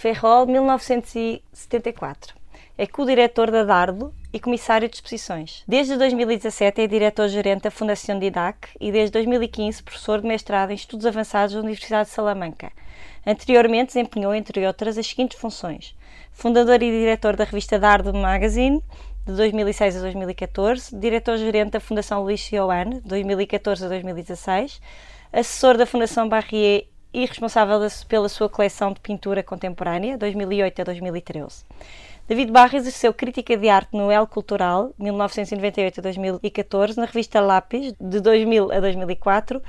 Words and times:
Ferrol, 0.00 0.46
1974. 0.46 2.34
É 2.78 2.86
co-diretor 2.86 3.50
da 3.50 3.64
Dardo 3.64 4.14
e 4.32 4.40
comissário 4.40 4.88
de 4.88 4.94
exposições. 4.94 5.62
Desde 5.68 5.94
2017 5.98 6.80
é 6.80 6.86
diretor-gerente 6.86 7.64
da 7.64 7.70
Fundação 7.70 8.18
Didac 8.18 8.68
e 8.80 8.90
desde 8.90 9.12
2015 9.12 9.82
professor 9.82 10.22
de 10.22 10.26
mestrado 10.26 10.70
em 10.70 10.74
Estudos 10.74 11.04
Avançados 11.04 11.52
da 11.54 11.60
Universidade 11.60 12.08
de 12.08 12.14
Salamanca. 12.14 12.72
Anteriormente 13.26 13.88
desempenhou, 13.88 14.34
entre 14.34 14.66
outras, 14.66 14.96
as 14.96 15.06
seguintes 15.06 15.38
funções: 15.38 15.94
fundador 16.32 16.82
e 16.82 16.90
diretor 16.90 17.36
da 17.36 17.44
revista 17.44 17.78
Dardo 17.78 18.14
Magazine, 18.14 18.82
de 19.26 19.34
2006 19.34 19.98
a 19.98 20.00
2014, 20.00 20.96
diretor-gerente 20.96 21.72
da 21.72 21.80
Fundação 21.80 22.22
Luís 22.22 22.40
Sioane, 22.40 23.02
de 23.02 23.06
2014 23.06 23.84
a 23.84 23.88
2016, 23.88 24.80
assessor 25.30 25.76
da 25.76 25.84
Fundação 25.84 26.26
Barrier 26.26 26.86
e 27.12 27.26
responsável 27.26 27.80
pela 28.08 28.28
sua 28.28 28.48
coleção 28.48 28.92
de 28.92 29.00
pintura 29.00 29.42
contemporânea, 29.42 30.16
2008 30.16 30.82
a 30.82 30.84
2013. 30.84 31.64
David 32.28 32.52
Barra 32.52 32.76
exerceu 32.76 33.12
crítica 33.12 33.56
de 33.56 33.68
arte 33.68 33.96
no 33.96 34.12
El 34.12 34.24
Cultural, 34.24 34.94
1998 34.96 35.98
a 35.98 36.02
2014, 36.02 36.96
na 36.96 37.06
revista 37.06 37.40
Lápis, 37.40 37.92
de 38.00 38.20
2000 38.20 38.70
a 38.70 38.78
2004, 38.78 39.60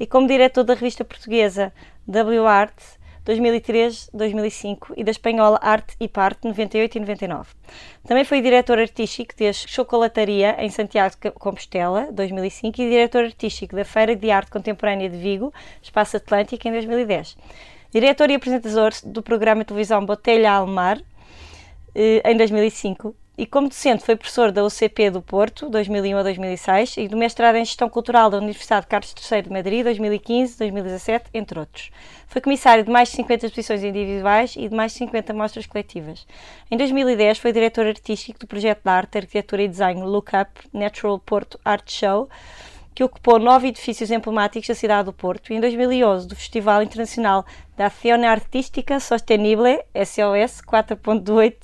e 0.00 0.06
como 0.06 0.26
diretor 0.26 0.64
da 0.64 0.74
revista 0.74 1.04
portuguesa 1.04 1.72
W 2.08 2.44
Art, 2.44 2.74
2003-2005 3.28 4.94
e 4.96 5.04
da 5.04 5.10
espanhola 5.10 5.58
Arte 5.60 5.94
e 6.00 6.08
Parte 6.08 6.46
98 6.46 6.96
e 6.96 7.00
99. 7.00 7.50
Também 8.06 8.24
foi 8.24 8.40
diretor 8.40 8.78
artístico 8.78 9.34
da 9.38 9.52
Chocolataria 9.52 10.56
em 10.58 10.70
Santiago 10.70 11.14
de 11.20 11.30
Compostela 11.32 12.10
2005 12.10 12.80
e 12.80 12.88
diretor 12.88 13.24
artístico 13.24 13.76
da 13.76 13.84
Feira 13.84 14.16
de 14.16 14.30
Arte 14.30 14.50
Contemporânea 14.50 15.10
de 15.10 15.18
Vigo, 15.18 15.52
Espaço 15.82 16.16
Atlântico 16.16 16.66
em 16.66 16.72
2010. 16.72 17.36
Diretor 17.92 18.30
e 18.30 18.34
apresentador 18.34 18.92
do 19.04 19.22
programa 19.22 19.62
de 19.62 19.68
televisão 19.68 20.04
Botelha 20.04 20.52
Almar 20.52 21.00
eh, 21.94 22.22
em 22.24 22.36
2005 22.36 23.14
e 23.38 23.46
como 23.46 23.68
docente 23.68 24.04
foi 24.04 24.16
professor 24.16 24.50
da 24.50 24.64
UCP 24.64 25.10
do 25.12 25.22
Porto, 25.22 25.70
2001 25.70 26.18
a 26.18 26.22
2006, 26.24 26.96
e 26.96 27.06
do 27.06 27.16
mestrado 27.16 27.54
em 27.54 27.64
Gestão 27.64 27.88
Cultural 27.88 28.28
da 28.28 28.38
Universidade 28.38 28.88
Carlos 28.88 29.14
III 29.14 29.42
de 29.42 29.50
Madrid, 29.50 29.84
2015, 29.84 30.58
2017, 30.58 31.30
entre 31.32 31.60
outros. 31.60 31.92
Foi 32.26 32.42
comissário 32.42 32.82
de 32.82 32.90
mais 32.90 33.10
de 33.10 33.14
50 33.14 33.46
exposições 33.46 33.84
individuais 33.84 34.56
e 34.56 34.68
de 34.68 34.74
mais 34.74 34.90
de 34.90 34.98
50 34.98 35.32
mostras 35.32 35.66
coletivas. 35.66 36.26
Em 36.68 36.76
2010 36.76 37.38
foi 37.38 37.52
diretor 37.52 37.86
artístico 37.86 38.40
do 38.40 38.46
projeto 38.48 38.82
de 38.82 38.90
arte, 38.90 39.18
arquitetura 39.18 39.62
e 39.62 39.68
design 39.68 40.02
Look 40.02 40.32
Up 40.34 40.50
Natural 40.72 41.16
Porto 41.20 41.60
Art 41.64 41.88
Show, 41.88 42.28
que 42.92 43.04
ocupou 43.04 43.38
nove 43.38 43.68
edifícios 43.68 44.10
emblemáticos 44.10 44.66
da 44.66 44.74
cidade 44.74 45.04
do 45.06 45.12
Porto, 45.12 45.52
e 45.52 45.56
em 45.56 45.60
2011 45.60 46.26
do 46.26 46.34
Festival 46.34 46.82
Internacional 46.82 47.46
da 47.76 47.86
Ação 47.86 48.20
Artística 48.28 48.98
Sostenible, 48.98 49.78
SOS 49.94 50.60
4.8, 50.60 51.54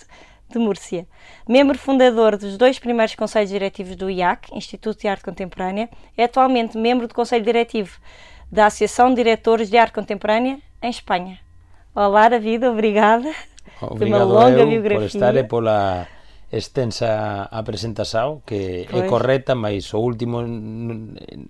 de 0.58 0.64
Múrcia. 0.64 1.06
Membro 1.48 1.78
fundador 1.78 2.36
dos 2.36 2.56
dois 2.56 2.78
primeiros 2.78 3.14
conselhos 3.14 3.50
diretivos 3.50 3.96
do 3.96 4.10
IAC, 4.10 4.54
Instituto 4.56 5.00
de 5.00 5.08
Arte 5.08 5.24
Contemporânea, 5.24 5.88
é 6.16 6.24
atualmente 6.24 6.78
membro 6.78 7.06
do 7.06 7.14
Conselho 7.14 7.44
Diretivo 7.44 7.98
da 8.50 8.66
Associação 8.66 9.10
de 9.10 9.16
Diretores 9.16 9.68
de 9.68 9.76
Arte 9.76 9.92
Contemporânea 9.92 10.58
em 10.82 10.90
Espanha. 10.90 11.38
Olá, 11.94 12.28
David, 12.28 12.64
obrigada 12.66 13.30
Obrigado 13.80 13.98
por 13.98 14.06
uma 14.06 14.24
longa 14.24 14.66
biografia. 14.66 14.98
por 14.98 15.06
estar 15.06 15.36
e 15.36 15.44
pola 15.44 16.06
extensa 16.52 17.48
apresentação 17.50 18.42
que 18.46 18.86
pois. 18.88 19.04
é 19.04 19.08
correta, 19.08 19.54
mas 19.54 19.92
o 19.92 19.98
último 19.98 20.42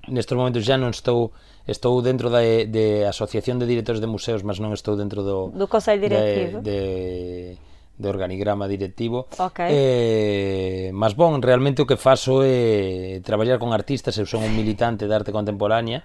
nestes 0.08 0.36
momentos 0.36 0.64
já 0.64 0.76
non 0.78 0.88
estou 0.90 1.32
estou 1.68 2.00
dentro 2.00 2.30
da 2.30 2.40
de 2.40 3.04
Asociación 3.04 3.58
de 3.60 3.66
Directores 3.66 4.00
de 4.00 4.08
Museos, 4.08 4.42
mas 4.42 4.56
non 4.58 4.72
estou 4.72 4.96
dentro 4.96 5.20
do 5.20 5.52
do 5.52 5.68
Consello 5.68 6.00
Directivo. 6.00 6.64
De, 6.64 6.72
de 6.72 7.73
de 7.96 8.08
organigrama 8.08 8.66
directivo. 8.66 9.26
Okay. 9.38 9.70
Eh, 9.70 10.90
mas 10.92 11.14
bon, 11.14 11.38
realmente 11.38 11.82
o 11.82 11.86
que 11.86 11.96
faso 11.96 12.42
é 12.42 13.22
traballar 13.22 13.62
con 13.62 13.70
artistas, 13.70 14.18
eu 14.18 14.26
son 14.26 14.42
un 14.42 14.54
militante 14.54 15.06
de 15.06 15.14
arte 15.14 15.30
contemporánea, 15.30 16.02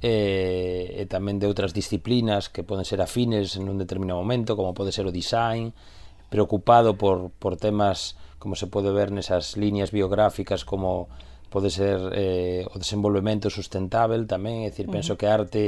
eh, 0.00 0.94
e 0.94 1.04
tamén 1.10 1.42
de 1.42 1.50
outras 1.50 1.74
disciplinas 1.74 2.48
que 2.48 2.62
poden 2.62 2.86
ser 2.86 3.02
afines 3.02 3.58
en 3.58 3.66
un 3.66 3.76
determinado 3.76 4.22
momento, 4.22 4.54
como 4.54 4.72
pode 4.72 4.94
ser 4.94 5.04
o 5.04 5.12
design, 5.12 5.74
preocupado 6.30 6.94
por, 6.94 7.34
por 7.36 7.58
temas 7.58 8.14
como 8.38 8.54
se 8.54 8.70
pode 8.70 8.94
ver 8.94 9.10
nesas 9.10 9.58
líneas 9.58 9.90
biográficas 9.90 10.62
como 10.62 11.10
pode 11.50 11.72
ser 11.74 11.98
eh, 12.14 12.62
o 12.70 12.76
desenvolvemento 12.78 13.50
sustentável 13.50 14.22
tamén, 14.28 14.62
é 14.64 14.70
dicir, 14.70 14.86
penso 14.86 15.12
uh 15.12 15.16
-huh. 15.16 15.20
que 15.20 15.26
arte 15.26 15.62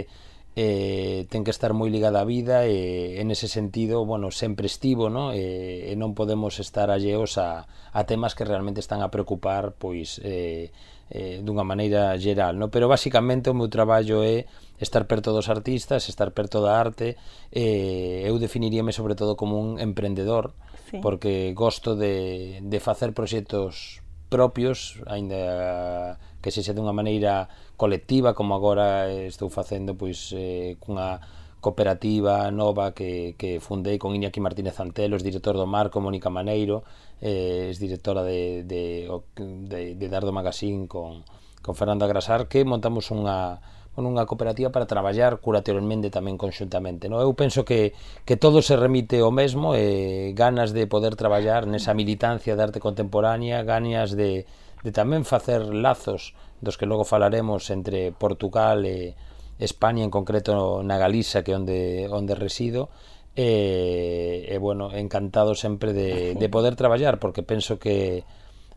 eh, 0.57 1.27
ten 1.31 1.47
que 1.47 1.55
estar 1.55 1.71
moi 1.73 1.89
ligada 1.91 2.23
á 2.23 2.27
vida 2.27 2.67
e 2.67 3.23
en 3.23 3.31
ese 3.31 3.47
sentido, 3.47 4.03
bueno, 4.03 4.35
sempre 4.35 4.67
estivo, 4.67 5.07
no? 5.07 5.31
E, 5.31 5.91
e 5.91 5.95
non 5.95 6.19
podemos 6.19 6.59
estar 6.59 6.91
alleos 6.91 7.39
a, 7.39 7.71
a 7.95 8.01
temas 8.05 8.35
que 8.35 8.43
realmente 8.43 8.83
están 8.83 9.03
a 9.03 9.15
preocupar 9.15 9.79
pois 9.79 10.19
eh, 10.27 10.75
eh, 11.11 11.43
dunha 11.43 11.63
maneira 11.63 12.15
geral, 12.19 12.59
no? 12.59 12.71
Pero 12.71 12.91
basicamente 12.91 13.51
o 13.51 13.55
meu 13.55 13.71
traballo 13.71 14.23
é 14.27 14.47
estar 14.83 15.07
perto 15.07 15.31
dos 15.31 15.51
artistas, 15.51 16.11
estar 16.11 16.35
perto 16.35 16.63
da 16.63 16.79
arte, 16.79 17.15
eh, 17.55 18.27
eu 18.27 18.39
definiríame 18.39 18.91
sobre 18.91 19.15
todo 19.15 19.39
como 19.39 19.59
un 19.59 19.79
emprendedor, 19.79 20.55
sí. 20.91 20.99
porque 20.99 21.55
gosto 21.55 21.95
de, 21.95 22.59
de 22.63 22.79
facer 22.81 23.15
proxectos 23.15 24.03
propios, 24.31 25.03
aínda 25.07 26.17
que 26.41 26.51
sexa 26.51 26.73
dunha 26.73 26.97
maneira 26.97 27.49
colectiva 27.77 28.35
como 28.35 28.57
agora 28.57 29.09
estou 29.29 29.49
facendo 29.53 29.95
pois 29.95 30.33
eh, 30.37 30.77
cunha 30.81 31.21
cooperativa 31.61 32.51
nova 32.51 32.93
que, 32.97 33.37
que 33.37 33.61
fundei 33.61 34.01
con 34.01 34.17
Iñaki 34.17 34.41
Martínez 34.41 34.81
Antelos, 34.81 35.23
director 35.23 35.55
do 35.61 35.69
Marco, 35.69 36.01
Mónica 36.01 36.33
Maneiro, 36.33 36.83
eh, 37.21 37.69
es 37.71 37.79
directora 37.79 38.25
de, 38.25 38.65
de, 38.65 39.07
de, 39.37 39.95
de 39.95 40.07
Dardo 40.09 40.33
Magazine 40.33 40.89
con, 40.89 41.23
con 41.63 41.75
Fernando 41.77 42.09
Agrasar, 42.09 42.49
que 42.49 42.65
montamos 42.65 43.13
unha, 43.13 43.61
unha 44.01 44.25
cooperativa 44.25 44.73
para 44.73 44.89
traballar 44.89 45.45
curatorialmente 45.45 46.09
tamén 46.09 46.41
conxuntamente. 46.41 47.13
No? 47.13 47.21
Eu 47.21 47.37
penso 47.37 47.69
que, 47.69 47.93
que 48.25 48.41
todo 48.41 48.65
se 48.65 48.73
remite 48.81 49.21
ao 49.21 49.29
mesmo, 49.29 49.77
eh, 49.77 50.33
ganas 50.33 50.73
de 50.73 50.89
poder 50.89 51.13
traballar 51.13 51.69
nesa 51.69 51.93
militancia 51.93 52.57
de 52.57 52.63
arte 52.65 52.81
contemporánea, 52.81 53.61
ganas 53.61 54.17
de, 54.17 54.49
de 54.85 54.93
tamén 54.93 55.29
facer 55.29 55.69
lazos 55.69 56.33
dos 56.61 56.77
que 56.77 56.89
logo 56.89 57.09
falaremos 57.09 57.69
entre 57.73 58.13
Portugal 58.13 58.85
e 58.85 59.17
España, 59.61 60.05
en 60.05 60.13
concreto 60.13 60.81
na 60.81 60.97
Galiza, 60.97 61.45
que 61.45 61.53
onde, 61.53 62.09
onde 62.09 62.33
resido, 62.37 62.89
e, 63.37 64.49
e 64.49 64.57
bueno, 64.57 64.93
encantado 64.93 65.55
sempre 65.55 65.93
de, 65.93 66.35
de 66.35 66.49
poder 66.55 66.77
traballar, 66.77 67.21
porque 67.21 67.45
penso 67.45 67.79
que 67.79 68.25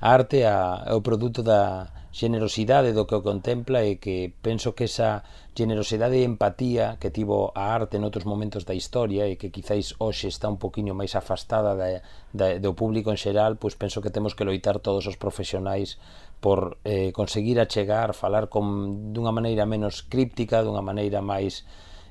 a 0.03 0.11
arte 0.11 0.43
a, 0.43 0.83
é 0.83 0.93
o 0.93 0.99
produto 0.99 1.39
da 1.39 1.87
xenerosidade 2.11 2.91
do 2.91 3.07
que 3.07 3.15
o 3.15 3.23
contempla 3.23 3.87
e 3.87 4.03
que 4.03 4.35
penso 4.43 4.75
que 4.75 4.91
esa 4.91 5.23
generosidade 5.55 6.19
e 6.19 6.27
empatía 6.27 6.99
que 6.99 7.07
tivo 7.07 7.55
a 7.55 7.71
arte 7.71 8.03
noutros 8.03 8.27
momentos 8.27 8.67
da 8.67 8.75
historia 8.75 9.31
e 9.31 9.39
que 9.39 9.47
quizáis 9.47 9.95
hoxe 10.03 10.27
está 10.27 10.51
un 10.51 10.59
poquinho 10.59 10.91
máis 10.91 11.15
afastada 11.15 11.71
da, 11.79 12.03
da, 12.35 12.59
do 12.59 12.75
público 12.75 13.15
en 13.15 13.17
xeral, 13.17 13.55
pois 13.55 13.79
penso 13.79 14.03
que 14.03 14.11
temos 14.11 14.35
que 14.35 14.43
loitar 14.43 14.83
todos 14.83 15.07
os 15.07 15.15
profesionais 15.15 15.95
por 16.43 16.83
eh, 16.83 17.15
conseguir 17.15 17.63
achegar, 17.63 18.11
falar 18.11 18.51
con 18.51 19.15
dunha 19.15 19.31
maneira 19.31 19.63
menos 19.63 20.03
críptica, 20.03 20.67
dunha 20.67 20.83
maneira 20.83 21.23
máis 21.23 21.63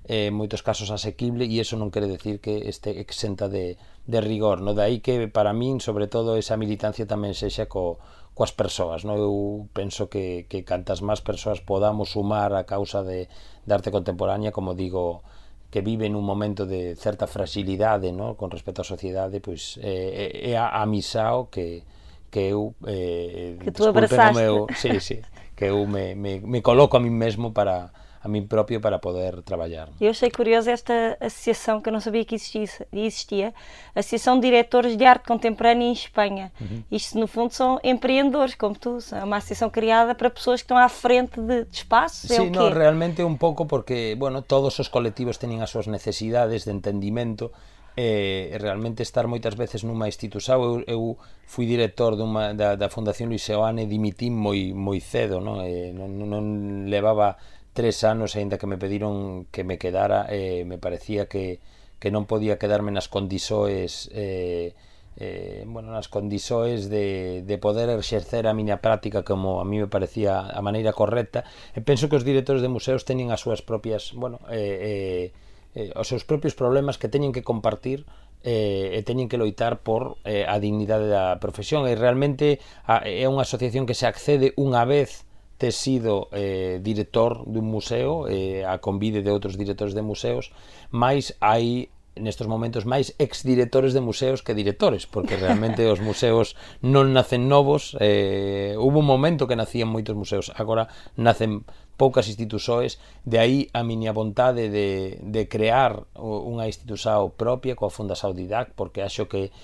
eh, 0.08 0.28
en 0.28 0.34
moitos 0.34 0.62
casos 0.66 0.90
asequible 0.90 1.46
e 1.46 1.54
iso 1.54 1.78
non 1.78 1.94
quere 1.94 2.10
decir 2.10 2.42
que 2.42 2.66
este 2.66 2.98
exenta 2.98 3.46
de, 3.46 3.78
de 4.06 4.18
rigor, 4.18 4.58
no? 4.58 4.74
de 4.74 4.82
aí 4.82 4.98
que 4.98 5.30
para 5.30 5.54
min, 5.54 5.78
sobre 5.78 6.10
todo, 6.10 6.34
esa 6.34 6.58
militancia 6.58 7.06
tamén 7.06 7.38
sexa 7.38 7.70
co, 7.70 8.02
coas 8.34 8.50
persoas, 8.50 9.04
no? 9.04 9.14
eu 9.14 9.68
penso 9.76 10.08
que, 10.08 10.48
que 10.48 10.64
cantas 10.64 11.04
máis 11.04 11.20
persoas 11.22 11.62
podamos 11.62 12.16
sumar 12.16 12.56
a 12.56 12.64
causa 12.64 13.04
de, 13.06 13.28
de 13.66 13.72
arte 13.72 13.92
contemporánea, 13.94 14.50
como 14.50 14.74
digo, 14.74 15.22
que 15.70 15.80
vive 15.80 16.10
nun 16.10 16.26
momento 16.26 16.66
de 16.66 16.98
certa 16.98 17.30
fragilidade 17.30 18.12
no? 18.12 18.34
con 18.34 18.50
respecto 18.50 18.82
á 18.82 18.86
sociedade, 18.88 19.38
pois 19.38 19.78
eh, 19.80 20.50
eh 20.50 20.52
é 20.52 20.60
a, 20.60 20.80
a 20.80 20.84
misao 20.84 21.46
que, 21.46 21.86
que 22.32 22.50
eu 22.50 22.74
eh, 22.88 23.60
que 23.60 23.70
tú 23.70 23.86
abrazaste. 23.86 24.34
Meu, 24.34 24.66
sí, 24.74 24.98
sí, 25.00 25.22
que 25.54 25.70
eu 25.70 25.84
me, 25.86 26.16
me, 26.16 26.40
me 26.40 26.60
coloco 26.60 26.96
a 26.96 27.00
mí 27.00 27.12
mesmo 27.12 27.52
para 27.52 27.92
a 28.22 28.28
mim 28.28 28.46
próprio 28.46 28.80
para 28.80 28.98
poder 28.98 29.42
trabalhar. 29.42 29.88
Eu 30.00 30.10
achei 30.10 30.30
curiosa 30.30 30.70
esta 30.70 31.16
associação 31.20 31.80
que 31.80 31.88
eu 31.88 31.92
não 31.92 32.00
sabia 32.00 32.24
que 32.24 32.34
existia, 32.34 32.68
existia 32.92 33.54
Associação 33.94 34.36
de 34.36 34.42
Diretores 34.42 34.96
de 34.96 35.04
Arte 35.04 35.26
Contemporânea 35.26 35.86
em 35.86 35.92
Espanha. 35.92 36.52
Uhum. 36.60 36.82
Isto, 36.90 37.18
no 37.18 37.26
fundo, 37.26 37.52
são 37.52 37.80
empreendedores, 37.82 38.54
como 38.54 38.74
tu. 38.76 38.98
É 39.12 39.24
uma 39.24 39.38
associação 39.38 39.68
criada 39.68 40.14
para 40.14 40.30
pessoas 40.30 40.60
que 40.60 40.66
estão 40.66 40.78
à 40.78 40.88
frente 40.88 41.40
de, 41.40 41.64
de 41.64 41.76
espaços. 41.76 42.30
Sim, 42.30 42.46
é 42.46 42.50
não, 42.50 42.70
realmente 42.70 43.20
é 43.22 43.24
um 43.24 43.36
pouco 43.36 43.66
porque, 43.66 44.14
bueno, 44.16 44.42
todos 44.42 44.78
os 44.78 44.88
colectivos 44.88 45.38
teñen 45.38 45.60
as 45.60 45.70
súas 45.70 45.86
necesidades 45.86 46.64
de 46.64 46.70
entendimento 46.70 47.50
e 47.96 48.56
realmente 48.56 49.02
estar 49.02 49.28
moitas 49.28 49.52
veces 49.52 49.84
nunha 49.84 50.08
institución 50.08 50.56
eu, 50.64 50.72
eu 50.88 51.02
fui 51.44 51.68
director 51.68 52.16
dunha, 52.16 52.56
da, 52.56 52.72
da 52.72 52.88
Fundación 52.88 53.28
Luis 53.28 53.44
Seoane 53.44 53.84
dimitín 53.84 54.32
moi, 54.32 54.72
moi 54.72 54.96
cedo 55.04 55.44
non? 55.44 55.60
E 55.60 55.92
non, 55.92 56.08
non 56.24 56.88
levaba 56.88 57.36
tres 57.72 58.04
anos, 58.04 58.36
aínda 58.36 58.58
que 58.60 58.68
me 58.68 58.78
pediron 58.78 59.46
que 59.50 59.64
me 59.64 59.78
quedara, 59.78 60.26
eh, 60.28 60.64
me 60.64 60.78
parecía 60.78 61.26
que, 61.26 61.60
que 61.98 62.10
non 62.10 62.28
podía 62.28 62.60
quedarme 62.60 62.92
nas 62.92 63.08
condisoes 63.08 64.12
eh, 64.12 64.76
eh, 65.16 65.64
bueno, 65.66 65.92
nas 65.92 66.08
condisoes 66.08 66.88
de, 66.88 67.42
de 67.44 67.56
poder 67.58 67.92
exercer 67.92 68.48
a 68.48 68.56
miña 68.56 68.80
práctica 68.80 69.24
como 69.24 69.60
a 69.60 69.64
mí 69.64 69.78
me 69.78 69.88
parecía 69.88 70.40
a 70.40 70.60
maneira 70.64 70.92
correcta. 70.92 71.44
E 71.76 71.80
penso 71.84 72.08
que 72.08 72.16
os 72.16 72.24
directores 72.24 72.64
de 72.64 72.72
museos 72.72 73.04
teñen 73.04 73.32
as 73.32 73.44
súas 73.44 73.60
propias 73.60 74.12
bueno, 74.16 74.40
eh, 74.48 75.32
eh, 75.76 75.88
eh, 75.92 75.92
os 75.96 76.08
seus 76.08 76.24
propios 76.24 76.56
problemas 76.56 76.96
que 76.96 77.08
teñen 77.08 77.32
que 77.32 77.44
compartir 77.44 78.04
eh, 78.44 78.96
e 78.96 79.00
teñen 79.04 79.28
que 79.28 79.40
loitar 79.40 79.80
por 79.80 80.18
eh, 80.24 80.44
a 80.48 80.56
dignidade 80.58 81.08
da 81.08 81.38
profesión. 81.38 81.84
E 81.88 81.94
realmente 81.96 82.60
a, 82.88 83.04
é 83.04 83.28
unha 83.28 83.44
asociación 83.44 83.84
que 83.84 83.96
se 83.96 84.08
accede 84.08 84.56
unha 84.56 84.84
vez 84.88 85.28
te 85.62 85.70
sido 85.70 86.26
eh, 86.32 86.80
director 86.82 87.46
dun 87.46 87.70
museo 87.70 88.26
eh, 88.26 88.66
a 88.66 88.82
convide 88.82 89.22
de 89.22 89.30
outros 89.30 89.54
directores 89.54 89.94
de 89.94 90.02
museos 90.02 90.50
máis 90.90 91.38
hai 91.38 91.86
nestos 92.18 92.50
momentos 92.50 92.82
máis 92.82 93.14
exdirectores 93.22 93.94
de 93.94 94.02
museos 94.02 94.42
que 94.42 94.58
directores, 94.58 95.06
porque 95.06 95.38
realmente 95.38 95.86
os 95.86 96.02
museos 96.10 96.58
non 96.82 97.14
nacen 97.14 97.46
novos, 97.46 97.94
eh, 98.02 98.74
hubo 98.74 99.00
un 99.00 99.06
momento 99.06 99.46
que 99.46 99.54
nacían 99.54 99.86
moitos 99.86 100.18
museos, 100.18 100.50
agora 100.58 100.90
nacen 101.14 101.62
poucas 101.94 102.26
institusoes, 102.26 102.98
de 103.22 103.38
aí 103.38 103.58
a 103.70 103.86
miña 103.86 104.10
vontade 104.10 104.66
de, 104.66 105.22
de 105.22 105.46
crear 105.46 106.10
unha 106.18 106.66
institusao 106.66 107.38
propia 107.38 107.78
coa 107.78 107.94
Funda 107.94 108.18
Didac, 108.18 108.74
porque 108.74 109.06
acho 109.06 109.30
que 109.30 109.54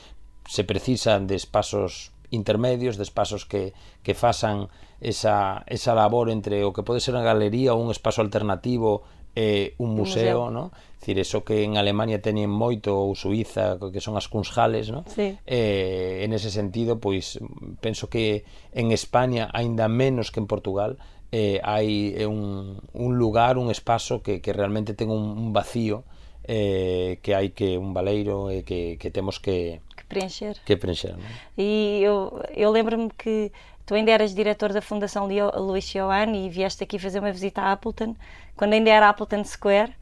se 0.46 0.62
precisan 0.62 1.26
de 1.26 1.34
espasos 1.34 2.16
intermedios, 2.30 2.96
de 2.96 3.04
espazos 3.04 3.44
que, 3.44 3.72
que 4.02 4.14
fasan 4.14 4.68
esa, 5.00 5.64
esa 5.66 5.94
labor 5.94 6.30
entre 6.30 6.64
o 6.64 6.72
que 6.72 6.82
pode 6.82 7.00
ser 7.00 7.14
unha 7.14 7.26
galería 7.26 7.72
ou 7.74 7.80
un 7.80 7.90
espazo 7.94 8.20
alternativo 8.20 9.06
e 9.38 9.78
un 9.78 9.94
museo, 9.94 10.50
museo. 10.50 10.50
no? 10.50 10.64
Dicir, 10.98 11.18
eso 11.22 11.46
que 11.46 11.62
en 11.62 11.78
Alemania 11.78 12.18
teñen 12.18 12.50
moito 12.50 12.90
ou 12.98 13.14
Suiza, 13.14 13.78
que 13.78 14.02
son 14.02 14.18
as 14.18 14.26
Kunsthalles, 14.26 14.90
no? 14.90 15.06
Sí. 15.06 15.38
Eh, 15.46 16.26
en 16.26 16.34
ese 16.34 16.50
sentido, 16.50 16.98
pois 16.98 17.38
penso 17.78 18.10
que 18.10 18.42
en 18.74 18.90
España 18.90 19.46
aínda 19.54 19.86
menos 19.86 20.34
que 20.34 20.42
en 20.42 20.50
Portugal 20.50 20.98
eh, 21.30 21.62
hai 21.62 22.18
un, 22.26 22.82
un 22.92 23.12
lugar, 23.14 23.62
un 23.62 23.70
espazo 23.70 24.26
que, 24.26 24.42
que 24.42 24.50
realmente 24.50 24.98
ten 24.98 25.14
un, 25.14 25.38
un 25.38 25.54
vacío 25.54 26.02
eh, 26.48 27.20
que 27.22 27.36
hai 27.36 27.52
que 27.52 27.76
un 27.78 27.94
baleiro 27.94 28.50
e 28.50 28.60
eh, 28.60 28.62
que, 28.64 28.98
que 28.98 29.12
temos 29.12 29.38
que, 29.38 29.84
preencher. 30.08 30.56
Que 30.64 30.76
preencher 30.76 31.12
non? 31.12 31.24
E 31.56 32.00
eu, 32.02 32.42
eu 32.54 32.70
lembro-me 32.70 33.10
que 33.16 33.52
tu 33.86 33.94
ainda 33.94 34.10
eras 34.10 34.34
diretor 34.34 34.72
da 34.72 34.82
Fundação 34.82 35.28
Luís 35.56 35.94
Ioan 35.94 36.34
e 36.34 36.48
vieste 36.48 36.84
aqui 36.84 36.98
fazer 36.98 37.20
uma 37.20 37.32
visita 37.32 37.62
à 37.62 37.72
Appleton, 37.72 38.16
quando 38.56 38.72
ainda 38.72 38.90
era 38.90 39.08
Appleton 39.08 39.44
Square, 39.44 39.92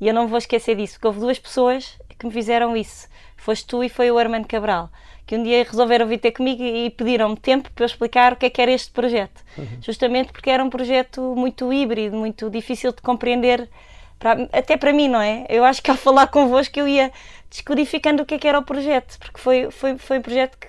e 0.00 0.08
eu 0.08 0.14
não 0.14 0.28
vou 0.28 0.38
esquecer 0.38 0.76
disso, 0.76 0.94
porque 0.94 1.06
houve 1.06 1.20
duas 1.20 1.38
pessoas 1.38 1.98
que 2.18 2.26
me 2.26 2.32
fizeram 2.32 2.76
isso. 2.76 3.08
Foste 3.36 3.66
tu 3.66 3.84
e 3.84 3.88
foi 3.88 4.10
o 4.10 4.18
Armando 4.18 4.46
Cabral 4.46 4.90
que 5.26 5.36
um 5.36 5.42
dia 5.42 5.64
resolveram 5.64 6.06
vir 6.06 6.18
ter 6.18 6.32
comigo 6.32 6.62
e 6.62 6.90
pediram-me 6.90 7.36
tempo 7.36 7.70
para 7.74 7.84
eu 7.84 7.86
explicar 7.86 8.32
o 8.32 8.36
que 8.36 8.46
é 8.46 8.50
que 8.50 8.60
era 8.60 8.70
este 8.70 8.90
projeto. 8.90 9.42
Uhum. 9.56 9.78
Justamente 9.80 10.32
porque 10.32 10.50
era 10.50 10.62
um 10.62 10.68
projeto 10.68 11.34
muito 11.36 11.72
híbrido, 11.72 12.16
muito 12.16 12.50
difícil 12.50 12.92
de 12.92 13.00
compreender, 13.00 13.68
para, 14.18 14.48
até 14.52 14.76
para 14.76 14.92
mim, 14.92 15.08
não 15.08 15.20
é? 15.20 15.46
Eu 15.48 15.64
acho 15.64 15.82
que 15.82 15.90
ao 15.90 15.96
falar 15.96 16.26
convosco 16.26 16.78
eu 16.78 16.86
ia 16.86 17.10
descodificando 17.54 18.24
o 18.24 18.26
que 18.26 18.34
é 18.34 18.38
que 18.38 18.48
era 18.48 18.58
o 18.58 18.64
projeto, 18.64 19.16
porque 19.16 19.38
foi, 19.38 19.70
foi, 19.70 19.96
foi 19.96 20.18
um 20.18 20.22
projeto 20.22 20.58
que 20.58 20.66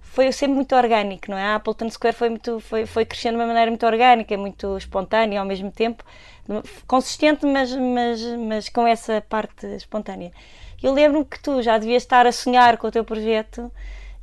foi 0.00 0.32
sempre 0.32 0.54
muito 0.54 0.74
orgânico, 0.74 1.30
não 1.30 1.36
é? 1.36 1.44
A 1.44 1.56
Appleton 1.56 1.90
Square 1.90 2.16
foi, 2.16 2.30
muito, 2.30 2.58
foi, 2.58 2.86
foi 2.86 3.04
crescendo 3.04 3.36
de 3.36 3.40
uma 3.42 3.46
maneira 3.46 3.70
muito 3.70 3.84
orgânica, 3.84 4.34
muito 4.38 4.78
espontânea 4.78 5.40
ao 5.40 5.44
mesmo 5.46 5.70
tempo, 5.70 6.02
consistente, 6.86 7.44
mas, 7.44 7.76
mas, 7.76 8.22
mas 8.38 8.68
com 8.70 8.86
essa 8.86 9.20
parte 9.20 9.66
espontânea. 9.76 10.32
Eu 10.82 10.94
lembro-me 10.94 11.24
que 11.26 11.38
tu 11.38 11.60
já 11.60 11.76
devias 11.76 12.02
estar 12.02 12.26
a 12.26 12.32
sonhar 12.32 12.78
com 12.78 12.86
o 12.86 12.90
teu 12.90 13.04
projeto 13.04 13.70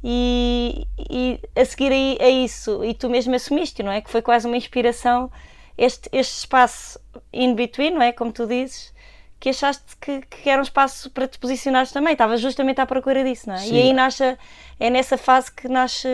e, 0.03 0.87
e 0.97 1.39
a 1.55 1.63
seguir 1.63 1.91
a, 1.91 2.23
a, 2.25 2.29
isso, 2.29 2.83
e 2.83 2.95
tu 2.95 3.07
mesmo 3.07 3.35
assumiste, 3.35 3.83
não 3.83 3.91
é? 3.91 4.01
Que 4.01 4.09
foi 4.09 4.23
quase 4.23 4.47
uma 4.47 4.57
inspiração, 4.57 5.31
este, 5.77 6.09
este 6.11 6.39
espaço 6.39 6.99
in 7.31 7.53
between, 7.53 7.91
não 7.91 8.01
é? 8.01 8.11
Como 8.11 8.31
tu 8.31 8.47
dizes, 8.47 8.91
que 9.39 9.49
achaste 9.49 9.95
que, 10.01 10.21
que 10.21 10.49
era 10.49 10.59
um 10.59 10.63
espaço 10.63 11.09
para 11.11 11.27
te 11.27 11.39
posicionares 11.39 11.91
também, 11.91 12.13
estavas 12.13 12.41
justamente 12.41 12.81
à 12.81 12.85
procura 12.85 13.23
disso, 13.23 13.47
não 13.47 13.55
é? 13.55 13.59
Sim. 13.59 13.73
E 13.73 13.81
aí 13.81 13.93
nasce, 13.93 14.37
é 14.79 14.89
nessa 14.89 15.17
fase 15.17 15.51
que 15.51 15.67
nasce 15.67 16.07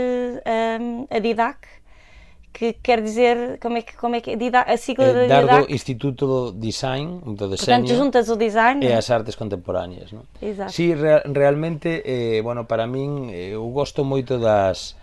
um, 0.79 1.07
a 1.09 1.19
Didac, 1.19 1.67
que 2.53 2.71
quer 2.81 3.01
dizer, 3.01 3.59
como 3.59 3.77
é 3.77 3.81
que, 3.81 3.97
como 3.97 4.15
é 4.15 4.21
que 4.21 4.31
a 4.31 4.77
sigla 4.77 5.05
é, 5.05 5.27
dar 5.27 5.45
do 5.45 5.73
Instituto 5.73 6.25
do 6.25 6.51
Design, 6.53 7.19
Desenho, 7.35 7.57
Portanto, 7.57 7.93
juntas 7.93 8.29
o 8.29 8.37
design 8.37 8.85
e 8.85 8.93
as 8.93 9.09
artes 9.11 9.35
contemporáneas, 9.35 10.13
non? 10.13 10.23
Exato. 10.39 10.71
Sí, 10.71 10.95
re, 10.95 11.19
realmente, 11.27 11.99
eh, 12.05 12.39
bueno, 12.39 12.63
para 12.63 12.87
min 12.87 13.27
eu 13.35 13.67
gosto 13.75 14.07
moito 14.07 14.39
das 14.39 14.95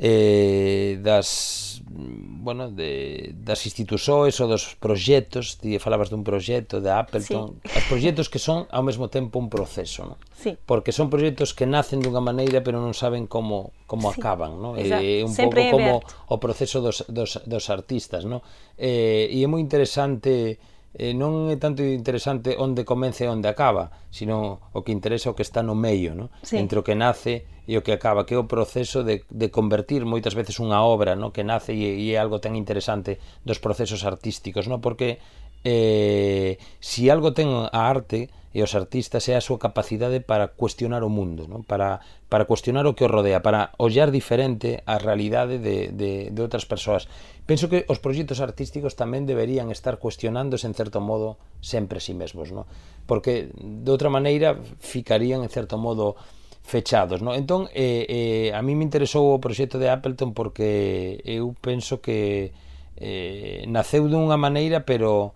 eh, 0.00 0.98
das 1.04 1.82
bueno, 1.92 2.70
de, 2.70 3.34
das 3.34 3.66
institusoes 3.66 4.40
ou 4.40 4.48
dos 4.48 4.74
proxectos, 4.80 5.60
ti 5.60 5.76
falabas 5.76 6.08
dun 6.08 6.24
proxecto 6.24 6.80
de 6.80 6.88
Appleton, 6.88 7.60
sí. 7.60 7.76
os 7.76 7.84
proxectos 7.84 8.26
que 8.32 8.40
son 8.40 8.64
ao 8.72 8.80
mesmo 8.80 9.12
tempo 9.12 9.36
un 9.36 9.52
proceso, 9.52 10.08
non? 10.08 10.16
Sí. 10.32 10.56
Porque 10.64 10.94
son 10.94 11.12
proxectos 11.12 11.52
que 11.52 11.68
nacen 11.68 12.00
dunha 12.00 12.24
maneira 12.24 12.64
pero 12.64 12.80
non 12.80 12.96
saben 12.96 13.28
como 13.28 13.76
como 13.84 14.08
sí. 14.08 14.22
acaban, 14.22 14.56
non? 14.56 14.80
Eh, 14.80 14.88
é 14.88 15.20
eh, 15.20 15.26
un 15.26 15.36
pouco 15.36 15.60
como 15.68 16.00
o 16.32 16.36
proceso 16.40 16.80
dos, 16.80 17.04
dos, 17.12 17.36
dos 17.44 17.64
artistas, 17.68 18.24
non? 18.24 18.40
Eh, 18.80 19.28
e 19.28 19.44
é 19.44 19.48
moi 19.50 19.60
interesante 19.60 20.56
eh, 20.94 21.14
non 21.14 21.46
é 21.50 21.56
tanto 21.56 21.86
interesante 21.86 22.58
onde 22.58 22.82
comece 22.82 23.26
e 23.26 23.30
onde 23.30 23.46
acaba, 23.46 23.94
sino 24.10 24.58
o 24.74 24.82
que 24.82 24.90
interesa 24.90 25.30
o 25.30 25.36
que 25.38 25.46
está 25.46 25.62
no 25.62 25.78
meio, 25.78 26.18
no? 26.18 26.34
Sí. 26.42 26.58
entre 26.58 26.82
o 26.82 26.86
que 26.86 26.98
nace 26.98 27.46
e 27.70 27.78
o 27.78 27.86
que 27.86 27.94
acaba, 27.94 28.26
que 28.26 28.34
é 28.34 28.38
o 28.38 28.50
proceso 28.50 29.06
de, 29.06 29.22
de 29.30 29.54
convertir 29.54 30.02
moitas 30.02 30.34
veces 30.34 30.58
unha 30.58 30.82
obra 30.82 31.14
no? 31.14 31.30
que 31.30 31.46
nace 31.46 31.70
e, 31.70 31.86
e 32.02 32.06
é 32.14 32.18
algo 32.18 32.42
tan 32.42 32.58
interesante 32.58 33.22
dos 33.46 33.62
procesos 33.62 34.02
artísticos, 34.02 34.66
no? 34.66 34.82
porque 34.82 35.22
eh, 35.62 36.58
si 36.82 37.06
algo 37.06 37.30
ten 37.30 37.46
a 37.70 37.70
arte 37.70 38.26
e 38.50 38.66
os 38.66 38.74
artistas 38.74 39.30
é 39.30 39.38
a 39.38 39.44
súa 39.44 39.62
capacidade 39.62 40.18
para 40.18 40.50
cuestionar 40.50 41.06
o 41.06 41.10
mundo, 41.12 41.46
no? 41.46 41.62
para, 41.62 42.02
para 42.26 42.50
cuestionar 42.50 42.82
o 42.90 42.98
que 42.98 43.06
o 43.06 43.12
rodea, 43.12 43.38
para 43.38 43.70
ollar 43.78 44.10
diferente 44.10 44.82
a 44.90 44.98
realidade 44.98 45.62
de, 45.62 45.94
de, 45.94 46.34
de 46.34 46.40
outras 46.42 46.66
persoas 46.66 47.06
Penso 47.50 47.66
que 47.66 47.82
os 47.90 47.98
proxectos 47.98 48.38
artísticos 48.38 48.94
tamén 48.94 49.26
deberían 49.26 49.74
estar 49.74 49.98
cuestionándose 49.98 50.70
en 50.70 50.74
certo 50.78 51.02
modo 51.02 51.34
sempre 51.58 51.98
si 51.98 52.14
sí 52.14 52.14
mesmos, 52.14 52.54
no? 52.54 52.70
porque 53.10 53.50
de 53.58 53.90
outra 53.90 54.06
maneira 54.06 54.54
ficarían 54.78 55.42
en 55.42 55.50
certo 55.50 55.74
modo 55.74 56.14
fechados. 56.62 57.26
No? 57.26 57.34
Entón, 57.34 57.66
eh, 57.74 58.06
eh, 58.06 58.48
a 58.54 58.62
mí 58.62 58.78
me 58.78 58.86
interesou 58.86 59.34
o 59.34 59.42
proxecto 59.42 59.82
de 59.82 59.90
Appleton 59.90 60.30
porque 60.30 61.18
eu 61.26 61.50
penso 61.58 61.98
que 61.98 62.54
eh, 62.94 63.66
naceu 63.66 64.06
dunha 64.06 64.38
maneira, 64.38 64.86
pero 64.86 65.34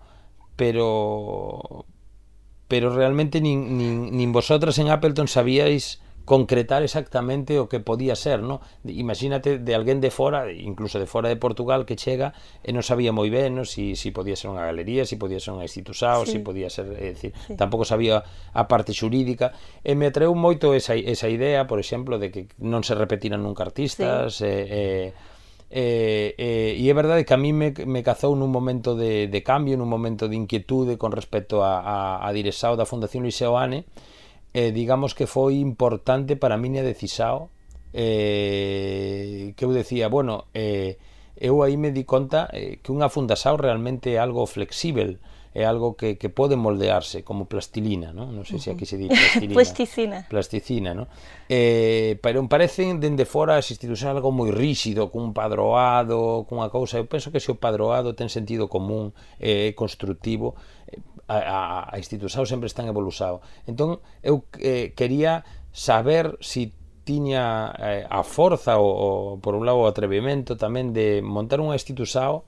pero 0.55 1.83
pero 2.71 2.95
realmente 2.95 3.43
nin, 3.43 3.75
nin, 3.75 4.15
nin 4.15 4.31
vosotras 4.31 4.79
en 4.79 4.87
Appleton 4.87 5.27
sabíais 5.27 5.99
concretar 6.25 6.81
exactamente 6.81 7.61
o 7.61 7.69
que 7.69 7.79
podía 7.79 8.17
ser, 8.17 8.41
no? 8.41 8.59
Imagínate 8.83 9.61
de 9.61 9.73
alguén 9.77 10.01
de 10.01 10.09
fora, 10.09 10.49
incluso 10.51 10.97
de 10.97 11.05
fora 11.05 11.29
de 11.29 11.37
Portugal 11.37 11.85
que 11.85 11.95
chega 11.95 12.33
e 12.65 12.73
non 12.73 12.81
sabía 12.81 13.13
moi 13.13 13.29
ben, 13.29 13.53
no? 13.53 13.63
si, 13.63 13.93
si 13.93 14.09
podía 14.09 14.33
ser 14.33 14.49
unha 14.49 14.65
galería, 14.65 15.05
si 15.05 15.21
podía 15.21 15.37
ser 15.37 15.53
unha 15.53 15.69
institución, 15.69 16.25
sí. 16.25 16.35
si 16.35 16.37
podía 16.41 16.73
ser, 16.73 16.89
é 16.97 17.13
dicir, 17.13 17.31
sí. 17.45 17.53
tampouco 17.53 17.85
sabía 17.85 18.25
a 18.25 18.63
parte 18.65 18.91
xurídica 18.91 19.53
e 19.85 19.93
me 19.93 20.09
atreu 20.09 20.33
moito 20.33 20.73
esa, 20.73 20.97
esa 20.97 21.29
idea, 21.29 21.69
por 21.69 21.77
exemplo, 21.77 22.17
de 22.17 22.33
que 22.33 22.49
non 22.57 22.81
se 22.81 22.97
repetiran 22.97 23.45
nunca 23.45 23.61
artistas, 23.61 24.41
sí. 24.41 24.49
e, 24.49 25.13
e 25.13 25.33
E, 25.75 26.35
e, 26.37 26.77
e 26.77 26.83
é 26.87 26.93
verdade 26.93 27.25
que 27.25 27.33
a 27.33 27.41
mí 27.41 27.51
me, 27.51 27.73
me 27.89 28.05
cazou 28.05 28.37
nun 28.37 28.53
momento 28.53 28.93
de, 28.93 29.25
de 29.27 29.41
cambio, 29.41 29.75
nun 29.75 29.89
momento 29.89 30.29
de 30.29 30.37
inquietude 30.37 30.95
con 30.95 31.09
respecto 31.09 31.65
a, 31.65 31.81
a, 31.81 31.97
a 32.21 32.29
Diresao 32.31 32.77
da 32.77 32.85
Fundación 32.85 33.25
Luis 33.25 33.35
Seoane, 33.35 33.83
eh, 34.55 34.71
digamos 34.71 35.11
que 35.11 35.27
foi 35.27 35.59
importante 35.59 36.39
para 36.39 36.55
a 36.55 36.61
miña 36.63 36.79
decisao 36.79 37.51
eh, 37.91 39.51
que 39.59 39.67
eu 39.67 39.75
decía, 39.75 40.07
bueno, 40.07 40.47
eh, 40.55 40.95
eu 41.35 41.59
aí 41.59 41.75
me 41.75 41.91
di 41.91 42.07
conta 42.07 42.47
eh, 42.55 42.79
que 42.79 42.95
unha 42.95 43.11
fundasao 43.11 43.59
realmente 43.59 44.15
é 44.15 44.17
algo 44.17 44.47
flexível, 44.47 45.19
é 45.51 45.63
algo 45.63 45.95
que, 45.99 46.15
que 46.15 46.27
pode 46.31 46.55
moldearse 46.55 47.23
como 47.23 47.51
plastilina, 47.51 48.15
non? 48.15 48.31
Non 48.31 48.47
sei 48.47 48.59
se 48.59 48.71
aquí 48.71 48.87
se 48.87 48.95
di 48.95 49.11
plastilina. 49.11 49.55
plasticina. 49.59 50.17
Plasticina, 50.27 50.89
non? 50.95 51.07
Eh, 51.51 52.15
pero 52.23 52.39
parecen 52.47 53.03
dende 53.03 53.27
fora 53.27 53.59
as 53.59 53.67
institucións 53.71 54.19
algo 54.19 54.31
moi 54.31 54.51
rígido, 54.55 55.11
cun 55.11 55.35
padroado, 55.35 56.47
cunha 56.47 56.71
cousa, 56.71 56.99
eu 56.99 57.07
penso 57.07 57.27
que 57.27 57.43
se 57.43 57.51
o 57.51 57.59
padroado 57.59 58.15
ten 58.15 58.31
sentido 58.31 58.71
común, 58.71 59.11
eh, 59.39 59.67
é 59.67 59.71
eh, 59.71 59.75
construtivo, 59.75 60.55
a, 61.27 61.37
a, 61.37 61.59
a 61.89 61.95
institución 61.97 62.45
sempre 62.45 62.67
están 62.67 62.87
evolusado. 62.87 63.41
Entón, 63.65 63.99
eu 64.21 64.45
eh, 64.61 64.93
quería 64.95 65.45
saber 65.71 66.37
se 66.39 66.71
si 66.71 66.85
tiña 67.05 67.71
eh, 67.77 68.03
a 68.09 68.25
forza 68.25 68.81
o, 68.81 68.89
ou, 68.89 69.37
por 69.39 69.53
un 69.53 69.63
lado, 69.63 69.85
o 69.85 69.87
atrevimento 69.87 70.57
tamén 70.57 70.91
de 70.91 71.21
montar 71.21 71.61
unha 71.61 71.77
institución 71.77 72.41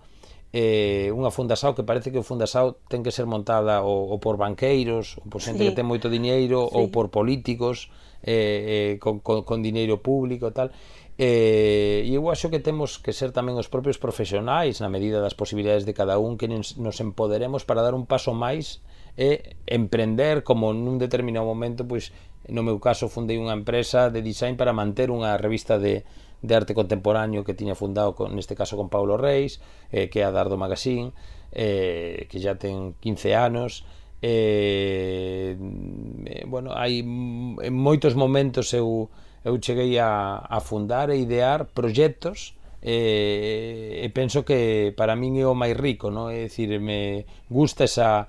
eh, 0.52 1.14
unha 1.14 1.30
fundasao 1.30 1.78
que 1.78 1.86
parece 1.86 2.10
que 2.10 2.20
o 2.20 2.26
fundasao 2.26 2.82
ten 2.90 3.06
que 3.06 3.14
ser 3.14 3.30
montada 3.30 3.86
ou, 3.86 4.10
ou 4.10 4.18
por 4.18 4.36
banqueiros, 4.42 5.22
ou 5.22 5.30
por 5.30 5.40
xente 5.40 5.62
sí. 5.62 5.66
que 5.70 5.78
ten 5.78 5.86
moito 5.86 6.10
diñeiro, 6.10 6.68
sí. 6.68 6.74
ou 6.74 6.90
por 6.90 7.14
políticos 7.14 7.94
eh, 8.26 8.34
eh, 8.34 8.92
con, 8.98 9.22
con, 9.22 9.46
con 9.46 9.62
diñeiro 9.62 10.02
público 10.02 10.50
e 10.50 10.54
tal. 10.58 10.74
E 11.18 12.06
eu 12.14 12.30
acho 12.30 12.54
que 12.54 12.62
temos 12.62 13.02
que 13.02 13.10
ser 13.10 13.34
tamén 13.34 13.58
os 13.58 13.66
propios 13.66 13.98
profesionais 13.98 14.78
na 14.78 14.90
medida 14.94 15.18
das 15.18 15.34
posibilidades 15.34 15.82
de 15.82 15.98
cada 15.98 16.22
un 16.22 16.38
que 16.38 16.46
nos 16.46 16.98
empoderemos 17.02 17.66
para 17.66 17.82
dar 17.82 17.98
un 17.98 18.06
paso 18.06 18.38
máis 18.38 18.86
e 19.18 19.58
emprender 19.66 20.46
como 20.46 20.70
nun 20.78 21.02
determinado 21.02 21.50
momento 21.50 21.90
pois 21.90 22.14
no 22.54 22.62
meu 22.62 22.78
caso 22.78 23.10
fundei 23.10 23.42
unha 23.42 23.58
empresa 23.58 24.14
de 24.14 24.22
design 24.22 24.62
para 24.62 24.78
manter 24.78 25.10
unha 25.10 25.34
revista 25.42 25.82
de, 25.82 26.06
de 26.46 26.54
arte 26.54 26.78
contemporáneo 26.78 27.42
que 27.42 27.58
tiña 27.58 27.74
fundado 27.74 28.14
con, 28.14 28.38
neste 28.38 28.54
caso 28.54 28.78
con 28.78 28.94
Paulo 28.94 29.18
Reis 29.18 29.58
eh, 29.90 30.14
que 30.14 30.22
é 30.22 30.26
a 30.30 30.30
Dardo 30.30 30.54
Magazine 30.54 31.18
eh, 31.50 32.30
que 32.30 32.38
já 32.38 32.62
ten 32.62 32.94
15 33.02 33.34
anos. 33.34 33.90
Eh, 34.22 35.58
eh, 35.58 36.46
bueno, 36.46 36.78
hai 36.78 37.02
en 37.02 37.74
moitos 37.74 38.14
momentos 38.14 38.70
eu 38.78 39.10
eu 39.48 39.56
cheguei 39.64 39.96
a, 40.00 40.44
a 40.44 40.60
fundar 40.60 41.08
e 41.10 41.24
idear 41.24 41.72
proxectos 41.72 42.54
e, 42.84 44.04
e 44.04 44.08
penso 44.12 44.44
que 44.44 44.94
para 45.00 45.16
min 45.16 45.40
é 45.40 45.48
o 45.48 45.56
máis 45.56 45.74
rico, 45.80 46.12
non? 46.12 46.28
É 46.28 46.52
dicir, 46.52 46.78
me 46.84 47.24
gusta 47.48 47.88
esa 47.88 48.28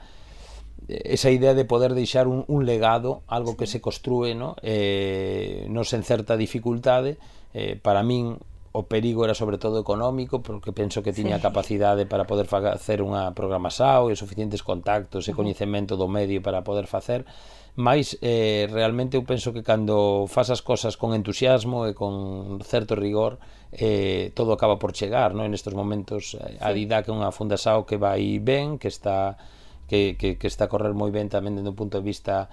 esa 0.89 1.29
idea 1.29 1.53
de 1.53 1.69
poder 1.69 1.93
deixar 1.93 2.25
un, 2.25 2.49
un 2.49 2.65
legado, 2.65 3.21
algo 3.29 3.59
que 3.59 3.69
se 3.69 3.83
construe, 3.83 4.33
no? 4.33 4.57
Eh, 4.63 5.69
non 5.69 5.85
sen 5.85 6.01
certa 6.07 6.39
dificultade, 6.39 7.21
eh, 7.53 7.77
para 7.77 8.01
min 8.01 8.41
o 8.79 8.87
perigo 8.87 9.27
era 9.27 9.35
sobre 9.35 9.59
todo 9.59 9.83
económico, 9.83 10.39
porque 10.39 10.71
penso 10.71 11.03
que 11.03 11.11
tiña 11.11 11.43
sí. 11.43 11.43
capacidade 11.43 12.07
para 12.07 12.31
poder 12.31 12.47
facer 12.47 13.03
unha 13.03 13.35
programa 13.35 13.75
SAO 13.75 14.15
e 14.15 14.15
suficientes 14.15 14.63
contactos 14.63 15.27
e 15.27 15.35
coñecemento 15.35 15.99
do 15.99 16.07
medio 16.07 16.39
para 16.39 16.63
poder 16.63 16.87
facer, 16.87 17.27
máis 17.75 18.15
eh, 18.23 18.71
realmente 18.71 19.19
eu 19.19 19.27
penso 19.27 19.51
que 19.51 19.67
cando 19.67 20.31
fas 20.31 20.55
as 20.55 20.63
cosas 20.63 20.95
con 20.95 21.11
entusiasmo 21.11 21.91
e 21.91 21.93
con 21.99 22.63
certo 22.63 22.95
rigor, 22.95 23.43
eh, 23.75 24.31
todo 24.39 24.55
acaba 24.55 24.79
por 24.79 24.95
chegar, 24.95 25.35
non? 25.35 25.51
En 25.51 25.59
estes 25.59 25.75
momentos 25.75 26.39
eh, 26.39 26.55
sí. 26.55 26.63
a 26.63 26.71
Dida 26.71 27.03
que 27.03 27.11
é 27.11 27.15
unha 27.19 27.35
funda 27.35 27.59
SAO 27.59 27.83
que 27.83 27.99
vai 27.99 28.39
ben, 28.39 28.79
que 28.79 28.87
está 28.87 29.43
que, 29.91 30.15
que, 30.15 30.39
que 30.39 30.47
está 30.47 30.69
a 30.69 30.71
correr 30.71 30.95
moi 30.95 31.11
ben 31.11 31.27
tamén 31.27 31.59
dende 31.59 31.75
un 31.75 31.79
punto 31.79 31.99
de 31.99 32.07
vista 32.07 32.47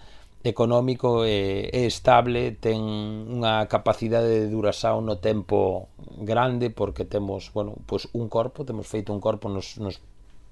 económico 0.46 1.26
eh, 1.26 1.74
e, 1.74 1.84
e 1.84 1.90
estable, 1.90 2.54
ten 2.62 2.78
unha 2.78 3.66
capacidade 3.66 4.30
de 4.30 4.48
duración 4.48 5.02
no 5.10 5.18
tempo 5.18 5.90
grande 6.22 6.70
porque 6.70 7.02
temos, 7.02 7.50
bueno, 7.50 7.74
pois 7.90 8.06
un 8.14 8.30
corpo, 8.30 8.62
temos 8.62 8.86
feito 8.86 9.10
un 9.10 9.18
corpo 9.18 9.50
nos, 9.50 9.82
nos 9.82 9.98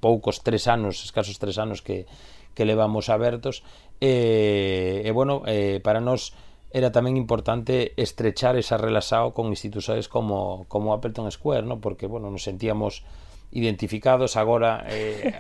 poucos 0.02 0.42
tres 0.42 0.66
anos, 0.66 1.06
escasos 1.06 1.38
tres 1.38 1.62
anos 1.62 1.86
que, 1.86 2.10
que 2.58 2.66
levamos 2.66 3.14
abertos 3.14 3.62
e, 4.02 5.06
e 5.06 5.10
bueno, 5.14 5.46
eh, 5.46 5.78
para 5.86 6.02
nós 6.02 6.34
era 6.74 6.90
tamén 6.90 7.14
importante 7.14 7.94
estrechar 8.02 8.58
esa 8.58 8.82
relaxao 8.82 9.38
con 9.38 9.54
institucións 9.54 10.10
como, 10.10 10.66
como 10.74 10.90
Appleton 10.98 11.30
Square, 11.30 11.70
¿no? 11.70 11.78
porque 11.78 12.10
bueno, 12.10 12.34
nos 12.34 12.42
sentíamos 12.42 13.06
identificados 13.54 14.36
agora 14.36 14.84
eh, 14.90 15.32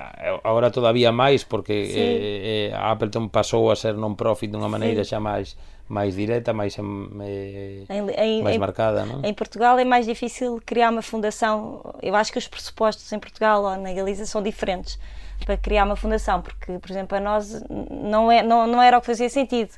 agora 0.43 0.69
todavía 0.69 1.11
máis 1.11 1.43
porque 1.43 1.89
sí. 1.89 1.97
eh, 1.97 2.69
eh, 2.69 2.77
Appleton 2.77 3.29
pasou 3.29 3.73
a 3.73 3.75
ser 3.75 3.97
non-profit 3.97 4.53
dunha 4.53 4.69
maneira 4.69 5.01
sí. 5.01 5.17
xa 5.17 5.19
máis 5.19 5.57
máis 5.89 6.15
direta, 6.15 6.53
máis 6.53 6.77
eh, 6.77 7.83
em, 7.89 8.41
mais 8.41 8.57
marcada, 8.57 9.05
não? 9.05 9.21
Em 9.23 9.33
Portugal 9.33 9.77
é 9.77 9.83
mais 9.83 10.05
difícil 10.05 10.61
criar 10.65 10.89
uma 10.89 11.01
fundação. 11.01 11.81
Eu 12.01 12.15
acho 12.15 12.31
que 12.31 12.37
os 12.37 12.47
pressupostos 12.47 13.11
em 13.11 13.19
Portugal 13.19 13.63
ou 13.63 13.77
na 13.77 13.91
Galiza 13.93 14.25
são 14.25 14.41
diferentes 14.41 14.97
para 15.45 15.57
criar 15.57 15.83
uma 15.83 15.95
fundação, 15.95 16.41
porque, 16.41 16.79
por 16.79 16.89
exemplo, 16.89 17.17
a 17.17 17.19
nós 17.19 17.63
não, 17.69 18.31
é, 18.31 18.41
não, 18.41 18.65
não 18.65 18.81
era 18.81 18.97
o 18.97 19.01
que 19.01 19.07
fazia 19.07 19.29
sentido. 19.29 19.71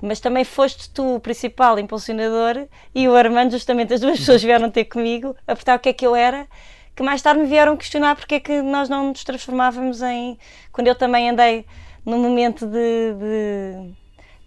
Mas 0.00 0.20
também 0.20 0.44
foste 0.44 0.90
tu 0.90 1.16
o 1.16 1.20
principal 1.20 1.78
impulsionador 1.78 2.66
e 2.94 3.08
o 3.08 3.16
Armando, 3.16 3.52
justamente 3.52 3.94
as 3.94 4.00
duas 4.00 4.18
pessoas 4.18 4.42
vieram 4.42 4.70
ter 4.70 4.84
comigo 4.84 5.34
a 5.46 5.54
perguntar 5.56 5.76
o 5.76 5.78
que 5.78 5.88
é 5.88 5.92
que 5.94 6.06
eu 6.06 6.14
era 6.14 6.46
que 6.96 7.02
mais 7.02 7.20
tarde 7.20 7.42
me 7.42 7.46
vieram 7.46 7.76
questionar 7.76 8.16
porque 8.16 8.36
é 8.36 8.40
que 8.40 8.62
nós 8.62 8.88
não 8.88 9.10
nos 9.10 9.22
transformávamos 9.22 10.00
em. 10.00 10.38
Quando 10.72 10.88
eu 10.88 10.94
também 10.94 11.28
andei 11.28 11.66
num 12.06 12.18
momento 12.18 12.66
de, 12.66 13.12
de, 13.12 13.94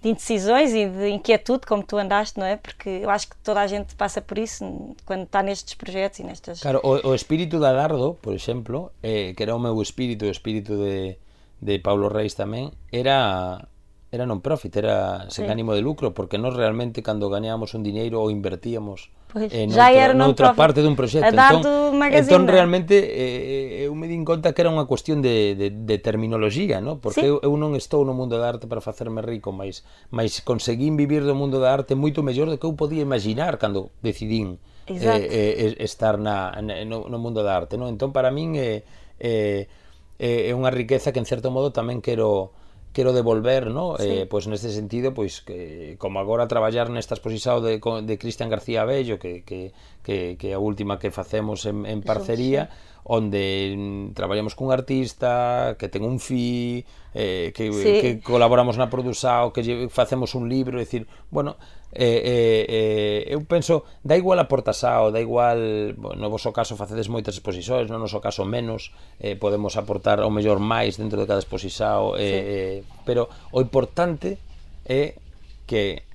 de, 0.01 0.09
indecisões 0.09 0.73
e 0.73 0.89
de 0.89 1.09
inquietude, 1.09 1.67
como 1.67 1.83
tu 1.83 1.97
andaste, 1.97 2.39
não 2.39 2.47
é? 2.47 2.57
Porque 2.57 2.89
eu 2.89 3.09
acho 3.11 3.29
que 3.29 3.37
toda 3.37 3.61
a 3.61 3.67
gente 3.67 3.93
passa 3.95 4.19
por 4.19 4.39
isso 4.39 4.95
quando 5.05 5.23
está 5.23 5.43
nestes 5.43 5.75
projetos 5.75 6.19
e 6.19 6.23
nestas. 6.23 6.61
Claro, 6.61 6.81
o, 6.83 7.09
o 7.09 7.13
espírito 7.13 7.59
da 7.59 7.71
Dardo, 7.71 8.17
por 8.19 8.33
exemplo, 8.33 8.91
eh, 9.03 9.33
que 9.37 9.43
era 9.43 9.55
o 9.55 9.59
meu 9.59 9.79
espírito, 9.79 10.25
o 10.25 10.31
espírito 10.31 10.75
de, 10.75 11.17
de 11.61 11.77
Paulo 11.79 12.07
Reis 12.07 12.33
tamén, 12.33 12.71
era 12.91 13.61
era 14.09 14.25
non 14.25 14.41
profit, 14.41 14.73
era 14.81 15.29
sen 15.29 15.45
sí. 15.45 15.51
ánimo 15.53 15.77
de 15.77 15.85
lucro, 15.85 16.17
porque 16.17 16.41
nós 16.41 16.57
realmente 16.57 17.05
cando 17.05 17.29
gañábamos 17.29 17.77
un 17.77 17.85
diñeiro 17.85 18.17
ou 18.17 18.33
invertíamos 18.33 19.13
pois, 19.29 19.47
pues, 19.47 19.53
eh, 19.53 19.69
noutra, 19.69 19.93
era 19.93 20.13
noutra 20.17 20.57
parte 20.57 20.81
dun 20.81 20.97
proxecto. 20.97 21.29
Entón, 21.29 22.01
entón 22.01 22.43
realmente 22.49 22.97
eh, 22.97 23.85
eu 23.85 23.93
me 23.93 24.09
din 24.09 24.25
conta 24.25 24.57
que 24.57 24.65
era 24.65 24.73
unha 24.73 24.89
cuestión 24.89 25.21
de, 25.21 25.53
de, 25.53 25.69
de 25.69 25.95
terminoloxía, 26.01 26.81
no? 26.81 26.97
porque 26.97 27.21
sí. 27.21 27.29
eu, 27.29 27.37
eu 27.45 27.53
non 27.53 27.77
estou 27.77 28.01
no 28.01 28.17
mundo 28.17 28.41
da 28.41 28.49
arte 28.49 28.65
para 28.65 28.81
facerme 28.81 29.21
rico, 29.21 29.53
mas, 29.53 29.85
mas 30.09 30.41
conseguín 30.41 30.97
vivir 30.97 31.21
do 31.21 31.37
mundo 31.37 31.61
da 31.61 31.69
arte 31.69 31.93
moito 31.93 32.25
mellor 32.25 32.49
do 32.49 32.57
que 32.57 32.65
eu 32.65 32.73
podía 32.73 33.05
imaginar 33.05 33.61
cando 33.61 33.93
decidín 34.01 34.57
eh, 34.89 34.97
eh, 34.97 35.85
estar 35.85 36.17
na, 36.17 36.57
no, 36.61 37.05
no 37.05 37.17
mundo 37.21 37.45
da 37.45 37.53
arte. 37.53 37.77
No? 37.77 37.85
Entón, 37.85 38.09
para 38.09 38.33
min, 38.33 38.57
é 38.57 38.81
eh, 39.21 39.69
eh, 40.17 40.49
eh, 40.49 40.53
unha 40.57 40.73
riqueza 40.73 41.13
que 41.13 41.21
en 41.21 41.29
certo 41.29 41.53
modo 41.53 41.69
tamén 41.69 42.01
quero 42.01 42.57
quero 42.99 43.15
devolver, 43.15 43.71
no? 43.71 43.95
Eh, 43.95 44.03
sí. 44.03 44.09
Eh, 44.11 44.25
pois 44.27 44.51
neste 44.51 44.67
sentido, 44.75 45.15
pois 45.15 45.39
que 45.39 45.95
como 45.95 46.19
agora 46.19 46.51
traballar 46.51 46.91
nesta 46.91 47.15
exposición 47.15 47.63
de 47.63 47.79
de 47.79 48.15
Cristian 48.19 48.51
García 48.51 48.83
Bello, 48.83 49.15
que 49.15 49.47
que 49.47 49.71
que 50.03 50.35
que 50.35 50.51
a 50.51 50.59
última 50.59 50.99
que 50.99 51.07
facemos 51.15 51.63
en 51.63 51.87
en 51.87 52.03
parcería, 52.03 52.67
Eso, 52.67 52.75
sí 52.75 52.89
onde 53.09 54.11
traballamos 54.13 54.53
cun 54.53 54.69
artista 54.69 55.73
que 55.81 55.89
ten 55.89 56.05
un 56.05 56.21
fi 56.21 56.85
eh, 57.17 57.49
que, 57.57 57.73
sí. 57.73 57.93
que 58.05 58.09
colaboramos 58.21 58.77
na 58.77 58.91
produsa 58.91 59.49
que 59.49 59.65
lle 59.65 59.75
facemos 59.89 60.37
un 60.37 60.45
libro, 60.45 60.77
é 60.77 60.85
dicir, 60.85 61.09
bueno, 61.33 61.57
eh, 61.91 62.21
eh, 62.21 62.65
eh, 62.69 63.33
eu 63.33 63.41
penso, 63.49 63.83
da 64.05 64.13
igual 64.13 64.37
a 64.37 64.45
Portasao, 64.45 65.09
da 65.09 65.17
igual, 65.17 65.97
no 65.97 66.29
vosso 66.29 66.53
caso 66.53 66.77
facedes 66.77 67.09
moitas 67.09 67.33
exposicións, 67.33 67.89
no 67.89 67.97
noso 67.97 68.21
caso 68.21 68.45
menos, 68.45 68.93
eh, 69.17 69.33
podemos 69.33 69.73
aportar 69.73 70.21
ao 70.21 70.29
mellor 70.29 70.61
máis 70.61 71.01
dentro 71.01 71.17
de 71.17 71.25
cada 71.25 71.41
exposición 71.41 72.13
eh, 72.13 72.21
sí. 72.21 72.29
eh, 72.29 72.77
pero 73.09 73.25
o 73.49 73.57
importante 73.57 74.37
é 74.85 75.17
que 75.65 76.05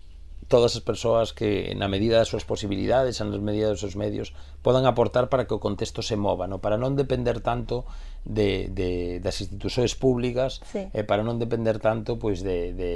todas 0.47 0.76
as 0.76 0.83
persoas 0.85 1.33
que 1.33 1.75
na 1.75 1.90
medida 1.90 2.23
das 2.23 2.31
súas 2.31 2.47
posibilidades, 2.47 3.19
na 3.19 3.35
medida 3.43 3.75
dos 3.75 3.83
seus 3.83 3.99
medios, 3.99 4.31
podan 4.62 4.87
aportar 4.87 5.26
para 5.26 5.50
que 5.50 5.57
o 5.57 5.62
contexto 5.62 6.07
se 6.07 6.14
mova, 6.14 6.47
no? 6.47 6.62
para 6.62 6.78
non 6.78 6.95
depender 6.95 7.43
tanto 7.43 7.83
de, 8.23 8.71
de 8.71 9.19
das 9.19 9.43
institucións 9.43 9.99
públicas 9.99 10.62
sí. 10.71 10.87
e 10.87 11.02
eh, 11.02 11.04
para 11.04 11.26
non 11.26 11.43
depender 11.43 11.83
tanto 11.83 12.14
pois 12.23 12.47
de, 12.47 12.71
de 12.76 12.93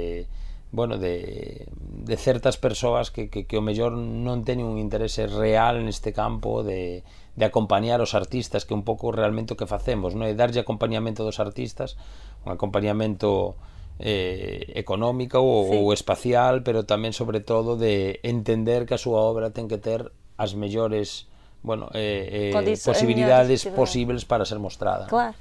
bueno, 0.71 0.97
de, 0.97 1.67
de 1.73 2.17
certas 2.17 2.57
persoas 2.57 3.11
que, 3.11 3.29
que, 3.29 3.45
que 3.45 3.57
o 3.57 3.63
mellor 3.65 3.97
non 3.97 4.45
teñen 4.45 4.69
un 4.69 4.77
interese 4.77 5.25
real 5.25 5.81
neste 5.81 6.13
campo 6.13 6.61
de, 6.61 7.01
de 7.33 7.45
acompañar 7.45 8.05
os 8.05 8.13
artistas 8.13 8.69
que 8.69 8.77
un 8.77 8.85
pouco 8.85 9.09
realmente 9.09 9.55
o 9.55 9.57
que 9.57 9.65
facemos, 9.65 10.13
non? 10.13 10.29
é 10.29 10.37
darlle 10.37 10.61
acompañamento 10.61 11.25
dos 11.25 11.41
artistas, 11.41 11.97
un 12.45 12.53
acompañamento 12.53 13.57
eh, 13.97 14.71
económico 14.77 15.41
ou, 15.41 15.65
sí. 15.65 15.73
ou 15.73 15.89
espacial, 15.89 16.61
pero 16.61 16.85
tamén 16.85 17.17
sobre 17.17 17.41
todo 17.41 17.73
de 17.73 18.21
entender 18.21 18.85
que 18.85 18.93
a 18.93 19.01
súa 19.01 19.25
obra 19.25 19.49
ten 19.49 19.65
que 19.65 19.81
ter 19.81 20.13
as 20.37 20.53
mellores 20.53 21.25
bueno, 21.65 21.91
eh, 21.93 22.53
eh, 22.53 22.55
eh 22.55 22.77
posibilidades 22.77 23.65
posibles 23.75 24.23
para 24.23 24.45
ser 24.45 24.59
mostrada. 24.59 25.07
Claro. 25.09 25.35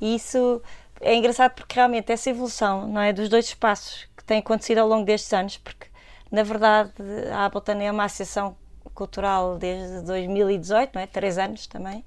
E 0.00 0.14
iso 0.16 0.62
é 1.00 1.14
engraçado 1.14 1.52
porque 1.52 1.74
realmente 1.74 2.12
essa 2.12 2.30
evolução, 2.30 2.86
não 2.86 3.00
é, 3.00 3.12
dos 3.12 3.28
dois 3.28 3.46
espaços 3.46 4.08
que 4.16 4.24
tem 4.24 4.38
acontecido 4.38 4.78
ao 4.78 4.88
longo 4.88 5.04
destes 5.04 5.32
anos, 5.32 5.56
porque 5.56 5.86
na 6.30 6.42
verdade 6.42 6.92
a 7.32 7.44
Ableton 7.44 7.80
é 7.80 7.90
uma 7.90 8.04
associação 8.04 8.56
cultural 8.94 9.56
desde 9.56 10.02
2018, 10.02 10.90
não 10.94 11.02
é? 11.02 11.06
Três 11.06 11.38
anos 11.38 11.66
também. 11.66 12.04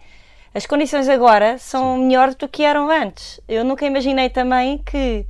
as 0.53 0.65
condições 0.65 1.07
agora 1.07 1.57
são 1.57 1.95
Sim. 1.95 2.05
melhores 2.07 2.35
do 2.35 2.47
que 2.47 2.63
eram 2.63 2.89
antes. 2.89 3.39
Eu 3.47 3.63
nunca 3.63 3.85
imaginei 3.85 4.29
também 4.29 4.77
que, 4.79 5.25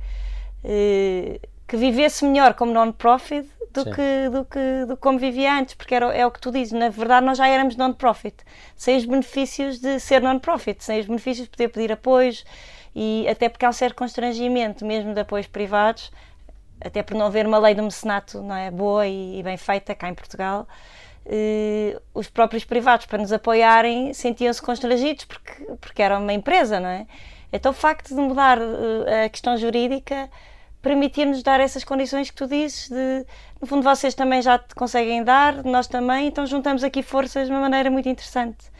eh, 0.64 1.40
que 1.68 1.76
vivesse 1.76 2.24
melhor 2.24 2.54
como 2.54 2.72
non-profit 2.72 3.48
do 3.72 3.84
que, 3.84 4.28
do, 4.30 4.44
que, 4.44 4.84
do 4.86 4.96
como 4.96 5.18
vivia 5.18 5.54
antes, 5.56 5.74
porque 5.74 5.94
era, 5.94 6.12
é 6.12 6.26
o 6.26 6.30
que 6.30 6.40
tu 6.40 6.50
dizes. 6.50 6.72
Na 6.72 6.88
verdade, 6.88 7.24
nós 7.24 7.38
já 7.38 7.48
éramos 7.48 7.76
non-profit, 7.76 8.36
sem 8.76 8.96
os 8.96 9.04
benefícios 9.04 9.78
de 9.78 9.98
ser 10.00 10.20
non-profit, 10.20 10.82
sem 10.82 11.00
os 11.00 11.06
benefícios 11.06 11.46
de 11.46 11.50
poder 11.50 11.68
pedir 11.68 11.92
apoios 11.92 12.44
e 12.94 13.26
até 13.28 13.48
porque 13.48 13.64
há 13.64 13.68
um 13.68 13.72
certo 13.72 13.96
constrangimento, 13.96 14.84
mesmo 14.84 15.14
de 15.14 15.20
apoios 15.20 15.46
privados, 15.46 16.12
até 16.80 17.02
por 17.02 17.16
não 17.16 17.26
haver 17.26 17.46
uma 17.46 17.58
lei 17.58 17.74
do 17.74 17.82
mecenato 17.82 18.42
não 18.42 18.54
é, 18.54 18.70
boa 18.70 19.06
e, 19.06 19.38
e 19.38 19.42
bem 19.42 19.56
feita 19.56 19.94
cá 19.94 20.08
em 20.08 20.14
Portugal. 20.14 20.66
Uh, 21.24 22.00
os 22.12 22.28
próprios 22.28 22.64
privados 22.64 23.06
para 23.06 23.18
nos 23.18 23.32
apoiarem 23.32 24.12
sentiam-se 24.12 24.60
constrangidos 24.60 25.24
porque, 25.24 25.64
porque 25.80 26.02
era 26.02 26.18
uma 26.18 26.32
empresa, 26.32 26.80
não 26.80 26.88
é? 26.88 27.06
Então 27.52 27.70
o 27.70 27.74
facto 27.74 28.08
de 28.08 28.20
mudar 28.20 28.58
uh, 28.58 29.24
a 29.24 29.28
questão 29.28 29.56
jurídica 29.56 30.28
permitir-nos 30.82 31.42
dar 31.44 31.60
essas 31.60 31.84
condições 31.84 32.28
que 32.28 32.36
tu 32.36 32.48
dizes 32.48 32.88
de, 32.88 33.24
no 33.60 33.68
fundo 33.68 33.82
vocês 33.84 34.14
também 34.14 34.42
já 34.42 34.58
te 34.58 34.74
conseguem 34.74 35.22
dar, 35.22 35.62
nós 35.62 35.86
também, 35.86 36.26
então 36.26 36.44
juntamos 36.44 36.82
aqui 36.82 37.02
forças 37.02 37.46
de 37.46 37.52
uma 37.52 37.60
maneira 37.60 37.88
muito 37.88 38.08
interessante. 38.08 38.72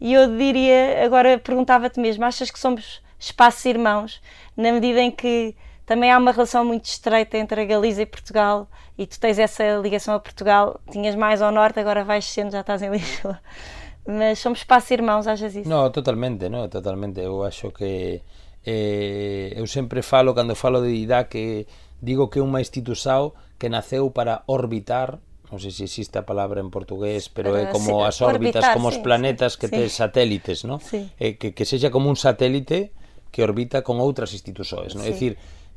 E 0.00 0.14
eu 0.14 0.38
diria, 0.38 1.04
agora 1.04 1.38
perguntava-te 1.38 1.98
mesmo, 1.98 2.24
achas 2.24 2.50
que 2.50 2.58
somos 2.58 3.02
espaços 3.20 3.64
irmãos, 3.66 4.20
na 4.56 4.72
medida 4.72 5.00
em 5.00 5.10
que 5.10 5.54
também 5.84 6.10
há 6.10 6.18
uma 6.18 6.32
relação 6.32 6.64
muito 6.64 6.86
estreita 6.86 7.36
entre 7.36 7.60
a 7.60 7.64
Galiza 7.64 8.02
e 8.02 8.06
Portugal 8.06 8.68
e 8.96 9.06
tu 9.06 9.18
tens 9.20 9.38
essa 9.38 9.76
ligação 9.76 10.14
a 10.14 10.20
Portugal, 10.20 10.80
tinhas 10.90 11.14
mais 11.14 11.42
ao 11.42 11.52
norte, 11.52 11.78
agora 11.78 12.02
vais 12.04 12.24
sendo, 12.24 12.52
já 12.52 12.60
estás 12.60 12.82
em 12.82 12.90
Lisboa. 12.90 13.38
Mas 14.06 14.38
somos 14.38 14.60
espaços 14.60 14.90
irmãos, 14.90 15.26
achas 15.26 15.54
isso? 15.54 15.68
Não, 15.68 15.90
totalmente, 15.90 16.48
não, 16.48 16.68
totalmente. 16.68 17.20
Eu 17.20 17.44
acho 17.44 17.70
que 17.70 18.22
eh, 18.64 19.52
eu 19.54 19.66
sempre 19.66 20.00
falo, 20.02 20.34
cando 20.34 20.54
falo 20.54 20.80
de 20.80 20.90
IDA, 20.94 21.24
que 21.24 21.66
digo 22.00 22.28
que 22.28 22.38
é 22.38 22.42
unha 22.42 22.60
institución 22.60 23.32
que 23.58 23.68
naceu 23.68 24.10
para 24.10 24.42
orbitar 24.48 25.20
non 25.50 25.58
sei 25.58 25.74
se 25.74 25.82
existe 25.82 26.14
a 26.14 26.22
palabra 26.22 26.62
en 26.62 26.70
portugués, 26.70 27.26
pero, 27.26 27.58
é 27.58 27.66
como 27.74 28.06
as 28.06 28.22
órbitas, 28.22 28.62
orbitar, 28.62 28.78
como 28.78 28.86
os 28.86 29.02
planetas 29.02 29.58
sí, 29.58 29.66
que 29.66 29.66
sí. 29.66 29.74
tes 29.74 29.98
satélites, 29.98 30.62
¿no? 30.62 30.78
Sí. 30.78 31.10
Eh, 31.18 31.34
que, 31.42 31.50
que 31.50 31.66
sexa 31.66 31.90
como 31.90 32.06
un 32.06 32.14
satélite 32.14 32.94
que 33.30 33.46
orbita 33.46 33.82
con 33.86 33.98
outras 34.02 34.34
institusoes, 34.34 34.94
non? 34.98 35.06
Sí. 35.06 35.08
É 35.08 35.12
dicir, 35.14 35.32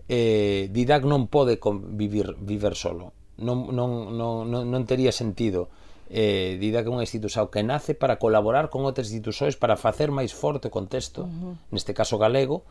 eh, 0.09 0.67
Didac 0.73 1.05
non 1.05 1.31
pode 1.31 1.61
convivir, 1.61 2.35
viver 2.41 2.75
solo. 2.75 3.13
Non, 3.37 3.73
non, 3.73 4.13
non, 4.13 4.45
non, 4.45 4.69
non 4.69 4.81
tería 4.85 5.09
sentido 5.09 5.73
eh, 6.13 6.57
Didac 6.61 6.85
é 6.85 6.91
unha 6.93 7.01
institución 7.01 7.49
que 7.49 7.65
nace 7.65 7.97
para 7.97 8.21
colaborar 8.21 8.69
con 8.69 8.85
outras 8.85 9.09
institucións 9.09 9.57
para 9.57 9.79
facer 9.79 10.13
máis 10.13 10.29
forte 10.29 10.69
o 10.69 10.73
contexto, 10.73 11.25
uh 11.25 11.57
-huh. 11.57 11.73
neste 11.73 11.97
caso 11.97 12.21
galego, 12.21 12.61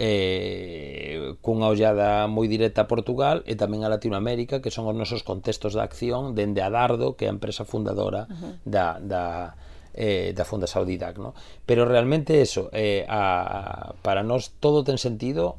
eh, 0.00 1.36
cunha 1.44 1.68
ollada 1.68 2.24
moi 2.24 2.48
directa 2.48 2.84
a 2.84 2.90
Portugal 2.90 3.44
e 3.44 3.52
tamén 3.52 3.84
a 3.84 3.92
Latinoamérica, 3.92 4.64
que 4.64 4.72
son 4.72 4.88
os 4.88 4.96
nosos 4.96 5.20
contextos 5.20 5.76
de 5.76 5.84
acción 5.84 6.32
dende 6.32 6.64
a 6.64 6.72
Dardo, 6.72 7.20
que 7.20 7.26
é 7.26 7.28
a 7.28 7.36
empresa 7.36 7.68
fundadora 7.68 8.24
uh 8.24 8.32
-huh. 8.32 8.52
da, 8.64 8.86
da, 8.96 9.24
eh, 9.96 10.36
da 10.36 10.44
Fonda 10.44 10.68
Saudidac, 10.68 11.16
no? 11.18 11.32
Pero 11.64 11.88
realmente 11.88 12.44
eso, 12.44 12.68
eh, 12.72 13.08
a, 13.08 13.96
para 14.04 14.22
nós 14.22 14.52
todo 14.60 14.84
ten 14.84 15.00
sentido 15.00 15.56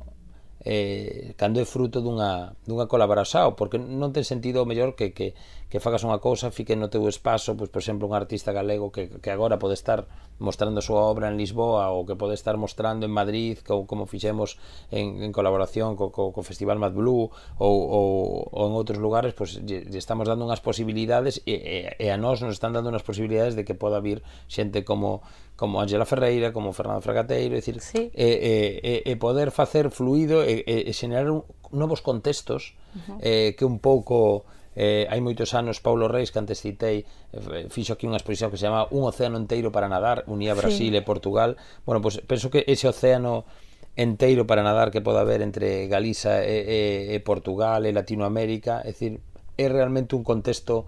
eh, 0.64 1.34
cando 1.38 1.60
é 1.60 1.66
fruto 1.66 2.02
dunha, 2.02 2.54
dunha 2.68 2.86
colaboración, 2.86 3.56
porque 3.58 3.82
non 3.82 4.14
ten 4.14 4.24
sentido 4.24 4.62
o 4.64 4.70
mellor 4.70 4.94
que, 4.94 5.16
que 5.16 5.34
que 5.68 5.84
fagas 5.84 6.08
unha 6.08 6.24
cousa 6.24 6.48
fique 6.48 6.80
no 6.80 6.88
teu 6.88 7.04
espazo, 7.12 7.60
pois, 7.60 7.68
por 7.68 7.84
exemplo, 7.84 8.08
un 8.08 8.16
artista 8.16 8.56
galego 8.56 8.88
que, 8.88 9.12
que 9.20 9.32
agora 9.36 9.60
pode 9.60 9.76
estar 9.76 10.08
mostrando 10.40 10.80
a 10.80 10.86
súa 10.86 11.04
obra 11.04 11.28
en 11.28 11.36
Lisboa 11.36 11.92
ou 11.92 12.08
que 12.08 12.16
pode 12.16 12.40
estar 12.40 12.56
mostrando 12.56 13.04
en 13.04 13.12
Madrid 13.12 13.60
co, 13.68 13.84
como 13.84 14.08
fixemos 14.08 14.56
en, 14.96 15.20
en 15.20 15.36
colaboración 15.36 16.00
co, 16.00 16.08
co, 16.16 16.32
co 16.32 16.40
Festival 16.40 16.80
Mad 16.80 16.96
Blue 16.96 17.28
ou, 17.60 17.76
ou, 17.84 18.48
ou 18.48 18.64
en 18.64 18.74
outros 18.80 18.96
lugares, 18.96 19.36
pois 19.36 19.60
lle, 19.60 19.84
lle 19.84 20.00
estamos 20.00 20.32
dando 20.32 20.48
unhas 20.48 20.64
posibilidades 20.64 21.44
e, 21.44 21.92
e, 22.00 22.00
e 22.00 22.08
a 22.08 22.16
nós 22.16 22.40
nos 22.40 22.56
están 22.56 22.72
dando 22.72 22.88
unhas 22.88 23.04
posibilidades 23.04 23.60
de 23.60 23.68
que 23.68 23.76
poda 23.76 24.00
vir 24.00 24.24
xente 24.48 24.88
como 24.88 25.20
como 25.58 25.82
Ángela 25.82 26.06
Ferreira, 26.06 26.54
como 26.54 26.70
Fernando 26.72 27.02
Fragateiro, 27.02 27.58
decir, 27.58 27.82
sí. 27.82 28.14
e, 28.14 29.02
e, 29.04 29.10
e 29.10 29.14
poder 29.18 29.50
facer 29.50 29.90
fluido 29.90 30.46
e, 30.46 30.62
e, 30.64 30.86
e 30.86 30.92
xenerar 30.94 31.34
un, 31.34 31.42
novos 31.74 32.06
contextos 32.06 32.78
uh 32.94 33.02
-huh. 33.02 33.18
eh, 33.20 33.50
que 33.58 33.66
un 33.66 33.82
pouco 33.82 34.46
eh, 34.78 35.10
hai 35.10 35.18
moitos 35.26 35.58
anos 35.58 35.82
Paulo 35.82 36.06
Reis, 36.06 36.30
que 36.30 36.38
antes 36.38 36.62
citei 36.62 37.02
eh, 37.34 37.66
fixo 37.74 37.98
aquí 37.98 38.06
unha 38.06 38.22
exposición 38.22 38.54
que 38.54 38.62
se 38.62 38.70
chama 38.70 38.86
Un 38.94 39.10
océano 39.10 39.42
enteiro 39.42 39.74
para 39.74 39.90
nadar, 39.90 40.22
unía 40.30 40.54
Brasil 40.54 40.94
sí. 40.94 41.00
e 41.00 41.02
Portugal 41.02 41.58
bueno, 41.82 41.98
pois 42.00 42.22
pues, 42.22 42.30
penso 42.30 42.54
que 42.54 42.62
ese 42.70 42.86
océano 42.86 43.50
enteiro 43.98 44.46
para 44.46 44.62
nadar 44.62 44.94
que 44.94 45.02
pode 45.02 45.18
haber 45.18 45.42
entre 45.42 45.90
Galiza 45.90 46.46
e, 46.46 47.10
e, 47.10 47.18
e 47.18 47.18
Portugal 47.26 47.90
e 47.90 47.92
Latinoamérica, 47.92 48.86
é 48.86 48.94
dicir, 48.94 49.18
é 49.58 49.66
realmente 49.66 50.14
un 50.14 50.22
contexto 50.22 50.86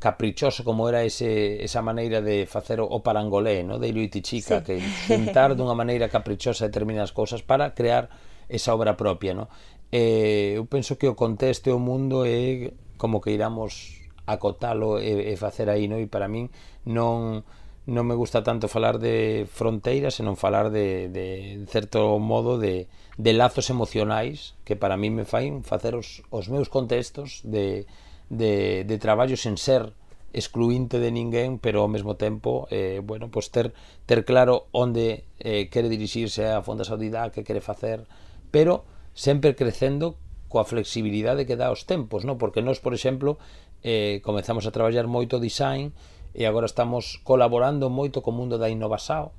caprichoso 0.00 0.64
como 0.64 0.88
era 0.88 1.04
ese, 1.04 1.64
esa 1.64 1.80
maneira 1.80 2.20
de 2.20 2.44
facer 2.44 2.80
o 2.80 3.00
parangolé, 3.00 3.64
no? 3.64 3.80
de 3.80 3.88
Ilu 3.88 4.08
Chica, 4.20 4.60
sí. 4.60 4.64
que 4.64 4.74
tentar 5.08 5.56
dunha 5.56 5.72
maneira 5.72 6.12
caprichosa 6.12 6.68
determinadas 6.68 7.16
cousas 7.16 7.40
para 7.40 7.72
crear 7.72 8.12
esa 8.48 8.76
obra 8.76 8.96
propia. 8.96 9.32
No? 9.32 9.48
Eh, 9.92 10.56
eu 10.56 10.64
penso 10.68 10.96
que 10.96 11.08
o 11.08 11.16
contexto 11.16 11.68
e 11.68 11.72
o 11.72 11.80
mundo 11.80 12.24
é 12.28 12.72
como 13.00 13.24
que 13.24 13.32
iramos 13.32 14.04
acotalo 14.28 15.00
e, 15.00 15.32
e 15.32 15.34
facer 15.40 15.72
aí, 15.72 15.88
no? 15.88 15.96
E 15.96 16.04
para 16.04 16.28
min 16.28 16.52
non 16.84 17.40
non 17.88 18.04
me 18.06 18.14
gusta 18.14 18.44
tanto 18.44 18.68
falar 18.68 19.00
de 19.00 19.48
fronteiras, 19.48 20.20
senón 20.20 20.36
falar 20.36 20.68
de, 20.68 21.08
de 21.08 21.64
certo 21.66 22.20
modo 22.20 22.60
de, 22.60 22.86
de 23.16 23.32
lazos 23.32 23.72
emocionais 23.72 24.54
que 24.68 24.76
para 24.76 25.00
min 25.00 25.16
me 25.16 25.24
fain 25.24 25.64
facer 25.64 25.96
os, 25.96 26.22
os 26.28 26.52
meus 26.52 26.68
contextos 26.68 27.40
de, 27.42 27.88
de, 28.28 28.84
de 28.84 28.96
traballo 29.00 29.34
sen 29.34 29.56
ser 29.56 29.96
excluinte 30.32 31.02
de 31.02 31.10
ninguén, 31.10 31.58
pero 31.58 31.82
ao 31.82 31.90
mesmo 31.90 32.14
tempo, 32.14 32.70
eh, 32.70 33.02
bueno, 33.02 33.34
pues 33.34 33.50
ter, 33.50 33.74
ter 34.06 34.22
claro 34.22 34.70
onde 34.70 35.26
eh, 35.42 35.66
quere 35.72 35.90
dirixirse 35.90 36.46
a 36.46 36.62
Fonda 36.62 36.86
Saudidá, 36.86 37.34
que 37.34 37.42
quere 37.42 37.58
facer, 37.58 38.06
pero 38.54 38.86
sempre 39.14 39.58
crecendo 39.58 40.14
coa 40.50 40.66
flexibilidade 40.66 41.46
que 41.46 41.54
dá 41.54 41.70
os 41.70 41.86
tempos, 41.86 42.26
non? 42.26 42.34
Porque 42.34 42.58
nós, 42.58 42.82
por 42.82 42.90
exemplo, 42.90 43.38
eh, 43.86 44.18
comezamos 44.26 44.66
a 44.66 44.74
traballar 44.74 45.06
moito 45.06 45.38
design 45.38 45.94
e 46.34 46.42
agora 46.42 46.66
estamos 46.66 47.22
colaborando 47.22 47.86
moito 47.86 48.18
co 48.18 48.34
mundo 48.34 48.58
da 48.58 48.66
innovasao, 48.66 49.30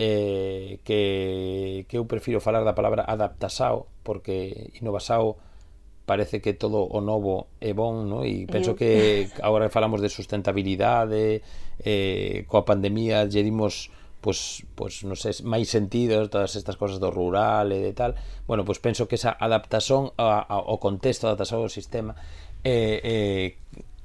eh, 0.00 0.80
que, 0.82 1.84
que 1.84 2.00
eu 2.00 2.08
prefiro 2.08 2.40
falar 2.40 2.64
da 2.64 2.72
palabra 2.72 3.04
adaptasao, 3.04 3.92
porque 4.00 4.72
innovasao 4.80 5.36
parece 6.08 6.40
que 6.40 6.56
todo 6.56 6.88
o 6.88 7.00
novo 7.00 7.52
é 7.60 7.72
bon, 7.72 8.08
non? 8.08 8.24
E 8.24 8.48
penso 8.48 8.72
mm. 8.72 8.76
que 8.80 8.90
agora 9.44 9.68
falamos 9.68 10.00
de 10.00 10.08
sustentabilidade, 10.08 11.44
eh, 11.80 12.44
coa 12.48 12.64
pandemia 12.64 13.28
lle 13.28 13.44
dimos 13.44 13.92
pois, 14.24 14.64
pois 14.72 15.04
non 15.04 15.20
sei, 15.20 15.36
máis 15.44 15.68
sentidos 15.68 16.32
todas 16.32 16.56
estas 16.56 16.80
cosas 16.80 16.96
do 16.96 17.12
rural 17.12 17.68
e 17.76 17.84
de 17.84 17.92
tal 17.92 18.16
bueno, 18.48 18.64
pois 18.64 18.80
penso 18.80 19.04
que 19.04 19.20
esa 19.20 19.36
adaptación 19.36 20.16
ao 20.16 20.80
contexto, 20.80 21.28
adaptación 21.28 21.60
ao 21.60 21.68
sistema 21.68 22.16
eh, 22.64 23.04
eh, 23.04 23.48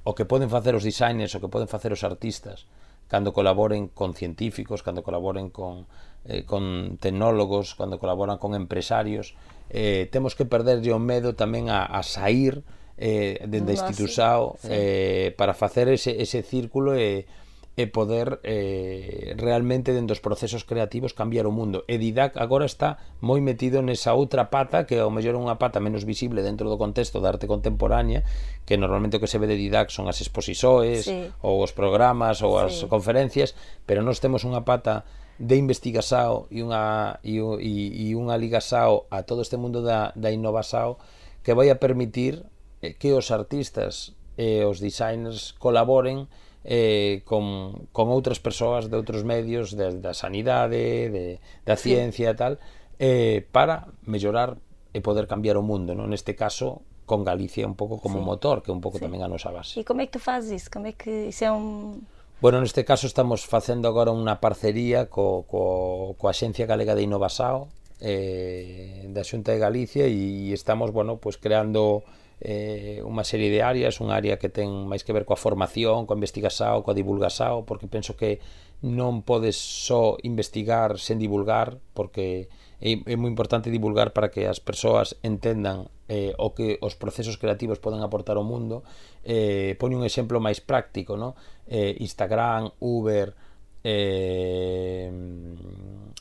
o 0.03 0.11
que 0.11 0.27
poden 0.27 0.51
facer 0.51 0.75
os 0.75 0.83
designers, 0.83 1.31
o 1.31 1.39
que 1.39 1.47
poden 1.47 1.71
facer 1.71 1.95
os 1.95 2.03
artistas 2.03 2.67
cando 3.07 3.31
colaboren 3.31 3.87
con 3.87 4.13
científicos, 4.13 4.83
cando 4.83 5.01
colaboren 5.01 5.49
con, 5.49 5.87
eh, 6.27 6.43
con 6.45 6.99
tecnólogos, 7.01 7.73
cando 7.73 7.97
colaboran 7.97 8.37
con 8.37 8.53
empresarios, 8.53 9.33
eh, 9.71 10.07
temos 10.11 10.35
que 10.35 10.45
perderlle 10.45 10.93
o 10.93 10.99
medo 10.99 11.33
tamén 11.33 11.71
a, 11.71 11.87
a 11.87 12.03
sair 12.03 12.61
eh, 12.99 13.39
dende 13.47 13.73
no, 13.73 13.79
institución 13.79 14.59
sí. 14.59 14.67
eh, 14.69 15.27
para 15.39 15.55
facer 15.55 15.87
ese, 15.87 16.19
ese 16.21 16.43
círculo 16.43 16.93
e 16.99 17.23
eh, 17.23 17.38
e 17.79 17.87
poder 17.87 18.43
eh, 18.43 19.31
realmente 19.39 19.95
dentro 19.95 20.11
dos 20.11 20.19
procesos 20.19 20.67
creativos 20.67 21.15
cambiar 21.15 21.47
o 21.47 21.55
mundo. 21.55 21.87
E 21.87 21.95
Didac 21.95 22.35
agora 22.35 22.67
está 22.67 22.99
moi 23.23 23.39
metido 23.39 23.79
nesa 23.79 24.11
outra 24.11 24.51
pata, 24.51 24.83
que 24.83 24.99
ao 24.99 25.07
mellor 25.07 25.39
é 25.39 25.39
unha 25.39 25.55
pata 25.55 25.79
menos 25.79 26.03
visible 26.03 26.43
dentro 26.43 26.67
do 26.67 26.75
contexto 26.75 27.23
da 27.23 27.31
arte 27.31 27.47
contemporánea, 27.47 28.27
que 28.67 28.75
normalmente 28.75 29.15
o 29.15 29.23
que 29.23 29.31
se 29.31 29.39
ve 29.39 29.47
de 29.47 29.55
Didac 29.55 29.95
son 29.95 30.11
as 30.11 30.19
exposisoes, 30.19 31.07
sí. 31.07 31.31
ou 31.39 31.63
os 31.63 31.71
programas, 31.71 32.43
ou 32.43 32.59
as 32.59 32.83
sí. 32.83 32.91
conferencias, 32.91 33.55
pero 33.87 34.03
nós 34.03 34.19
temos 34.19 34.43
unha 34.43 34.67
pata 34.67 35.07
de 35.39 35.55
investigasao 35.55 36.51
e 36.51 36.59
unha, 36.59 37.23
e, 37.23 37.39
e, 37.39 37.73
e 37.95 38.05
unha 38.11 38.35
ligasao 38.35 39.07
a 39.07 39.23
todo 39.23 39.39
este 39.39 39.55
mundo 39.55 39.79
da, 39.79 40.11
da 40.19 40.35
innovasao 40.35 40.99
que 41.47 41.55
vai 41.55 41.71
a 41.71 41.79
permitir 41.79 42.43
eh, 42.83 42.99
que 42.99 43.15
os 43.15 43.31
artistas 43.31 44.19
e 44.35 44.67
os 44.67 44.83
designers 44.83 45.55
colaboren 45.55 46.27
eh, 46.65 47.21
con, 47.23 47.87
con 47.95 48.11
outras 48.11 48.39
persoas 48.43 48.91
de 48.91 48.95
outros 48.99 49.23
medios 49.23 49.75
de, 49.75 49.99
da 49.99 50.11
sanidade, 50.11 51.07
de, 51.07 51.25
da 51.63 51.79
ciencia 51.79 52.31
e 52.31 52.37
tal, 52.37 52.53
eh, 52.99 53.47
para 53.51 53.87
mellorar 54.03 54.59
e 54.91 54.99
poder 54.99 55.29
cambiar 55.29 55.55
o 55.55 55.63
mundo, 55.63 55.93
non? 55.95 56.09
Neste 56.11 56.33
caso, 56.33 56.83
con 57.09 57.23
Galicia 57.23 57.65
un 57.65 57.73
pouco 57.73 57.97
como 57.97 58.19
sí. 58.19 58.25
motor, 58.25 58.61
que 58.61 58.69
é 58.69 58.75
un 58.75 58.81
pouco 58.81 58.99
sí. 58.99 59.05
tamén 59.05 59.25
a 59.25 59.29
nosa 59.31 59.49
base. 59.49 59.79
E 59.79 59.85
como 59.87 60.01
é 60.01 60.09
que 60.09 60.19
tu 60.19 60.21
fazes? 60.21 60.69
Como 60.69 60.89
é 60.89 60.93
que 60.93 61.33
isso 61.33 61.45
é 61.45 61.51
un... 61.51 62.05
Bueno, 62.39 62.61
neste 62.61 62.85
caso 62.85 63.09
estamos 63.09 63.43
facendo 63.43 63.89
agora 63.89 64.13
unha 64.13 64.37
parcería 64.37 65.09
co, 65.09 65.43
co, 65.49 66.15
coa 66.15 66.31
Axencia 66.31 66.69
Galega 66.69 66.95
de 66.95 67.03
Innovasao 67.03 67.67
eh, 67.99 69.09
da 69.11 69.25
Xunta 69.25 69.51
de 69.51 69.59
Galicia 69.59 70.05
e 70.07 70.53
estamos, 70.53 70.93
bueno, 70.93 71.17
pues 71.17 71.35
creando 71.35 72.05
eh, 72.41 73.03
unha 73.03 73.27
serie 73.27 73.51
de 73.51 73.59
áreas, 73.59 73.99
unha 73.99 74.15
área 74.15 74.39
que 74.39 74.47
ten 74.47 74.87
máis 74.87 75.03
que 75.03 75.11
ver 75.11 75.27
coa 75.27 75.39
formación, 75.39 76.07
coa 76.07 76.15
investigasao, 76.15 76.87
coa 76.87 76.95
divulgasao, 76.95 77.67
porque 77.67 77.91
penso 77.91 78.15
que 78.15 78.39
non 78.79 79.27
podes 79.27 79.59
só 79.59 80.15
investigar 80.23 80.95
sen 81.03 81.19
divulgar, 81.19 81.83
porque 81.91 82.47
é, 82.79 82.95
é 82.95 83.15
moi 83.19 83.27
importante 83.27 83.67
divulgar 83.67 84.15
para 84.15 84.31
que 84.31 84.47
as 84.47 84.63
persoas 84.63 85.19
entendan 85.19 85.91
eh, 86.07 86.31
o 86.39 86.55
que 86.55 86.79
os 86.79 86.95
procesos 86.95 87.35
creativos 87.35 87.83
poden 87.83 87.99
aportar 87.99 88.39
ao 88.39 88.47
mundo. 88.47 88.87
Eh, 89.27 89.75
poño 89.75 89.99
un 89.99 90.07
exemplo 90.07 90.39
máis 90.39 90.63
práctico, 90.63 91.19
no? 91.19 91.35
Eh, 91.67 91.99
Instagram, 91.99 92.71
Uber, 92.79 93.35
eh, 93.83 95.11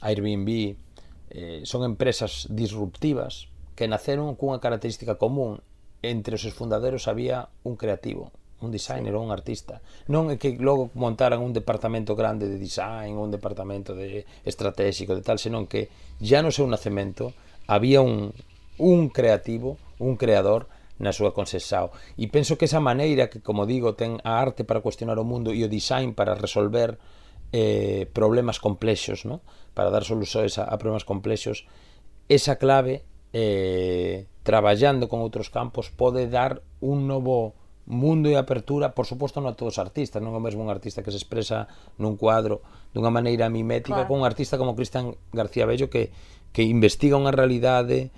Airbnb, 0.03 0.51
eh, 1.31 1.63
son 1.63 1.87
empresas 1.87 2.51
disruptivas 2.51 3.47
que 3.79 3.87
naceron 3.87 4.35
cunha 4.35 4.59
característica 4.59 5.15
común 5.15 5.63
entre 6.03 6.35
os 6.37 6.43
seus 6.43 6.55
fundadores 6.55 7.09
había 7.09 7.49
un 7.65 7.77
creativo, 7.77 8.31
un 8.61 8.71
designer 8.71 9.15
ou 9.15 9.23
un 9.23 9.31
artista. 9.31 9.83
Non 10.11 10.31
é 10.31 10.39
que 10.39 10.59
logo 10.59 10.91
montaran 10.95 11.43
un 11.43 11.55
departamento 11.55 12.15
grande 12.19 12.47
de 12.47 12.59
design 12.59 13.19
ou 13.19 13.27
un 13.27 13.33
departamento 13.35 13.95
de 13.95 14.27
estratégico 14.47 15.15
de 15.15 15.23
tal, 15.23 15.39
senón 15.39 15.67
que 15.67 15.91
ya 16.19 16.43
no 16.43 16.55
seu 16.55 16.67
nacemento 16.67 17.35
había 17.67 18.03
un, 18.03 18.35
un 18.79 19.11
creativo, 19.11 19.79
un 19.99 20.19
creador 20.19 20.67
na 20.99 21.15
súa 21.15 21.31
concesao. 21.31 21.95
E 22.19 22.27
penso 22.27 22.59
que 22.59 22.67
esa 22.67 22.83
maneira 22.83 23.31
que, 23.31 23.39
como 23.39 23.67
digo, 23.67 23.95
ten 23.95 24.19
a 24.27 24.43
arte 24.43 24.67
para 24.67 24.83
cuestionar 24.83 25.19
o 25.19 25.27
mundo 25.27 25.55
e 25.55 25.63
o 25.63 25.71
design 25.71 26.15
para 26.15 26.35
resolver 26.35 26.99
eh, 27.55 28.11
problemas 28.11 28.59
complexos, 28.59 29.23
¿no? 29.25 29.41
para 29.79 29.95
dar 29.95 30.03
solucións 30.03 30.59
a, 30.59 30.67
a 30.67 30.75
problemas 30.75 31.07
complexos, 31.07 31.71
esa 32.27 32.59
clave 32.59 33.07
eh, 33.33 34.27
traballando 34.49 35.13
con 35.13 35.21
outros 35.21 35.53
campos 35.53 35.93
pode 35.93 36.25
dar 36.33 36.65
un 36.81 37.05
novo 37.05 37.53
mundo 37.85 38.33
e 38.33 38.41
apertura, 38.41 38.97
por 38.97 39.05
suposto 39.05 39.45
non 39.45 39.53
a 39.53 39.57
todos 39.57 39.77
os 39.77 39.83
artistas, 39.85 40.25
non 40.25 40.33
é 40.33 40.41
o 40.41 40.45
mesmo 40.45 40.65
un 40.65 40.73
artista 40.73 41.05
que 41.05 41.13
se 41.13 41.21
expresa 41.21 41.69
nun 42.01 42.17
cuadro 42.17 42.65
dunha 42.97 43.13
maneira 43.13 43.53
mimética 43.53 44.05
claro. 44.05 44.09
con 44.09 44.25
un 44.25 44.25
artista 44.25 44.57
como 44.57 44.73
Cristian 44.73 45.13
García 45.37 45.69
Bello 45.69 45.93
que, 45.93 46.17
que 46.57 46.65
investiga 46.65 47.21
unha 47.21 47.29
realidade, 47.29 48.09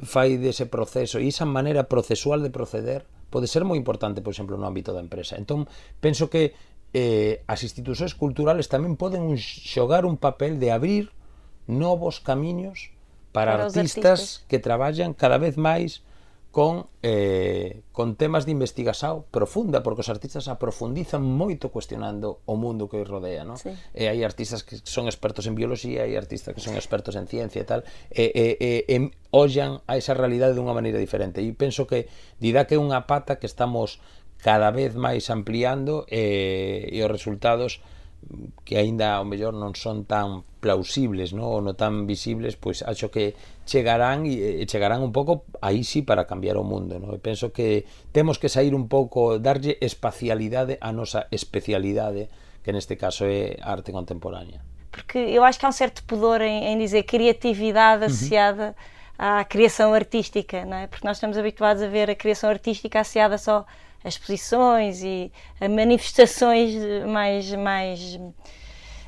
fai 0.00 0.40
dese 0.40 0.64
proceso 0.72 1.20
e 1.20 1.28
esa 1.28 1.44
maneira 1.44 1.84
procesual 1.84 2.40
de 2.40 2.48
proceder 2.48 3.04
pode 3.28 3.44
ser 3.44 3.68
moi 3.68 3.76
importante, 3.76 4.24
por 4.24 4.32
exemplo, 4.32 4.56
no 4.56 4.64
ámbito 4.64 4.96
da 4.96 5.04
empresa. 5.04 5.36
Entón, 5.36 5.68
penso 6.00 6.32
que 6.32 6.56
eh, 6.96 7.44
as 7.44 7.60
institucións 7.60 8.16
culturales 8.16 8.72
tamén 8.72 8.96
poden 8.96 9.36
xogar 9.36 10.08
un 10.08 10.16
papel 10.16 10.56
de 10.56 10.72
abrir 10.72 11.12
novos 11.68 12.24
camiños 12.24 12.93
para, 13.34 13.58
para 13.58 13.64
artistas, 13.66 13.98
artistas 13.98 14.44
que 14.46 14.62
traballan 14.62 15.10
cada 15.12 15.42
vez 15.42 15.58
máis 15.58 16.06
con 16.54 16.86
eh, 17.02 17.82
con 17.90 18.14
temas 18.14 18.46
de 18.46 18.54
investigación 18.54 19.26
profunda, 19.34 19.82
porque 19.82 20.06
os 20.06 20.08
artistas 20.08 20.46
aprofundizan 20.46 21.26
moito 21.26 21.74
cuestionando 21.74 22.46
o 22.46 22.54
mundo 22.54 22.86
que 22.86 23.02
os 23.02 23.10
rodea, 23.10 23.42
¿no? 23.42 23.58
Sí. 23.58 23.74
E 23.90 24.06
hai 24.06 24.22
artistas 24.22 24.62
que 24.62 24.78
son 24.86 25.10
expertos 25.10 25.50
en 25.50 25.58
biología, 25.58 26.06
hai 26.06 26.14
artistas 26.14 26.54
que 26.54 26.62
son 26.62 26.78
expertos 26.78 27.18
en 27.18 27.26
ciencia 27.26 27.58
e 27.58 27.66
tal, 27.66 27.82
e, 28.14 28.30
e, 28.30 28.46
e, 28.62 28.70
e 28.86 28.96
ollan 29.34 29.82
a 29.90 29.98
esa 29.98 30.14
realidade 30.14 30.54
dunha 30.54 30.70
maneira 30.70 31.02
diferente. 31.02 31.42
E 31.42 31.50
penso 31.58 31.90
que 31.90 32.06
dirá 32.38 32.70
que 32.70 32.78
é 32.78 32.80
unha 32.80 33.02
pata 33.10 33.42
que 33.42 33.50
estamos 33.50 33.98
cada 34.38 34.70
vez 34.70 34.94
máis 34.94 35.26
ampliando 35.34 36.06
eh, 36.06 36.86
e 36.86 37.02
os 37.02 37.10
resultados 37.10 37.82
que 38.64 38.76
aínda 38.76 39.14
ao 39.14 39.24
mellor 39.24 39.52
non 39.52 39.76
son 39.76 40.08
tan 40.08 40.42
plausibles, 40.60 41.36
no, 41.36 41.48
ou 41.48 41.60
non 41.60 41.76
tan 41.76 42.08
visibles, 42.08 42.56
pois 42.56 42.80
acho 42.80 43.12
que 43.12 43.36
chegarán 43.68 44.24
e 44.24 44.64
chegarán 44.64 45.04
un 45.04 45.12
pouco 45.12 45.44
aí 45.60 45.84
sí 45.84 46.00
para 46.00 46.24
cambiar 46.24 46.56
o 46.56 46.64
mundo, 46.64 46.96
no? 46.96 47.12
E 47.12 47.20
penso 47.20 47.52
que 47.52 47.84
temos 48.12 48.40
que 48.40 48.48
sair 48.48 48.72
un 48.72 48.88
pouco, 48.88 49.36
darlle 49.38 49.76
espacialidade 49.84 50.80
á 50.80 50.88
nosa 50.92 51.28
especialidade, 51.28 52.32
que 52.64 52.72
neste 52.72 52.96
caso 52.96 53.28
é 53.28 53.60
a 53.60 53.76
arte 53.76 53.92
contemporánea. 53.92 54.64
Porque 54.88 55.18
eu 55.18 55.44
acho 55.44 55.58
que 55.58 55.66
há 55.66 55.68
um 55.68 55.76
certo 55.76 56.04
pudor 56.04 56.40
em, 56.40 56.72
em 56.72 56.78
dizer 56.78 57.02
criatividade 57.04 58.04
associada 58.06 58.76
uhum. 59.18 59.40
à 59.40 59.44
criação 59.44 59.92
artística, 59.92 60.64
não 60.64 60.76
é? 60.78 60.86
Porque 60.86 61.06
nós 61.06 61.18
estamos 61.18 61.36
habituados 61.36 61.82
a 61.82 61.88
ver 61.88 62.08
a 62.08 62.14
criação 62.14 62.48
artística 62.48 63.00
associada 63.00 63.36
só 63.36 63.66
as 64.04 64.14
exposições 64.14 65.02
e 65.02 65.32
eh, 65.60 65.68
manifestações 65.68 66.76
mais 67.08 67.50
mais 67.56 68.20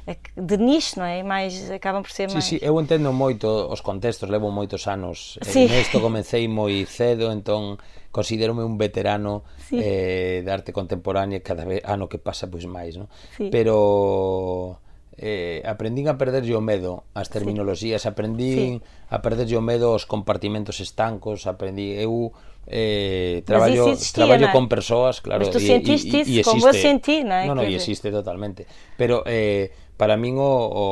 eh, 0.07 0.17
de 0.37 0.57
nicho, 0.57 0.97
non 0.97 1.07
é? 1.07 1.23
Mais 1.23 1.69
acaban 1.71 2.01
por 2.01 2.11
ser 2.15 2.31
sí, 2.31 2.35
máis... 2.35 2.47
Sí, 2.47 2.57
eu 2.63 2.81
entendo 2.81 3.13
moito 3.13 3.47
os 3.69 3.85
contextos, 3.85 4.31
levo 4.31 4.49
moitos 4.49 4.89
anos 4.89 5.37
eh, 5.43 5.53
sí. 5.53 5.63
nesto, 5.69 6.01
comecei 6.01 6.49
moi 6.49 6.87
cedo, 6.89 7.29
entón 7.29 7.77
considérome 8.15 8.65
un 8.65 8.81
veterano 8.81 9.45
sí. 9.61 9.77
eh, 9.77 10.41
de 10.41 10.51
arte 10.51 10.73
contemporánea 10.73 11.45
cada 11.45 11.69
vez, 11.69 11.85
ano 11.85 12.09
que 12.09 12.17
pasa 12.17 12.49
pois 12.49 12.65
máis, 12.65 12.97
non? 12.97 13.13
Sí. 13.37 13.53
Pero 13.53 14.81
eh, 15.19 15.61
aprendín 15.67 16.09
a 16.09 16.17
perderlle 16.17 16.55
o 16.57 16.63
medo 16.63 17.05
ás 17.13 17.29
terminoloxías, 17.29 18.05
sí. 18.05 18.09
aprendín 18.09 18.81
sí. 18.81 19.13
a 19.13 19.21
perderlle 19.21 19.59
o 19.59 19.65
medo 19.65 19.93
aos 19.93 20.09
compartimentos 20.09 20.81
estancos, 20.81 21.45
aprendí 21.45 21.93
eu 21.99 22.33
eh, 22.67 23.43
traballo, 23.47 23.95
traballo 24.13 24.51
con 24.51 24.69
persoas, 24.69 25.23
claro, 25.23 25.47
Mas 25.47 25.55
tu 25.55 25.59
e, 25.59 25.67
sentistes 25.67 26.27
e, 26.27 26.37
e 26.37 26.41
existe, 26.43 26.51
como 26.51 26.67
eu 26.67 26.75
sentí, 26.75 27.23
non, 27.23 27.47
non, 27.47 27.63
non, 27.63 27.65
e 27.67 27.75
existe 27.79 28.11
totalmente, 28.11 28.67
pero 28.99 29.23
eh, 29.27 29.71
para 29.97 30.19
min 30.19 30.37
o, 30.37 30.45
o, 30.45 30.85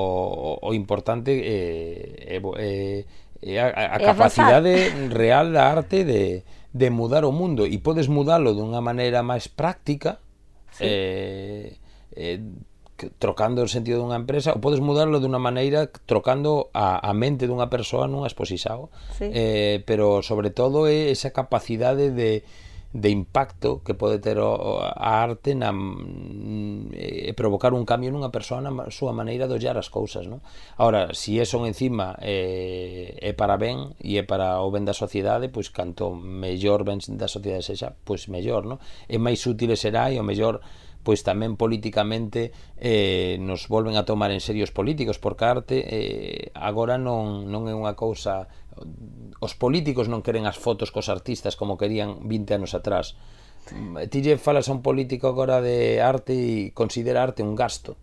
o 0.62 0.70
importante 0.72 1.34
é 1.34 2.38
eh, 2.38 2.40
eh, 2.40 3.04
eh, 3.44 3.60
a, 3.60 3.96
a 3.96 3.98
capacidade 4.00 4.72
avanzar. 4.88 5.12
real 5.12 5.46
da 5.52 5.68
arte 5.68 6.04
de, 6.04 6.42
de 6.72 6.88
mudar 6.90 7.24
o 7.24 7.32
mundo. 7.32 7.68
E 7.68 7.76
podes 7.78 8.08
mudalo 8.08 8.56
dunha 8.56 8.80
maneira 8.80 9.20
máis 9.20 9.52
práctica 9.52 10.18
sí. 10.72 10.88
eh, 10.88 11.76
eh, 12.16 12.40
trocando 13.18 13.62
o 13.62 13.68
sentido 13.68 14.02
dunha 14.02 14.18
empresa 14.18 14.54
ou 14.54 14.62
podes 14.62 14.78
mudarlo 14.78 15.18
dunha 15.18 15.42
maneira 15.42 15.90
trocando 16.06 16.70
a, 16.70 17.02
a 17.02 17.12
mente 17.12 17.50
dunha 17.50 17.66
persoa 17.66 18.06
nunha 18.06 18.30
exposisao 18.30 18.90
sí. 19.18 19.30
eh, 19.34 19.82
pero 19.82 20.22
sobre 20.22 20.54
todo 20.54 20.86
é 20.86 21.10
esa 21.10 21.34
capacidade 21.34 22.14
de 22.14 22.46
de 22.94 23.10
impacto 23.10 23.82
que 23.82 23.92
pode 23.92 24.20
ter 24.20 24.38
o, 24.38 24.78
a 24.78 25.20
arte 25.20 25.58
na, 25.58 25.74
mm, 25.74 26.94
e 26.94 27.34
provocar 27.34 27.74
un 27.74 27.82
cambio 27.82 28.14
nunha 28.14 28.30
persoa 28.30 28.62
na 28.62 28.70
súa 28.94 29.10
maneira 29.10 29.50
de 29.50 29.58
ollar 29.58 29.74
as 29.74 29.90
cousas 29.90 30.30
non? 30.30 30.38
Ahora, 30.78 31.10
se 31.10 31.34
si 31.34 31.42
eso 31.42 31.58
encima 31.66 32.14
eh, 32.22 33.18
é 33.18 33.34
para 33.34 33.58
ben 33.58 33.98
e 33.98 34.14
é 34.14 34.22
para 34.22 34.62
o 34.62 34.70
ben 34.70 34.86
da 34.86 34.94
sociedade 34.94 35.50
pois 35.50 35.74
canto 35.74 36.14
mellor 36.14 36.86
ben 36.86 37.02
da 37.18 37.26
sociedade 37.26 37.66
sexa 37.66 37.98
pois 38.06 38.30
mellor, 38.30 38.62
non? 38.62 38.78
é 39.10 39.18
máis 39.18 39.42
útil 39.42 39.74
será 39.74 40.14
e 40.14 40.22
o 40.22 40.24
mellor 40.24 40.62
pois 41.04 41.20
tamén 41.22 41.60
políticamente 41.60 42.50
eh, 42.80 43.36
nos 43.38 43.68
volven 43.68 44.00
a 44.00 44.08
tomar 44.08 44.32
en 44.32 44.40
serios 44.40 44.72
políticos 44.72 45.20
porque 45.20 45.44
a 45.44 45.52
arte 45.52 45.76
eh, 45.84 46.50
agora 46.56 46.96
non, 46.96 47.46
non 47.52 47.68
é 47.68 47.76
unha 47.76 47.92
cousa 47.94 48.48
os 49.38 49.52
políticos 49.54 50.08
non 50.08 50.24
queren 50.24 50.48
as 50.48 50.56
fotos 50.56 50.90
cos 50.90 51.12
artistas 51.12 51.54
como 51.54 51.76
querían 51.78 52.24
20 52.26 52.58
anos 52.58 52.72
atrás. 52.72 53.14
Mm, 53.70 54.08
ti 54.10 54.24
lle 54.24 54.40
falas 54.40 54.66
a 54.66 54.74
un 54.74 54.80
político 54.82 55.28
agora 55.28 55.60
de 55.60 56.00
arte 56.00 56.34
e 56.34 56.72
considera 56.72 57.22
arte 57.22 57.44
un 57.44 57.54
gasto. 57.54 57.94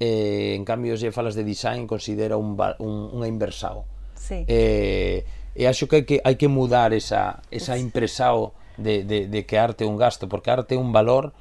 Eh, 0.00 0.56
en 0.56 0.64
cambio 0.64 0.96
se 0.96 1.12
falas 1.12 1.36
de 1.36 1.44
design 1.44 1.86
considera 1.86 2.40
un, 2.40 2.56
un, 2.80 2.94
unha 3.14 3.28
inversao. 3.28 3.84
Sí. 4.16 4.42
eh, 4.48 5.22
e 5.56 5.64
acho 5.64 5.88
que 5.88 6.00
hai 6.00 6.04
que, 6.04 6.16
hai 6.20 6.36
que 6.36 6.48
mudar 6.52 6.92
esa, 6.92 7.40
esa 7.48 7.80
impresao 7.80 8.52
de, 8.76 9.04
de, 9.04 9.24
de 9.28 9.40
que 9.48 9.56
arte 9.56 9.84
é 9.84 9.88
un 9.88 9.96
gasto 9.96 10.28
porque 10.28 10.52
arte 10.52 10.76
é 10.76 10.78
un 10.80 10.92
valor 10.92 11.32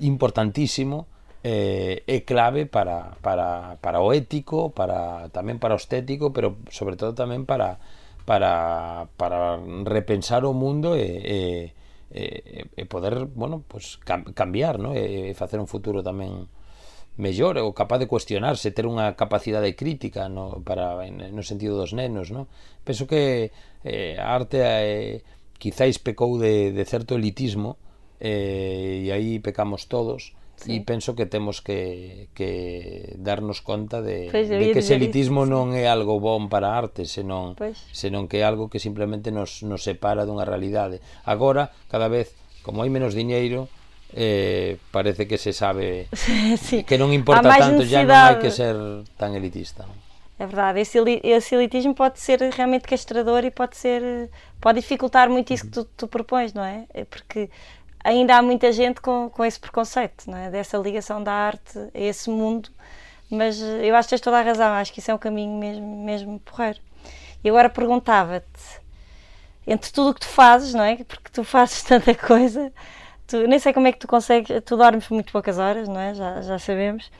importantísimo 0.00 1.06
eh, 1.44 2.04
é 2.04 2.20
clave 2.24 2.66
para, 2.66 3.16
para, 3.24 3.78
para 3.80 4.00
o 4.00 4.12
ético, 4.12 4.72
para 4.72 5.32
tamén 5.32 5.56
para 5.56 5.76
o 5.76 5.80
estético, 5.80 6.32
pero 6.34 6.60
sobre 6.68 7.00
todo 7.00 7.16
tamén 7.16 7.48
para 7.48 7.80
para, 8.24 9.08
para 9.16 9.58
repensar 9.84 10.44
o 10.44 10.52
mundo 10.52 10.94
e, 10.94 11.74
e, 12.14 12.68
e, 12.76 12.84
poder, 12.86 13.26
bueno, 13.26 13.64
pues, 13.66 13.98
cam, 14.04 14.22
cambiar, 14.34 14.78
¿no? 14.78 14.94
e, 14.94 15.30
e 15.30 15.34
facer 15.34 15.58
un 15.58 15.66
futuro 15.66 15.98
tamén 16.04 16.46
mellor 17.18 17.58
ou 17.58 17.74
capaz 17.74 17.98
de 17.98 18.06
cuestionarse, 18.06 18.70
ter 18.70 18.86
unha 18.86 19.18
capacidade 19.18 19.74
crítica 19.74 20.30
no, 20.30 20.62
para, 20.62 20.94
no 21.10 21.42
sentido 21.42 21.74
dos 21.74 21.90
nenos. 21.90 22.30
¿no? 22.30 22.46
Penso 22.86 23.10
que 23.10 23.50
eh, 23.82 24.14
a 24.14 24.30
arte 24.30 24.62
eh, 24.62 25.26
quizáis 25.58 25.98
pecou 25.98 26.38
de, 26.38 26.70
de 26.70 26.84
certo 26.86 27.18
elitismo, 27.18 27.82
eh, 28.20 29.02
e 29.04 29.12
aí 29.12 29.40
pecamos 29.40 29.88
todos 29.88 30.36
sí. 30.60 30.76
e 30.76 30.84
penso 30.84 31.16
que 31.16 31.26
temos 31.26 31.60
que, 31.64 32.28
que 32.36 33.16
darnos 33.16 33.64
conta 33.64 34.02
de, 34.02 34.28
pues, 34.30 34.48
de 34.48 34.72
que 34.72 34.80
ese 34.80 34.94
elitismo 34.94 35.44
sí. 35.44 35.50
non 35.50 35.72
é 35.72 35.88
algo 35.88 36.20
bon 36.20 36.52
para 36.52 36.76
a 36.76 36.78
arte, 36.78 37.08
senón, 37.08 37.56
pues. 37.56 37.80
senón 37.90 38.28
que 38.28 38.40
é 38.40 38.44
algo 38.44 38.68
que 38.68 38.78
simplemente 38.78 39.32
nos, 39.32 39.64
nos 39.64 39.82
separa 39.82 40.28
dunha 40.28 40.44
realidade. 40.44 41.00
Agora, 41.24 41.72
cada 41.88 42.12
vez, 42.12 42.36
como 42.60 42.84
hai 42.84 42.92
menos 42.92 43.16
diñeiro, 43.16 43.72
eh, 44.12 44.76
parece 44.92 45.24
que 45.24 45.38
se 45.38 45.52
sabe 45.56 46.12
sí. 46.60 46.84
que 46.84 47.00
non 47.00 47.10
importa 47.16 47.48
tanto, 47.56 47.82
ya 47.88 48.04
non 48.04 48.12
hai 48.12 48.36
que 48.36 48.52
ser 48.52 48.76
tan 49.16 49.32
elitista. 49.32 49.88
É 50.40 50.46
verdade, 50.46 50.80
esse, 50.80 50.96
esse 51.22 51.52
elitismo 51.54 51.92
pode 51.92 52.18
ser 52.18 52.40
realmente 52.40 52.88
castrador 52.88 53.44
e 53.44 53.50
pode 53.52 53.76
ser 53.76 54.32
pode 54.56 54.80
dificultar 54.80 55.28
muito 55.28 55.52
isso 55.52 55.68
que 55.68 55.70
tu, 55.70 55.84
tu 55.84 56.08
propões, 56.08 56.54
não 56.54 56.64
é? 56.64 56.88
Porque 57.12 57.50
ainda 58.04 58.36
há 58.36 58.42
muita 58.42 58.72
gente 58.72 59.00
com, 59.00 59.30
com 59.30 59.44
esse 59.44 59.58
preconceito, 59.58 60.30
não 60.30 60.38
é? 60.38 60.50
Dessa 60.50 60.78
ligação 60.78 61.22
da 61.22 61.32
arte 61.32 61.78
a 61.78 61.98
esse 61.98 62.30
mundo, 62.30 62.70
mas 63.30 63.60
eh, 63.62 63.86
eu 63.86 63.94
acho 63.94 64.08
que 64.08 64.10
tens 64.10 64.20
toda 64.20 64.38
a 64.38 64.42
razão, 64.42 64.72
acho 64.74 64.92
que 64.92 65.00
isso 65.00 65.10
é 65.10 65.14
um 65.14 65.18
caminho 65.18 65.58
mesmo, 65.58 66.04
mesmo 66.04 66.40
porreiro. 66.40 66.80
E 67.44 67.48
agora 67.48 67.68
perguntava-te, 67.70 68.80
entre 69.66 69.92
tudo 69.92 70.10
o 70.10 70.14
que 70.14 70.20
tu 70.20 70.28
fazes, 70.28 70.74
não 70.74 70.84
é? 70.84 70.96
Porque 71.04 71.30
tu 71.32 71.44
fazes 71.44 71.82
tanta 71.82 72.14
coisa, 72.14 72.72
tu, 73.26 73.46
nem 73.46 73.58
sei 73.58 73.72
como 73.72 73.86
é 73.86 73.92
que 73.92 73.98
tu 73.98 74.08
consegues, 74.08 74.62
tu 74.64 74.76
dormes 74.76 75.08
muito 75.08 75.32
poucas 75.32 75.58
horas, 75.58 75.88
não 75.88 76.00
é? 76.00 76.14
Já, 76.14 76.42
já 76.42 76.58
sabemos. 76.58 77.10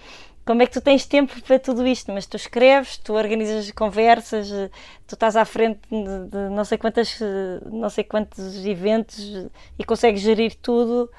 Como 0.45 0.63
é 0.63 0.67
que 0.67 0.73
tu 0.73 0.81
tens 0.81 1.07
tempo 1.07 1.33
para 1.43 1.59
tudo 1.59 1.87
isto? 1.87 2.11
Mas 2.13 2.27
tu 2.27 2.37
escreves, 2.37 2.97
tu 2.97 3.13
organizas 3.15 3.71
conversas, 3.73 4.51
eh, 4.51 4.71
tu 5.07 5.15
estás 5.15 5.37
à 5.37 5.45
frente 5.45 5.81
de, 5.91 6.51
não 6.51 6.65
sei 6.65 6.77
quantas, 6.79 7.21
eh, 7.21 7.61
não 7.71 7.89
sei 7.91 8.03
quantos 8.05 8.65
eventos 8.65 9.19
eh, 9.21 9.49
e 9.79 9.85
consegues 9.85 10.23
gerir 10.23 10.55
tudo, 10.57 11.11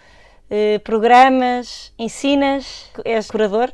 programas, 0.83 1.93
ensinas, 1.97 2.91
és 3.05 3.29
curador. 3.31 3.71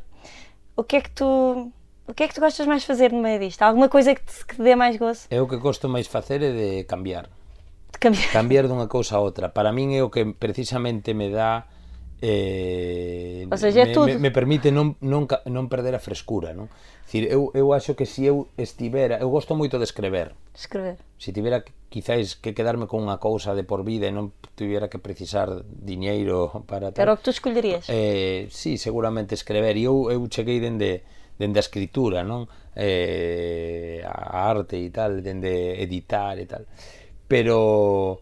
O 0.75 0.83
que 0.83 0.97
é 0.97 1.01
que 1.01 1.09
tu, 1.09 1.71
o 2.07 2.13
que 2.13 2.23
é 2.23 2.27
que 2.27 2.35
tu 2.35 2.41
gostas 2.41 2.67
mais 2.67 2.81
de 2.81 2.87
fazer 2.87 3.11
no 3.11 3.19
meio 3.19 3.39
disto? 3.39 3.63
Alguma 3.63 3.89
coisa 3.89 4.13
que 4.13 4.21
te, 4.21 4.45
que 4.45 4.55
te 4.57 4.61
dê 4.61 4.75
mais 4.75 4.95
gozo 4.97 5.25
É 5.31 5.41
o 5.41 5.47
que 5.47 5.57
gosto 5.57 5.89
máis 5.89 6.05
facer 6.05 6.41
é 6.43 6.51
de 6.51 6.83
cambiar. 6.83 7.25
de 7.91 7.97
cambiar? 7.99 8.31
Cambiar 8.31 8.67
dunha 8.67 8.85
cousa 8.87 9.15
a 9.15 9.19
outra. 9.19 9.49
Para 9.49 9.71
min 9.71 9.95
é 9.95 10.03
o 10.03 10.09
que 10.11 10.23
precisamente 10.33 11.15
me 11.15 11.31
dá 11.31 11.65
eh, 12.21 13.47
o 13.49 13.57
sea, 13.57 13.71
me, 13.71 13.93
tú... 13.93 14.05
me, 14.05 14.17
me 14.17 14.31
permite 14.31 14.71
non, 14.71 14.97
non, 15.01 15.29
non 15.45 15.69
perder 15.69 15.93
a 15.93 16.01
frescura 16.01 16.53
non? 16.53 16.67
Dicir, 17.07 17.29
eu, 17.31 17.55
eu 17.55 17.71
acho 17.71 17.95
que 17.95 18.03
se 18.03 18.13
si 18.13 18.25
eu 18.27 18.51
estivera 18.57 19.21
eu 19.21 19.29
gosto 19.29 19.55
moito 19.55 19.77
de 19.77 19.85
escrever. 19.85 20.35
Escrever. 20.51 20.97
Se 21.15 21.31
tivera 21.31 21.63
quizáis 21.87 22.35
que 22.35 22.51
quedarme 22.51 22.89
con 22.89 23.05
unha 23.05 23.15
cousa 23.21 23.55
de 23.55 23.63
por 23.63 23.87
vida 23.87 24.09
e 24.09 24.13
non 24.13 24.35
tuviera 24.59 24.91
que 24.91 24.99
precisar 24.99 25.63
diñeiro 25.63 26.67
para 26.67 26.91
tal. 26.91 26.99
pero 26.99 27.13
tú 27.21 27.31
escollerías? 27.31 27.87
Eh, 27.87 28.51
sí, 28.51 28.75
seguramente 28.75 29.37
escrever. 29.39 29.79
E 29.79 29.87
eu, 29.87 30.11
eu 30.11 30.19
cheguei 30.27 30.59
dende 30.59 31.07
dende 31.39 31.61
a 31.61 31.63
escritura 31.63 32.27
non? 32.27 32.49
Eh, 32.75 34.03
a 34.03 34.51
arte 34.51 34.75
e 34.75 34.91
tal 34.91 35.23
dende 35.23 35.79
editar 35.79 36.35
e 36.41 36.49
tal. 36.49 36.67
Pero 37.29 38.19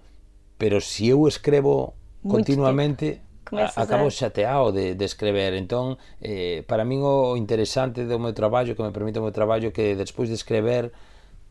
pero 0.62 0.78
se 0.78 0.88
si 0.88 1.06
eu 1.10 1.26
escrevo 1.26 1.98
continuamente 2.22 3.25
Comezas 3.46 3.78
acabo 3.78 4.10
a... 4.10 4.14
xateado 4.14 4.74
de, 4.74 4.98
de 4.98 5.06
escrever 5.06 5.54
entón, 5.54 6.02
eh, 6.20 6.66
para 6.66 6.82
min 6.84 7.06
o 7.06 7.38
interesante 7.38 8.04
do 8.10 8.18
meu 8.18 8.34
traballo, 8.34 8.74
que 8.74 8.82
me 8.82 8.90
permite 8.90 9.22
o 9.22 9.26
meu 9.26 9.32
traballo 9.32 9.70
que 9.70 9.94
despois 9.94 10.28
de 10.28 10.36
escrever 10.36 10.90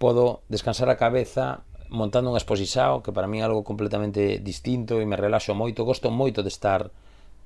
podo 0.02 0.42
descansar 0.50 0.90
a 0.90 0.98
cabeza 0.98 1.62
montando 1.94 2.34
unha 2.34 2.40
exposición, 2.42 3.00
que 3.00 3.14
para 3.14 3.30
min 3.30 3.40
é 3.40 3.46
algo 3.46 3.62
completamente 3.62 4.42
distinto 4.42 4.98
e 4.98 5.06
me 5.06 5.14
relaxo 5.14 5.54
moito, 5.54 5.86
gosto 5.86 6.10
moito 6.10 6.42
de 6.42 6.50
estar 6.50 6.90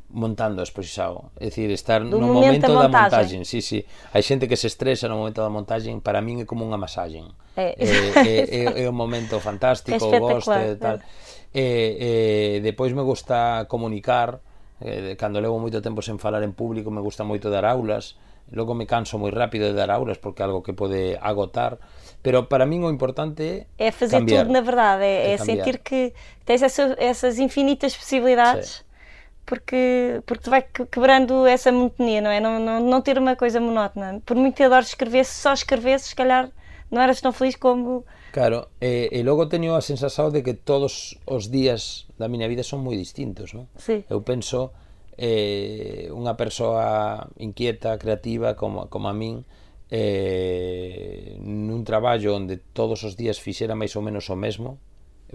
montando 0.08 0.60
a 0.60 0.64
exposición, 0.64 1.28
é 1.36 1.52
dicir, 1.52 1.68
estar 1.68 2.00
no 2.00 2.16
momento, 2.16 2.72
momento 2.72 2.72
da 2.72 2.88
montaxe, 2.88 3.44
sí, 3.44 3.60
sí. 3.60 3.84
Hai 4.16 4.24
xente 4.24 4.48
que 4.48 4.56
se 4.56 4.72
estresa 4.72 5.04
no 5.04 5.20
momento 5.20 5.44
da 5.44 5.52
montaxe, 5.52 5.92
para 6.00 6.24
min 6.24 6.40
é 6.40 6.44
como 6.48 6.64
unha 6.64 6.80
masaxe. 6.80 7.20
É, 7.52 7.76
é, 7.76 7.88
é, 8.16 8.36
é, 8.48 8.64
é 8.82 8.84
un 8.88 8.96
momento 8.96 9.36
fantástico, 9.36 10.08
gosto 10.16 10.56
e 10.56 10.80
tal. 10.80 10.96
É. 10.96 11.27
E, 11.54 12.58
e 12.58 12.60
depois 12.60 12.92
me 12.92 13.02
gusta 13.02 13.64
comunicar, 13.68 14.40
eh, 14.80 15.16
cando 15.16 15.40
levo 15.40 15.58
moito 15.58 15.80
tempo 15.80 16.02
sen 16.02 16.18
falar 16.20 16.42
en 16.44 16.52
público, 16.52 16.90
me 16.92 17.00
gusta 17.00 17.24
moito 17.24 17.48
dar 17.50 17.64
aulas, 17.64 18.16
logo 18.52 18.74
me 18.76 18.86
canso 18.86 19.16
moi 19.18 19.32
rápido 19.32 19.68
de 19.68 19.74
dar 19.76 19.90
aulas 19.90 20.18
porque 20.20 20.42
é 20.42 20.46
algo 20.46 20.62
que 20.62 20.72
pode 20.76 21.16
agotar, 21.20 21.78
pero 22.22 22.48
para 22.48 22.66
min 22.68 22.84
o 22.84 22.90
importante 22.92 23.66
É 23.78 23.90
fazer 23.90 24.20
cambiar. 24.20 24.44
tudo, 24.44 24.52
na 24.52 24.60
verdade. 24.60 25.04
É, 25.04 25.30
É 25.30 25.32
é 25.32 25.36
sentir 25.38 25.78
que 25.80 26.12
tens 26.44 26.62
essa- 26.62 26.96
essas 26.98 27.38
infinitas 27.38 27.96
possibilidades. 27.96 28.84
Porque, 29.46 30.20
porque 30.26 30.42
te 30.44 30.50
vai 30.50 30.62
que- 30.62 30.86
quebrando 30.86 31.46
essa 31.46 31.72
monotonia, 31.72 32.20
não 32.20 32.30
é? 32.30 32.38
Não, 32.38 32.60
não, 32.60 32.80
não 32.80 33.00
ter 33.00 33.18
uma 33.18 33.34
coisa 33.34 33.60
monótona. 33.60 34.20
Por 34.26 34.36
muito 34.36 34.56
que 34.56 34.62
adores 34.62 34.88
escrever, 34.88 35.24
se 35.24 35.40
só 35.40 35.52
escrevesses, 35.54 36.08
se 36.10 36.16
calhar 36.16 36.50
não 36.90 37.00
eras 37.00 37.20
tão 37.20 37.32
feliz 37.32 37.56
como. 37.56 38.04
Claro, 38.38 38.70
e, 38.78 39.10
e 39.10 39.26
logo 39.26 39.50
teño 39.50 39.74
a 39.74 39.82
sensación 39.82 40.30
de 40.30 40.46
que 40.46 40.54
todos 40.54 41.18
os 41.26 41.50
días 41.50 42.06
da 42.22 42.30
miña 42.30 42.46
vida 42.46 42.62
son 42.62 42.86
moi 42.86 42.94
distintos, 42.94 43.50
non? 43.50 43.66
Sí. 43.74 44.06
Eu 44.06 44.22
penso 44.22 44.70
eh, 45.18 46.06
unha 46.14 46.38
persoa 46.38 47.26
inquieta, 47.42 47.98
creativa 47.98 48.54
como, 48.54 48.86
como 48.86 49.10
a 49.10 49.14
min 49.18 49.42
eh, 49.90 51.34
nun 51.42 51.82
traballo 51.82 52.38
onde 52.38 52.62
todos 52.62 53.02
os 53.02 53.18
días 53.18 53.42
fixera 53.42 53.74
máis 53.74 53.98
ou 53.98 54.06
menos 54.06 54.30
o 54.30 54.38
mesmo 54.38 54.78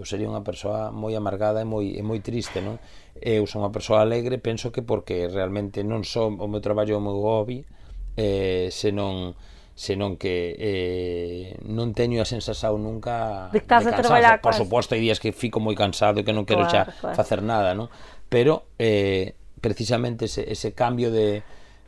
eu 0.00 0.08
sería 0.08 0.24
unha 0.24 0.40
persoa 0.40 0.88
moi 0.88 1.12
amargada 1.12 1.60
e 1.60 1.68
moi, 1.68 1.92
e 1.92 2.00
moi 2.00 2.24
triste 2.24 2.64
non? 2.64 2.80
eu 3.20 3.44
son 3.44 3.68
unha 3.68 3.74
persoa 3.76 4.00
alegre 4.00 4.40
penso 4.40 4.72
que 4.72 4.80
porque 4.80 5.28
realmente 5.28 5.84
non 5.84 6.08
só 6.08 6.32
o 6.32 6.48
meu 6.48 6.64
traballo 6.64 6.96
é 6.96 6.98
o 6.98 7.04
meu 7.04 7.20
hobby 7.20 7.68
eh, 8.16 8.72
senón 8.72 9.36
non 9.36 9.52
senón 9.74 10.14
que 10.16 10.54
eh, 10.54 11.58
non 11.66 11.90
teño 11.92 12.22
a 12.22 12.26
sensación 12.26 12.78
nunca 12.78 13.50
de, 13.50 13.66
casa 13.66 13.90
de 13.90 13.98
traballar 13.98 14.38
por 14.38 14.54
suposto 14.54 14.94
hai 14.94 15.02
días 15.02 15.18
que 15.18 15.34
fico 15.34 15.58
moi 15.58 15.74
cansado 15.74 16.22
e 16.22 16.24
que 16.24 16.30
non 16.30 16.46
quero 16.46 16.62
claro, 16.70 16.94
xa 16.94 17.02
claro. 17.02 17.16
facer 17.18 17.42
nada 17.42 17.74
non? 17.74 17.90
pero 18.30 18.70
eh, 18.78 19.34
precisamente 19.58 20.26
ese, 20.26 20.50
ese 20.50 20.74
cambio 20.74 21.10
de, 21.10 21.42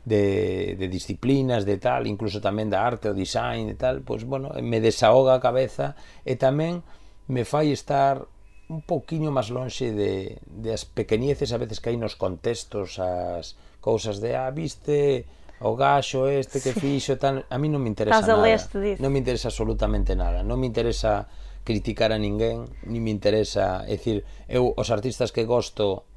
de, 0.05 0.75
de 0.79 0.87
disciplinas, 0.87 1.65
de 1.65 1.77
tal, 1.77 2.07
incluso 2.07 2.39
tamén 2.39 2.71
da 2.71 2.81
arte, 2.81 3.11
o 3.11 3.13
design 3.13 3.69
e 3.69 3.77
tal, 3.77 4.01
pois, 4.01 4.23
bueno, 4.23 4.49
me 4.63 4.79
desahoga 4.79 5.35
a 5.35 5.43
cabeza 5.43 5.93
e 6.23 6.39
tamén 6.39 6.81
me 7.27 7.43
fai 7.43 7.75
estar 7.75 8.23
un 8.71 8.81
pouquiño 8.81 9.35
máis 9.35 9.51
lonxe 9.51 9.91
de, 9.91 10.39
de 10.47 10.71
as 10.71 10.87
pequeñeces 10.87 11.51
a 11.51 11.59
veces 11.59 11.83
que 11.83 11.91
hai 11.91 11.99
nos 11.99 12.15
contextos, 12.15 12.97
as 12.97 13.59
cousas 13.77 14.23
de, 14.23 14.33
ah, 14.33 14.49
viste, 14.49 15.27
o 15.59 15.73
gaxo 15.75 16.27
este 16.29 16.61
que 16.61 16.73
sí. 16.73 16.79
fixo 16.79 17.17
tal, 17.17 17.45
a 17.49 17.57
mí 17.57 17.67
non 17.69 17.81
me 17.81 17.89
interesa 17.89 18.21
Estás 18.21 18.29
nada. 18.29 18.45
Leste, 18.45 19.01
non 19.01 19.09
me 19.09 19.19
interesa 19.21 19.49
absolutamente 19.49 20.13
nada, 20.13 20.45
non 20.45 20.61
me 20.61 20.69
interesa 20.69 21.25
criticar 21.65 22.13
a 22.13 22.19
ninguén, 22.21 22.69
ni 22.87 23.01
me 23.01 23.11
interesa, 23.11 23.83
é 23.89 23.97
dicir, 23.97 24.23
eu 24.47 24.71
os 24.77 24.87
artistas 24.93 25.35
que 25.35 25.43
gosto 25.43 26.07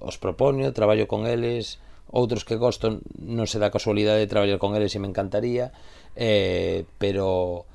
os 0.00 0.16
propoño, 0.18 0.72
traballo 0.72 1.06
con 1.06 1.28
eles, 1.28 1.78
outros 2.10 2.42
que 2.42 2.56
gosto 2.56 3.00
non 3.20 3.46
se 3.46 3.60
dá 3.60 3.68
casualidade 3.70 4.22
de 4.22 4.30
traballar 4.30 4.58
con 4.58 4.74
eles 4.74 4.96
e 4.96 5.02
me 5.02 5.10
encantaría, 5.10 5.70
eh, 6.16 6.88
pero 6.98 7.68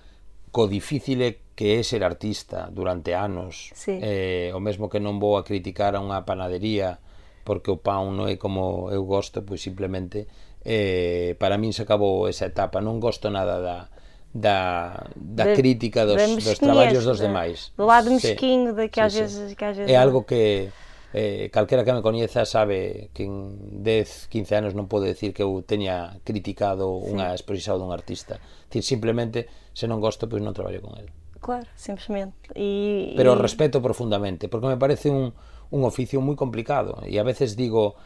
co 0.49 0.65
difícil 0.65 1.21
é 1.21 1.37
que 1.53 1.77
é 1.77 1.83
ser 1.83 2.01
artista 2.07 2.71
durante 2.71 3.13
anos. 3.13 3.69
Sí. 3.75 3.99
Eh, 4.01 4.49
o 4.55 4.59
mesmo 4.63 4.89
que 4.89 5.03
non 5.03 5.21
vou 5.21 5.37
a 5.37 5.45
criticar 5.45 5.93
a 5.93 6.01
unha 6.01 6.25
panadería 6.25 6.97
porque 7.43 7.73
o 7.73 7.81
pão 7.81 8.13
non 8.13 8.29
é 8.29 8.37
como 8.37 8.93
eu 8.93 9.03
gosto, 9.03 9.41
pois 9.41 9.59
simplemente 9.59 10.29
eh, 10.69 11.33
para 11.41 11.57
min 11.57 11.73
se 11.73 11.81
acabou 11.81 12.29
esa 12.29 12.45
etapa 12.45 12.77
non 12.77 13.01
gosto 13.01 13.33
nada 13.33 13.57
da, 13.57 13.89
da, 14.29 15.09
da 15.17 15.45
de, 15.49 15.57
crítica 15.57 16.05
dos, 16.05 16.21
da 16.21 16.29
dos 16.29 16.61
traballos 16.61 17.01
dos 17.01 17.17
demais. 17.17 17.73
Do 17.73 17.89
lado 17.89 18.13
mesquinho 18.13 18.77
de 18.77 18.93
que, 18.93 19.01
sí, 19.01 19.05
às 19.05 19.13
sí. 19.13 19.19
Vezes, 19.25 19.57
que 19.57 19.65
às 19.65 19.75
vezes... 19.75 19.89
É 19.89 19.97
algo 19.97 20.29
que 20.29 20.69
eh, 21.13 21.49
calquera 21.49 21.81
que 21.81 21.89
me 21.89 22.05
coñeza 22.05 22.45
sabe 22.45 23.09
que 23.17 23.25
en 23.25 23.81
10, 23.81 24.29
15 24.29 24.61
anos 24.61 24.71
non 24.77 24.85
pode 24.85 25.09
decir 25.09 25.33
que 25.33 25.41
eu 25.41 25.65
teña 25.65 26.21
criticado 26.21 27.01
sí. 27.01 27.17
unha 27.17 27.33
exposición 27.33 27.81
dun 27.81 27.89
artista. 27.89 28.37
Dicir, 28.69 28.85
simplemente, 28.93 29.49
se 29.73 29.89
non 29.89 29.97
gosto, 29.97 30.29
pois 30.29 30.45
non 30.45 30.53
traballo 30.53 30.85
con 30.85 30.93
el. 31.01 31.09
Claro, 31.41 31.65
simplemente. 31.73 32.53
E, 32.53 33.17
Pero 33.17 33.33
e... 33.33 33.41
respeto 33.41 33.81
profundamente, 33.81 34.45
porque 34.53 34.69
me 34.69 34.77
parece 34.77 35.09
un, 35.09 35.33
un 35.73 35.81
oficio 35.81 36.21
moi 36.21 36.37
complicado. 36.37 37.01
E 37.09 37.17
a 37.17 37.25
veces 37.25 37.57
digo, 37.57 37.97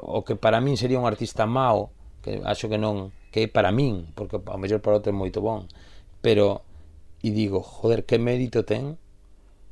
o 0.00 0.24
que 0.24 0.32
para 0.32 0.64
min 0.64 0.80
sería 0.80 0.96
un 0.96 1.04
artista 1.04 1.44
mau, 1.44 1.92
que 2.26 2.42
acho 2.42 2.66
que 2.66 2.74
non, 2.74 3.14
que 3.30 3.46
é 3.46 3.48
para 3.48 3.70
min, 3.70 4.10
porque 4.18 4.42
ao 4.42 4.58
mellor 4.58 4.82
para 4.82 4.98
outro 4.98 5.14
é 5.14 5.16
moito 5.16 5.38
bon, 5.38 5.70
pero, 6.18 6.66
e 7.22 7.30
digo, 7.30 7.62
joder, 7.62 8.02
que 8.02 8.18
mérito 8.18 8.66
ten 8.66 8.98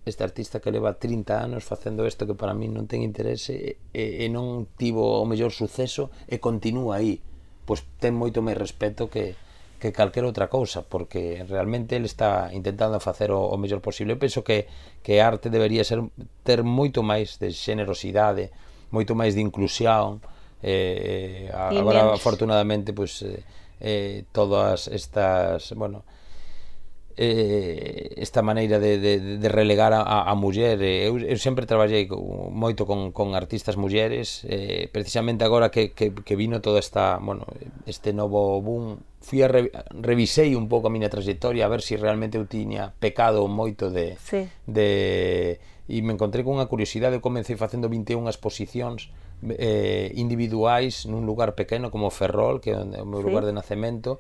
este 0.07 0.23
artista 0.23 0.61
que 0.61 0.71
leva 0.71 1.01
30 1.01 1.35
anos 1.43 1.65
facendo 1.65 2.07
isto 2.07 2.29
que 2.29 2.39
para 2.39 2.55
min 2.55 2.71
non 2.71 2.87
ten 2.87 3.03
interese 3.03 3.81
e, 3.91 4.23
e 4.23 4.27
non 4.31 4.71
tivo 4.79 5.19
o 5.19 5.27
mellor 5.27 5.51
suceso 5.51 6.15
e 6.31 6.39
continúa 6.39 7.03
aí. 7.03 7.19
Pois 7.67 7.83
ten 7.99 8.15
moito 8.15 8.45
máis 8.45 8.61
respeto 8.61 9.09
que, 9.09 9.35
que 9.81 9.91
calquera 9.97 10.29
outra 10.29 10.53
cousa 10.53 10.85
porque 10.85 11.43
realmente 11.49 11.97
ele 11.97 12.07
está 12.07 12.53
intentando 12.53 13.01
facer 13.01 13.33
o, 13.33 13.49
o 13.49 13.57
mellor 13.57 13.81
posible. 13.81 14.15
Eu 14.15 14.21
penso 14.21 14.45
que, 14.45 14.69
que 15.01 15.19
arte 15.25 15.49
debería 15.49 15.83
ser 15.83 16.05
ter 16.45 16.63
moito 16.63 17.01
máis 17.03 17.41
de 17.41 17.51
xenerosidade 17.51 18.53
moito 18.93 19.17
máis 19.17 19.33
de 19.35 19.41
inclusión 19.41 20.21
eh, 20.65 21.49
eh, 21.49 21.51
agora 21.53 22.05
menos. 22.05 22.21
afortunadamente 22.21 22.93
pues, 22.93 23.23
eh, 23.23 23.45
eh, 23.81 24.25
todas 24.33 24.89
estas 24.89 25.75
bueno 25.75 26.05
eh, 27.17 28.15
esta 28.17 28.43
maneira 28.43 28.79
de, 28.79 28.99
de, 28.99 29.39
de 29.39 29.49
relegar 29.49 29.93
a, 29.93 30.03
a 30.03 30.35
muller 30.35 30.83
eh, 30.83 31.07
eu, 31.07 31.15
eu 31.21 31.39
sempre 31.39 31.63
traballei 31.67 32.11
moito 32.11 32.89
con, 32.89 33.15
con 33.15 33.39
artistas 33.39 33.79
mulleres 33.79 34.43
eh, 34.49 34.91
precisamente 34.91 35.47
agora 35.47 35.71
que, 35.71 35.95
que, 35.95 36.11
que 36.11 36.35
vino 36.35 36.59
toda 36.59 36.81
esta 36.83 37.23
bueno, 37.23 37.47
este 37.87 38.11
novo 38.11 38.59
boom 38.59 38.99
fui 39.23 39.47
a 39.47 39.49
re, 39.49 39.71
revisei 39.95 40.59
un 40.59 40.67
pouco 40.67 40.91
a 40.91 40.95
miña 40.95 41.13
trayectoria 41.13 41.67
a 41.67 41.71
ver 41.71 41.87
se 41.87 41.95
si 41.95 42.03
realmente 42.03 42.35
eu 42.35 42.51
tiña 42.51 42.91
pecado 42.99 43.47
moito 43.47 43.95
de, 43.95 44.19
sí. 44.19 44.51
de 44.67 45.63
e 45.87 46.01
me 46.01 46.17
encontrei 46.17 46.43
con 46.43 46.57
unha 46.57 46.67
curiosidade 46.67 47.15
eu 47.15 47.23
comecei 47.23 47.55
facendo 47.61 47.87
21 47.87 48.27
exposicións 48.27 49.13
eh, 49.59 50.13
individuais 50.17 51.05
nun 51.05 51.29
lugar 51.29 51.53
pequeno 51.53 51.93
como 51.93 52.09
Ferrol, 52.09 52.61
que 52.61 52.73
é 52.73 52.79
o 52.81 53.09
meu 53.09 53.21
sí. 53.21 53.27
lugar 53.29 53.45
de 53.45 53.53
nacemento, 53.53 54.19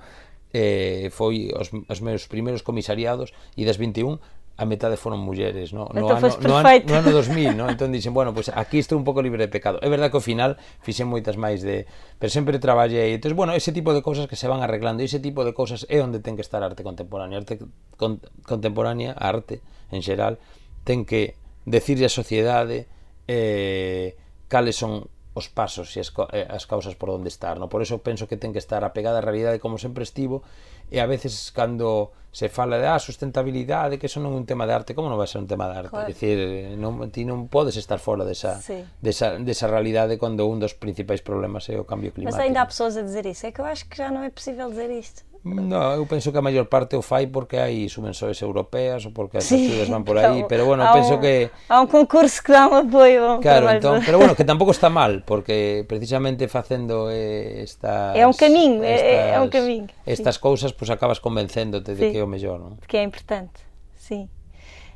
eh, 0.52 1.08
foi 1.10 1.50
os, 1.56 1.72
os 1.72 1.98
meus 2.04 2.28
primeiros 2.28 2.62
comisariados 2.62 3.32
e 3.56 3.64
das 3.64 3.80
21 3.80 4.20
a 4.56 4.64
metade 4.70 4.94
foron 4.94 5.18
mulleres, 5.18 5.74
no, 5.74 5.90
no, 5.90 6.06
entón 6.06 6.22
ano, 6.22 6.30
no, 6.46 6.54
ano, 6.62 6.70
no 6.86 6.94
ano 6.94 7.10
2000, 7.10 7.58
no? 7.58 7.66
entón 7.66 7.90
dixen, 7.90 8.14
bueno, 8.14 8.30
pues 8.30 8.54
aquí 8.54 8.78
estou 8.78 8.94
un 8.94 9.02
pouco 9.02 9.18
libre 9.18 9.42
de 9.42 9.50
pecado. 9.50 9.82
É 9.82 9.90
verdade 9.90 10.14
que 10.14 10.18
ao 10.18 10.22
final 10.22 10.54
fixen 10.78 11.10
moitas 11.10 11.34
máis 11.34 11.58
de, 11.66 11.90
pero 12.22 12.30
sempre 12.30 12.62
traballei. 12.62 13.18
Entón, 13.18 13.34
bueno, 13.34 13.50
ese 13.58 13.74
tipo 13.74 13.90
de 13.90 13.98
cousas 13.98 14.30
que 14.30 14.38
se 14.38 14.46
van 14.46 14.62
arreglando, 14.62 15.02
ese 15.02 15.18
tipo 15.18 15.42
de 15.42 15.50
cousas 15.50 15.90
é 15.90 15.98
onde 15.98 16.22
ten 16.22 16.38
que 16.38 16.46
estar 16.46 16.62
arte 16.62 16.86
contemporánea. 16.86 17.42
Arte 17.42 17.58
con, 17.98 18.22
contemporánea, 18.46 19.18
arte 19.18 19.58
en 19.90 20.06
xeral, 20.06 20.38
ten 20.86 21.02
que 21.02 21.34
decirle 21.66 22.06
á 22.06 22.12
sociedade 22.12 22.86
eh, 23.26 24.14
cales 24.46 24.78
son 24.78 25.10
os 25.34 25.50
pasos 25.50 25.96
e 25.96 26.00
as, 26.00 26.14
as 26.48 26.64
causas 26.64 26.94
por 26.94 27.10
onde 27.10 27.28
estar. 27.28 27.58
No? 27.58 27.68
Por 27.68 27.82
eso 27.82 27.98
penso 27.98 28.30
que 28.30 28.38
ten 28.38 28.54
que 28.54 28.62
estar 28.62 28.86
apegada 28.86 29.18
á 29.18 29.22
realidade 29.22 29.58
como 29.58 29.82
sempre 29.82 30.06
estivo 30.06 30.46
e 30.90 31.02
a 31.02 31.06
veces 31.10 31.50
cando 31.50 32.14
se 32.34 32.48
fala 32.48 32.78
de 32.78 32.86
ah, 32.86 32.98
sustentabilidade, 32.98 33.98
que 33.98 34.06
eso 34.10 34.18
non 34.18 34.34
é 34.34 34.38
un 34.38 34.46
tema 34.46 34.66
de 34.66 34.74
arte, 34.74 34.90
como 34.94 35.06
non 35.06 35.18
vai 35.18 35.30
ser 35.30 35.38
un 35.38 35.46
tema 35.46 35.70
de 35.70 35.86
arte? 35.86 35.94
Joder. 35.94 36.10
Dicir, 36.10 36.38
non, 36.78 37.10
ti 37.14 37.22
non 37.22 37.46
podes 37.46 37.78
estar 37.78 38.02
fora 38.02 38.26
desa, 38.26 38.58
sí. 38.58 38.82
desa, 38.98 39.38
desa 39.38 39.70
realidade 39.70 40.18
cando 40.18 40.46
un 40.46 40.58
dos 40.58 40.74
principais 40.74 41.22
problemas 41.22 41.70
é 41.70 41.78
o 41.78 41.86
cambio 41.86 42.10
climático. 42.10 42.34
Mas 42.34 42.42
ainda 42.42 42.62
há 42.62 42.66
pessoas 42.66 42.98
a 42.98 43.02
dizer 43.06 43.26
isso, 43.26 43.46
é 43.46 43.54
que 43.54 43.62
eu 43.62 43.66
acho 43.66 43.86
que 43.86 43.94
já 43.94 44.10
non 44.10 44.26
é 44.26 44.30
possível 44.34 44.66
dizer 44.70 44.90
isto. 44.90 45.22
No, 45.44 45.92
eu 45.92 46.06
penso 46.06 46.32
que 46.32 46.38
a 46.38 46.42
maior 46.42 46.64
parte 46.72 46.96
o 46.96 47.02
fai 47.02 47.26
porque 47.26 47.60
hai 47.60 47.84
subvenções 47.92 48.40
europeas 48.40 49.04
ou 49.04 49.12
porque 49.12 49.36
as 49.36 49.44
sí, 49.44 49.60
estudios 49.60 49.92
van 49.92 50.00
por 50.00 50.16
aí, 50.18 50.40
claro, 50.40 50.48
pero 50.48 50.64
bueno, 50.64 50.88
penso 50.88 51.16
un, 51.16 51.20
que 51.20 51.50
há 51.68 51.84
un 51.84 51.86
concurso 51.86 52.40
que 52.40 52.52
dá 52.52 52.66
un 52.66 52.88
apoio. 52.88 53.40
Claro, 53.44 53.68
entón, 53.68 54.00
pero 54.00 54.16
bueno, 54.16 54.32
que 54.32 54.48
tampouco 54.48 54.72
está 54.72 54.88
mal, 54.88 55.20
porque 55.28 55.84
precisamente 55.84 56.48
facendo 56.48 57.12
eh, 57.12 57.60
estas 57.60 58.16
É 58.16 58.24
un 58.24 58.32
camiño, 58.32 58.80
estas, 58.80 59.36
é, 59.36 59.36
un 59.36 59.52
camiño. 59.52 59.92
Estas 60.08 60.36
sí. 60.36 60.40
cousas 60.40 60.72
pois 60.72 60.88
pues, 60.88 60.96
acabas 60.96 61.20
convencéndote 61.20 61.92
de 61.92 62.08
sí, 62.08 62.12
que 62.16 62.18
é 62.18 62.24
o 62.24 62.26
mellor, 62.26 62.64
non? 62.64 62.80
Que 62.88 62.96
é 62.96 63.04
importante. 63.04 63.60
Sim. 64.00 64.32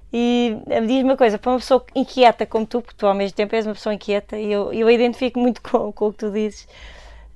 E 0.09 0.57
eh, 0.65 0.81
diz-me 0.81 1.13
uma 1.13 1.21
coisa, 1.21 1.37
para 1.37 1.53
uma 1.53 1.61
pessoa 1.61 1.85
inquieta 1.93 2.49
como 2.49 2.65
tu, 2.65 2.81
porque 2.81 2.97
tu 2.97 3.05
ao 3.05 3.13
mesmo 3.13 3.37
tempo 3.37 3.53
és 3.53 3.69
uma 3.69 3.77
pessoa 3.77 3.93
inquieta 3.93 4.41
e 4.41 4.49
eu, 4.49 4.73
eu 4.73 4.89
identifico 4.89 5.37
muito 5.37 5.61
com, 5.69 5.93
com 5.93 6.09
o 6.09 6.13
que 6.13 6.25
tu 6.25 6.33
dizes. 6.33 6.65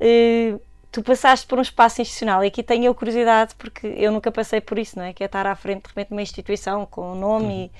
Uh, 0.01 0.57
tu 0.92 1.02
passaste 1.02 1.46
por 1.46 1.59
um 1.59 1.62
espaço 1.62 2.02
institucional 2.02 2.44
e 2.44 2.48
aqui 2.48 2.62
tenho 2.62 2.85
eu 2.85 2.94
curiosidade 2.94 3.55
porque 3.57 3.87
eu 3.87 4.12
nunca 4.12 4.31
passei 4.31 4.61
por 4.61 4.78
isso, 4.78 4.98
não 4.98 5.07
é? 5.07 5.12
Que 5.14 5.24
é 5.24 5.26
estar 5.26 5.46
à 5.46 5.57
frente 5.57 5.85
de 5.85 5.88
repente 5.88 6.09
de 6.09 6.14
uma 6.14 6.22
instituição 6.22 6.85
com 6.85 7.12
um 7.12 7.14
nome 7.14 7.46
uhum. 7.46 7.50
e 7.50 7.70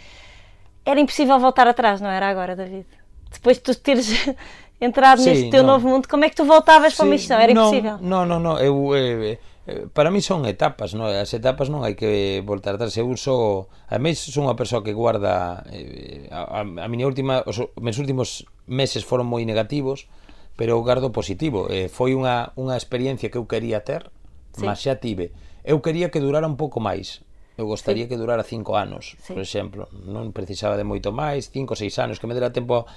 era 0.85 0.99
impossível 0.99 1.39
voltar 1.39 1.69
atrás, 1.69 2.01
não 2.01 2.09
era 2.09 2.29
agora, 2.29 2.57
David? 2.57 2.87
Depois 3.31 3.59
de 3.59 3.63
tu 3.63 3.75
teres 3.75 4.09
entrado 4.81 5.21
Sim, 5.21 5.31
neste 5.31 5.51
teu 5.51 5.63
não. 5.63 5.75
novo 5.75 5.89
mundo, 5.89 6.09
como 6.09 6.25
é 6.25 6.31
que 6.31 6.35
tu 6.35 6.45
voltavas 6.45 6.93
Sim, 6.93 6.97
para 6.97 7.07
uma 7.07 7.15
instituição? 7.15 7.43
Era 7.43 7.55
não, 7.55 7.67
impossível? 7.69 7.99
Não, 8.01 8.27
não, 8.27 8.41
não, 8.41 8.59
eu, 8.59 8.97
eu, 8.97 9.23
eu, 9.23 9.39
para 9.93 10.11
mí 10.11 10.23
son 10.23 10.43
etapas, 10.49 10.97
non? 10.97 11.07
As 11.07 11.31
etapas 11.37 11.69
non 11.69 11.87
hai 11.87 11.95
que 11.95 12.43
voltar 12.43 12.75
atrás. 12.75 12.97
Eu 12.99 13.07
uso, 13.07 13.71
a 13.87 14.01
mí 14.01 14.11
son 14.17 14.49
unha 14.49 14.59
persoa 14.59 14.83
que 14.83 14.97
guarda 14.97 15.63
eh, 15.71 16.27
a, 16.33 16.65
a, 16.65 16.67
a 16.67 16.87
miña 16.89 17.07
última, 17.07 17.45
os 17.47 17.61
meus 17.79 18.01
últimos 18.01 18.43
meses 18.67 19.07
foron 19.07 19.29
moi 19.29 19.47
negativos, 19.47 20.11
pero 20.57 20.77
eu 20.77 20.83
gardo 20.83 21.13
positivo. 21.13 21.69
Eh, 21.71 21.89
foi 21.89 22.13
unha, 22.13 22.53
unha 22.57 22.77
experiencia 22.77 23.33
que 23.33 23.39
eu 23.41 23.49
quería 23.49 23.83
ter, 23.85 24.13
sí. 24.53 24.65
mas 24.65 24.81
xa 24.81 25.01
tive. 25.01 25.33
Eu 25.65 25.81
quería 25.81 26.11
que 26.11 26.21
durara 26.21 26.47
un 26.47 26.59
pouco 26.59 26.81
máis. 26.81 27.25
Eu 27.57 27.69
gostaría 27.69 28.05
sí. 28.05 28.09
que 28.09 28.17
durara 28.17 28.43
cinco 28.43 28.77
anos, 28.77 29.17
sí. 29.21 29.33
por 29.33 29.43
exemplo. 29.43 29.89
Non 29.93 30.33
precisaba 30.33 30.77
de 30.77 30.85
moito 30.85 31.13
máis, 31.13 31.49
cinco 31.53 31.77
ou 31.77 31.79
seis 31.79 31.97
anos, 32.01 32.17
que 32.17 32.27
me 32.27 32.35
dera 32.37 32.53
tempo 32.53 32.89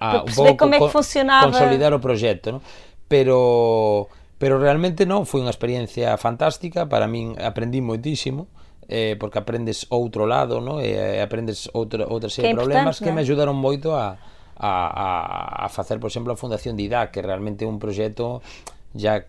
a, 0.00 0.24
un 0.24 0.32
pouco 0.32 0.56
como 0.56 0.74
é 0.74 0.78
que 0.80 0.90
funcionaba... 0.92 1.48
consolidar 1.48 1.92
o 1.92 2.00
proxecto. 2.00 2.58
Non? 2.58 2.62
Pero 3.08 4.08
pero 4.40 4.56
realmente 4.56 5.04
non, 5.04 5.28
foi 5.28 5.44
unha 5.44 5.52
experiencia 5.52 6.16
fantástica, 6.16 6.88
para 6.88 7.04
min 7.04 7.36
aprendí 7.36 7.84
moitísimo, 7.84 8.48
eh, 8.88 9.14
porque 9.20 9.36
aprendes 9.36 9.84
outro 9.92 10.24
lado, 10.24 10.64
no? 10.64 10.80
e 10.80 10.96
eh, 10.96 11.20
aprendes 11.20 11.68
outra, 11.76 12.08
outra 12.08 12.32
serie 12.32 12.50
de 12.50 12.56
problemas 12.56 13.04
que 13.04 13.12
me 13.12 13.20
ajudaron 13.20 13.52
moito 13.52 13.92
a, 13.92 14.16
a, 14.60 14.84
a, 14.92 15.64
a 15.64 15.68
facer, 15.72 15.98
por 15.98 16.12
exemplo, 16.12 16.32
a 16.32 16.36
Fundación 16.36 16.76
Didac, 16.76 17.10
que 17.10 17.24
realmente 17.24 17.64
é 17.64 17.68
un 17.68 17.80
proxecto 17.80 18.44
ya 18.92 19.24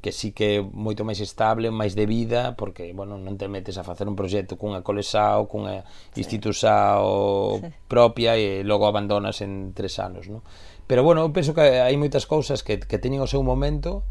que 0.00 0.12
sí 0.12 0.30
que 0.30 0.58
é 0.58 0.62
moito 0.62 1.02
máis 1.02 1.18
estable, 1.18 1.74
máis 1.74 1.98
de 1.98 2.06
vida, 2.06 2.54
porque, 2.54 2.94
bueno, 2.94 3.18
non 3.18 3.34
te 3.34 3.50
metes 3.50 3.80
a 3.80 3.82
facer 3.82 4.06
un 4.06 4.14
proxecto 4.14 4.54
cunha 4.54 4.86
colesao, 4.86 5.50
cunha 5.50 5.82
sí. 6.14 6.22
institusao 6.22 7.58
sí. 7.58 7.72
propia 7.90 8.38
e 8.38 8.62
logo 8.62 8.86
abandonas 8.86 9.42
en 9.42 9.74
tres 9.74 9.98
anos, 9.98 10.30
non? 10.30 10.46
Pero, 10.86 11.02
bueno, 11.02 11.26
eu 11.26 11.30
penso 11.34 11.50
que 11.50 11.82
hai 11.82 11.98
moitas 11.98 12.30
cousas 12.30 12.62
que, 12.62 12.78
que 12.78 13.02
teñen 13.02 13.24
o 13.24 13.28
seu 13.28 13.42
momento 13.42 14.06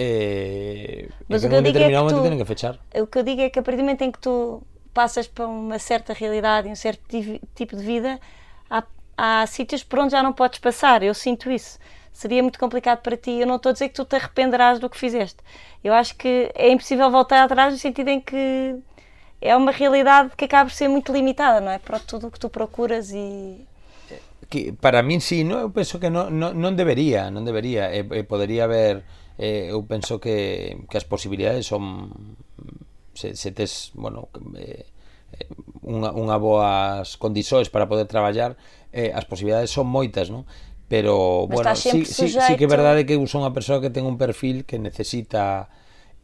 eh, 0.00 1.08
Mas 1.28 1.44
e 1.44 1.48
que, 1.48 1.52
que 1.52 1.56
nun 1.56 1.64
determinado 1.68 2.08
é 2.08 2.08
que 2.08 2.16
momento 2.16 2.20
tu, 2.20 2.26
tenen 2.32 2.40
que 2.40 2.48
fechar. 2.48 2.74
O 2.96 3.06
que 3.12 3.18
eu 3.20 3.24
digo 3.24 3.44
é 3.44 3.52
que 3.52 3.60
a 3.60 3.64
partir 3.64 3.80
do 3.80 3.84
momento 3.84 4.08
em 4.08 4.12
que 4.12 4.20
tu 4.20 4.64
passas 4.96 5.28
para 5.28 5.44
uma 5.44 5.76
certa 5.78 6.16
realidade 6.16 6.68
e 6.68 6.72
um 6.72 6.80
certo 6.80 7.04
tipo 7.52 7.76
de 7.76 7.84
vida, 7.84 8.16
há 8.72 8.80
há 9.16 9.46
sítios 9.46 9.82
por 9.82 9.98
onde 10.00 10.12
já 10.12 10.22
não 10.22 10.32
podes 10.32 10.58
passar, 10.58 11.02
eu 11.02 11.14
sinto 11.14 11.50
isso. 11.50 11.78
Seria 12.12 12.42
muito 12.42 12.58
complicado 12.58 13.02
para 13.02 13.16
ti. 13.16 13.32
Eu 13.32 13.46
não 13.46 13.56
estou 13.56 13.70
a 13.70 13.72
dizer 13.72 13.88
que 13.88 13.94
tu 13.94 14.04
te 14.04 14.16
arrependerás 14.16 14.78
do 14.78 14.88
que 14.88 14.96
fizeste. 14.96 15.38
Eu 15.84 15.92
acho 15.92 16.16
que 16.16 16.50
é 16.54 16.70
impossível 16.70 17.10
voltar 17.10 17.44
atrás 17.44 17.72
no 17.72 17.78
sentido 17.78 18.08
em 18.08 18.20
que 18.20 18.76
é 19.40 19.54
uma 19.54 19.70
realidade 19.70 20.30
que 20.36 20.46
acaba 20.46 20.70
por 20.70 20.74
ser 20.74 20.88
muito 20.88 21.12
limitada, 21.12 21.60
não 21.60 21.70
é? 21.70 21.78
Para 21.78 21.98
tudo 21.98 22.28
o 22.28 22.30
que 22.30 22.40
tu 22.40 22.48
procuras 22.48 23.10
e 23.12 23.66
que 24.48 24.72
para 24.72 25.02
min 25.02 25.20
sí, 25.20 25.42
eu 25.42 25.70
penso 25.74 25.98
que 25.98 26.08
non, 26.08 26.30
non, 26.30 26.54
non 26.54 26.78
debería, 26.78 27.34
non 27.34 27.42
debería, 27.42 27.90
e, 27.90 28.06
eh, 29.38 29.68
eu 29.70 29.82
penso 29.84 30.18
que, 30.18 30.78
que 30.88 30.96
as 30.96 31.04
posibilidades 31.04 31.66
son 31.66 32.36
se, 33.14 33.36
se 33.36 33.52
tes, 33.52 33.92
bueno, 33.94 34.28
eh, 34.56 34.86
unha, 35.84 36.12
unha 36.12 36.36
boas 36.40 37.16
condições 37.16 37.68
para 37.68 37.88
poder 37.88 38.06
traballar 38.08 38.56
eh, 38.96 39.12
as 39.12 39.28
posibilidades 39.28 39.68
son 39.68 39.84
moitas, 39.86 40.32
non? 40.32 40.48
Pero, 40.88 41.44
Mas 41.50 41.60
bueno, 41.60 41.76
sí, 41.76 42.06
sí, 42.08 42.32
sí 42.32 42.52
que 42.56 42.64
é 42.64 42.70
verdade 42.70 43.04
que 43.04 43.18
eu 43.18 43.22
son 43.28 43.44
unha 43.44 43.52
persoa 43.52 43.84
que 43.84 43.92
ten 43.92 44.08
un 44.08 44.16
perfil 44.16 44.64
que 44.64 44.80
necesita 44.80 45.68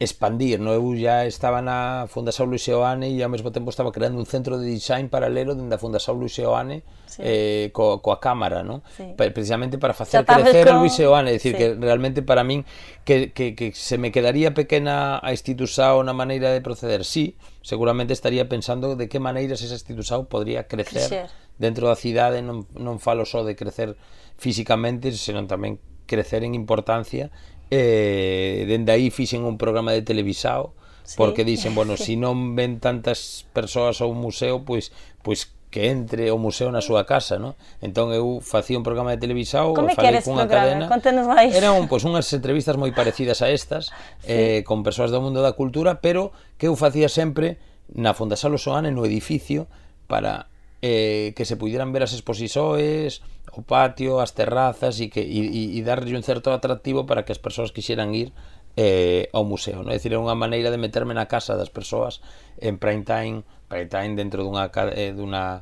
expandir, 0.03 0.59
no? 0.59 0.75
Eu 0.75 0.93
já 0.99 1.25
estaba 1.25 1.63
na 1.63 2.05
Fundación 2.11 2.51
Luis 2.51 2.61
Seoane 2.61 3.09
e 3.09 3.23
ao 3.23 3.31
mesmo 3.31 3.49
tempo 3.49 3.71
estaba 3.71 3.89
creando 3.89 4.19
un 4.19 4.27
centro 4.27 4.59
de 4.59 4.67
design 4.67 5.07
paralelo 5.07 5.55
dende 5.55 5.75
a 5.75 5.81
Fundación 5.81 6.19
Luis 6.19 6.35
Seoane 6.35 6.83
sí. 7.07 7.21
eh, 7.23 7.65
co, 7.71 8.03
coa 8.03 8.19
cámara, 8.19 8.61
non? 8.61 8.83
Sí. 8.91 9.15
Precisamente 9.15 9.79
para 9.79 9.95
facer 9.95 10.27
crecer 10.27 10.67
con... 10.67 10.75
a 10.75 10.79
Luis 10.83 10.93
Seoane, 10.93 11.31
é 11.31 11.39
dicir, 11.39 11.55
sí. 11.55 11.57
que 11.57 11.67
realmente 11.79 12.21
para 12.21 12.43
min 12.43 12.67
que, 13.07 13.31
que, 13.31 13.55
que 13.55 13.71
se 13.71 13.97
me 13.97 14.11
quedaría 14.11 14.53
pequena 14.53 15.23
a 15.23 15.31
institución 15.31 16.05
na 16.05 16.13
maneira 16.13 16.51
de 16.51 16.59
proceder, 16.59 17.07
sí, 17.07 17.39
seguramente 17.63 18.11
estaría 18.11 18.51
pensando 18.51 18.99
de 18.99 19.07
que 19.07 19.23
maneiras 19.23 19.63
esa 19.63 19.79
institución 19.79 20.27
podría 20.27 20.67
crecer, 20.67 21.07
crecer. 21.07 21.25
dentro 21.55 21.87
da 21.87 21.95
cidade, 21.95 22.43
non, 22.43 22.67
non 22.75 22.99
falo 22.99 23.23
só 23.23 23.47
de 23.47 23.55
crecer 23.55 23.95
físicamente, 24.35 25.09
senón 25.15 25.47
tamén 25.47 25.79
crecer 26.05 26.43
en 26.43 26.53
importancia 26.53 27.31
eh, 27.73 28.69
dende 28.69 28.93
aí 28.93 29.09
fixen 29.09 29.41
un 29.41 29.57
programa 29.57 29.97
de 29.97 30.05
televisao 30.05 30.77
sí. 31.03 31.17
porque 31.17 31.41
dicen, 31.43 31.73
bueno, 31.73 31.97
se 31.97 32.05
si 32.05 32.15
non 32.21 32.53
ven 32.53 32.77
tantas 32.77 33.49
persoas 33.49 33.97
ao 34.05 34.13
museo, 34.13 34.61
pois 34.61 34.93
pois 35.25 35.49
que 35.73 35.89
entre 35.89 36.29
o 36.29 36.37
museo 36.37 36.69
na 36.69 36.85
súa 36.85 37.09
casa, 37.09 37.41
non? 37.41 37.57
Entón 37.81 38.13
eu 38.13 38.37
facía 38.45 38.77
un 38.77 38.85
programa 38.85 39.09
de 39.09 39.17
televisao, 39.17 39.73
Como 39.73 39.89
falei 39.89 40.21
cunha 40.21 40.45
cadena. 40.45 40.85
Contanos 40.85 41.25
máis. 41.25 41.49
Eran 41.49 41.89
pois 41.89 42.05
unhas 42.05 42.29
entrevistas 42.29 42.77
moi 42.77 42.93
parecidas 42.93 43.41
a 43.41 43.49
estas, 43.49 43.89
sí. 44.21 44.29
eh 44.29 44.59
con 44.69 44.85
persoas 44.85 45.09
do 45.09 45.17
mundo 45.17 45.41
da 45.41 45.57
cultura, 45.57 45.97
pero 45.97 46.29
que 46.61 46.69
eu 46.69 46.77
facía 46.77 47.09
sempre 47.09 47.57
na 47.89 48.13
Fondasal 48.13 48.53
Osoane 48.53 48.93
no 48.93 49.01
edificio 49.01 49.65
para 50.05 50.45
eh, 50.85 51.33
que 51.33 51.41
se 51.49 51.57
pudieran 51.57 51.89
ver 51.89 52.05
as 52.05 52.13
exposisoes, 52.13 53.25
o 53.53 53.61
patio, 53.61 54.17
as 54.17 54.33
terrazas 54.33 54.97
e 54.97 55.13
que 55.13 55.21
e, 55.21 55.77
e 55.77 55.79
darlle 55.85 56.17
un 56.17 56.25
certo 56.25 56.49
atractivo 56.49 57.05
para 57.05 57.21
que 57.21 57.31
as 57.31 57.41
persoas 57.41 57.69
quixeran 57.69 58.09
ir 58.17 58.33
eh, 58.75 59.29
ao 59.29 59.45
museo, 59.45 59.85
non? 59.85 59.93
É 59.93 60.01
dicir, 60.01 60.17
é 60.17 60.19
unha 60.19 60.33
maneira 60.33 60.73
de 60.73 60.81
meterme 60.81 61.13
na 61.13 61.29
casa 61.29 61.53
das 61.53 61.69
persoas 61.69 62.25
en 62.57 62.81
prime 62.81 63.05
time, 63.05 63.45
prime 63.69 63.89
time 63.89 64.17
dentro 64.17 64.41
dunha 64.41 64.73
eh, 64.97 65.13
dunha 65.13 65.61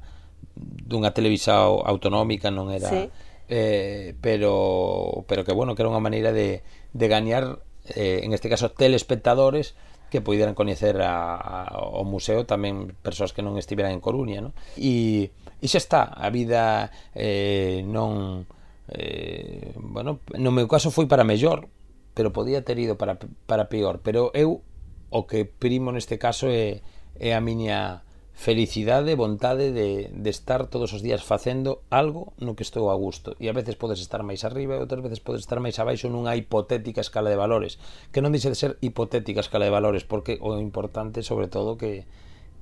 dunha 0.55 1.11
televisao 1.11 1.83
autonómica 1.83 2.47
non 2.51 2.71
era 2.71 2.87
sí. 2.87 3.11
eh, 3.51 4.15
pero 4.23 5.23
pero 5.27 5.43
que 5.43 5.51
bueno, 5.51 5.75
que 5.75 5.83
era 5.83 5.91
unha 5.91 6.03
maneira 6.03 6.31
de, 6.31 6.63
de 6.95 7.05
gañar 7.11 7.59
eh, 7.91 8.23
en 8.23 8.31
este 8.31 8.47
caso 8.47 8.71
telespectadores 8.71 9.75
que 10.11 10.19
poideran 10.19 10.55
coñecer 10.55 10.99
a, 11.03 11.35
a, 11.35 11.79
o 11.79 12.03
museo 12.03 12.43
tamén 12.47 12.95
persoas 13.03 13.31
que 13.31 13.43
non 13.43 13.55
estiveran 13.59 13.95
en 13.95 14.03
Coruña, 14.03 14.39
non? 14.39 14.55
E 14.79 15.31
E 15.61 15.69
xa 15.69 15.77
está, 15.77 16.01
a 16.09 16.27
vida 16.33 16.89
eh, 17.13 17.85
non... 17.85 18.49
Eh, 18.91 19.71
bueno, 19.77 20.19
no 20.35 20.51
meu 20.51 20.67
caso 20.67 20.91
foi 20.91 21.07
para 21.07 21.23
mellor, 21.23 21.69
pero 22.17 22.33
podía 22.33 22.65
ter 22.65 22.81
ido 22.81 22.97
para, 22.97 23.21
para 23.45 23.69
peor. 23.69 24.01
Pero 24.03 24.33
eu 24.33 24.65
o 25.11 25.27
que 25.27 25.45
primo 25.45 25.91
neste 25.91 26.17
caso 26.17 26.47
é, 26.49 26.81
é 27.19 27.35
a 27.37 27.43
miña 27.43 28.01
felicidade, 28.33 29.13
vontade 29.13 29.71
de, 29.71 30.09
de 30.09 30.29
estar 30.31 30.65
todos 30.65 30.93
os 30.93 31.03
días 31.03 31.21
facendo 31.21 31.83
algo 31.91 32.33
no 32.39 32.55
que 32.55 32.63
estou 32.63 32.89
a 32.89 32.95
gusto. 32.95 33.35
E 33.37 33.51
a 33.51 33.53
veces 33.53 33.77
podes 33.77 34.01
estar 34.01 34.25
máis 34.25 34.41
arriba 34.47 34.79
e 34.79 34.81
outras 34.81 35.03
veces 35.03 35.21
podes 35.21 35.45
estar 35.45 35.61
máis 35.61 35.77
abaixo 35.77 36.09
nunha 36.09 36.33
hipotética 36.33 37.05
escala 37.05 37.29
de 37.29 37.37
valores. 37.37 37.77
Que 38.09 38.23
non 38.23 38.33
dixe 38.33 38.49
de 38.49 38.57
ser 38.57 38.81
hipotética 38.81 39.45
escala 39.45 39.69
de 39.69 39.75
valores, 39.75 40.07
porque 40.07 40.41
o 40.41 40.57
importante, 40.57 41.21
sobre 41.21 41.51
todo, 41.51 41.77
que, 41.77 42.07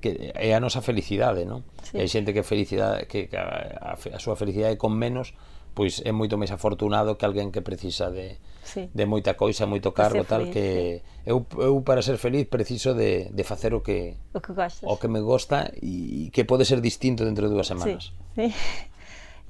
que 0.00 0.32
é 0.34 0.56
a 0.56 0.60
nosa 0.60 0.80
felicidade, 0.80 1.44
non? 1.44 1.62
Sí. 1.84 2.00
E 2.00 2.04
hai 2.04 2.08
xente 2.08 2.32
que 2.32 2.42
felicidade 2.42 3.06
que, 3.06 3.28
que 3.28 3.36
a, 3.36 3.94
a, 3.94 4.16
a 4.16 4.18
súa 4.18 4.34
felicidade 4.34 4.80
con 4.80 4.96
menos 4.96 5.36
pois 5.74 6.02
é 6.02 6.10
moito 6.10 6.34
máis 6.34 6.50
afortunado 6.50 7.14
que 7.14 7.24
alguén 7.24 7.54
que 7.54 7.62
precisa 7.62 8.10
de, 8.10 8.42
sí. 8.66 8.90
de 8.90 9.04
moita 9.06 9.38
coisa, 9.38 9.70
moito 9.70 9.94
cargo, 9.94 10.26
tal 10.26 10.50
feliz, 10.50 10.54
que 10.54 10.66
sí. 11.00 11.30
eu, 11.30 11.46
eu 11.62 11.78
para 11.86 12.02
ser 12.02 12.18
feliz 12.18 12.50
preciso 12.50 12.92
de, 12.92 13.30
de 13.30 13.44
facer 13.46 13.72
o 13.72 13.80
que 13.80 14.18
o 14.34 14.40
que, 14.42 14.52
gostas. 14.52 14.82
o 14.82 14.98
que 14.98 15.08
me 15.08 15.22
gosta 15.22 15.70
e, 15.78 16.30
que 16.34 16.42
pode 16.44 16.66
ser 16.66 16.82
distinto 16.82 17.24
dentro 17.24 17.46
de 17.46 17.54
dúas 17.54 17.70
semanas. 17.70 18.12
Sí. 18.34 18.50
sí. 18.50 18.54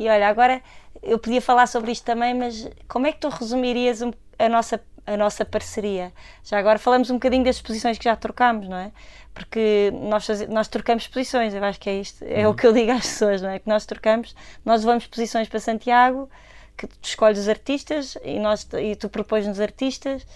E 0.01 0.09
olha, 0.09 0.29
agora 0.29 0.63
eu 1.03 1.19
podia 1.19 1.43
falar 1.43 1.67
sobre 1.67 1.93
isto 1.93 2.07
também, 2.07 2.33
mas 2.33 2.71
como 2.89 3.07
é 3.07 3.13
que 3.13 3.21
tu 3.21 3.29
resumirias 3.29 4.01
um, 4.01 4.11
a 4.39 4.49
nossa 4.49 4.81
a 5.13 5.17
nossa 5.17 5.45
parceria. 5.45 6.13
Já 6.45 6.59
agora 6.59 6.79
falamos 6.79 7.11
um 7.11 7.15
bocadinho 7.15 7.45
das 7.45 7.57
exposições 7.57 7.99
que 7.99 8.05
já 8.05 8.15
trocámos, 8.15 8.69
não 8.69 8.77
é? 8.77 8.93
Porque 9.35 9.93
nós, 9.93 10.29
nós 10.49 10.69
trocamos 10.69 11.05
exposições, 11.05 11.55
eu 11.55 11.65
acho 11.65 11.81
que 11.81 11.91
é 11.91 11.95
isto, 11.95 12.25
é 12.25 12.47
uhum. 12.47 12.53
o 12.53 12.55
que 12.55 12.67
eu 12.67 12.73
digo 12.73 12.93
às 12.93 13.07
pessoas, 13.07 13.43
não 13.43 13.51
é? 13.51 13.59
Que 13.59 13.69
nós 13.69 13.87
trocamos, 13.87 14.35
nós 14.65 14.83
levamos 14.85 15.05
exposições 15.05 15.49
para 15.49 15.59
Santiago, 15.61 16.29
que 16.77 16.87
tu 16.87 16.99
escolhes 17.03 17.39
os 17.39 17.49
artistas 17.49 18.17
e, 18.25 18.39
nós, 18.39 18.67
e 18.81 18.95
tu 18.97 19.09
propões-nos 19.09 19.61
artistas, 19.61 20.27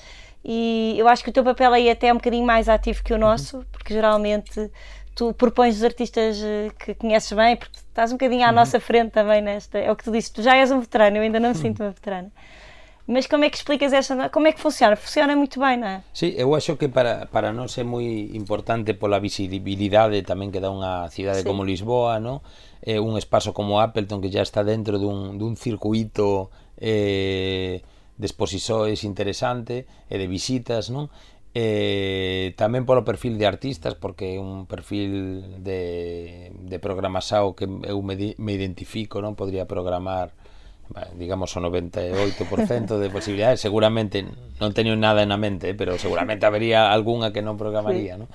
e 0.45 0.95
eu 0.99 1.09
acho 1.09 1.25
que 1.25 1.31
o 1.31 1.33
teu 1.33 1.43
papel 1.43 1.73
aí 1.73 1.89
até 1.89 2.09
é 2.09 2.13
um 2.13 2.17
bocadinho 2.17 2.45
mais 2.45 2.69
ativo 2.69 3.03
que 3.03 3.13
o 3.13 3.17
uhum. 3.17 3.23
nosso, 3.23 3.59
uhum. 3.59 3.65
porque 3.73 3.95
geralmente 3.95 4.71
tu 5.15 5.33
propões 5.33 5.77
os 5.77 5.85
artistas 5.85 6.43
eh, 6.43 6.71
que 6.79 6.95
conheces 6.95 7.33
bem, 7.33 7.57
porque 7.57 7.79
estás 7.79 8.11
um 8.11 8.17
bocadinho 8.17 8.45
à 8.45 8.49
uhum. 8.49 8.55
nossa 8.55 8.81
frente 8.81 9.13
também 9.13 9.41
nesta. 9.41 9.79
É 9.79 9.91
o 9.91 9.97
que 9.97 10.05
tu 10.05 10.11
disse, 10.11 10.33
tu 10.33 10.43
já 10.43 10.57
és 10.57 10.71
um 10.71 10.81
veterano, 10.81 11.17
eu 11.17 11.23
ainda 11.23 11.39
não 11.39 11.51
me 11.51 11.55
sinto 11.55 11.83
uma 11.83 11.91
veterana. 11.91 12.31
Mas 13.07 13.27
como 13.27 13.45
é 13.45 13.51
que 13.51 13.57
explicas 13.57 13.93
esta? 13.93 14.31
Como 14.31 14.49
é 14.49 14.53
que 14.53 14.61
funciona? 14.61 14.97
Funciona 14.97 15.37
muito 15.37 15.61
ben, 15.61 15.77
não 15.77 15.89
é? 15.89 16.03
Sí, 16.15 16.35
eu 16.39 16.55
acho 16.55 16.77
que 16.77 16.89
para, 16.89 17.27
para 17.27 17.53
nós 17.53 17.77
é 17.77 17.85
moi 17.85 18.33
importante 18.33 18.97
pola 18.97 19.21
visibilidade 19.21 20.25
tamén 20.25 20.49
que 20.49 20.57
dá 20.57 20.73
unha 20.73 21.13
cidade 21.13 21.45
sí. 21.45 21.47
como 21.47 21.69
Lisboa, 21.69 22.17
non? 22.17 22.41
Eh, 22.81 22.97
un 22.97 23.21
espazo 23.21 23.53
como 23.53 23.85
Appleton 23.85 24.25
que 24.25 24.33
já 24.33 24.41
está 24.41 24.65
dentro 24.65 24.97
dun, 24.97 25.37
dun 25.37 25.53
circuito 25.61 26.49
eh, 26.81 27.85
de 28.17 28.25
exposições 28.25 29.05
interesante 29.05 29.85
e 30.09 30.17
de 30.17 30.25
visitas, 30.25 30.89
non? 30.89 31.13
Eh, 31.53 32.57
tamén 32.57 32.89
polo 32.89 33.05
perfil 33.05 33.37
de 33.37 33.45
artistas 33.45 33.93
porque 34.01 34.35
é 34.35 34.41
un 34.41 34.65
perfil 34.65 35.61
de, 35.61 36.57
de 36.57 36.77
programação 36.81 37.53
que 37.53 37.69
eu 37.69 38.01
me, 38.01 38.33
me 38.41 38.53
identifico 38.57 39.21
non 39.21 39.37
podría 39.37 39.69
programar 39.69 40.33
digamos 41.19 41.51
o 41.57 41.61
98% 41.61 42.99
de 42.99 43.09
posibilidades, 43.11 43.61
seguramente 43.61 44.23
non 44.63 44.71
teño 44.71 44.95
nada 44.95 45.27
na 45.27 45.37
mente, 45.37 45.73
eh, 45.73 45.77
pero 45.77 45.99
seguramente 45.99 46.47
habería 46.47 46.95
algunha 46.95 47.35
que 47.35 47.43
non 47.43 47.59
programaría, 47.59 48.15
sí. 48.15 48.21
¿no? 48.23 48.27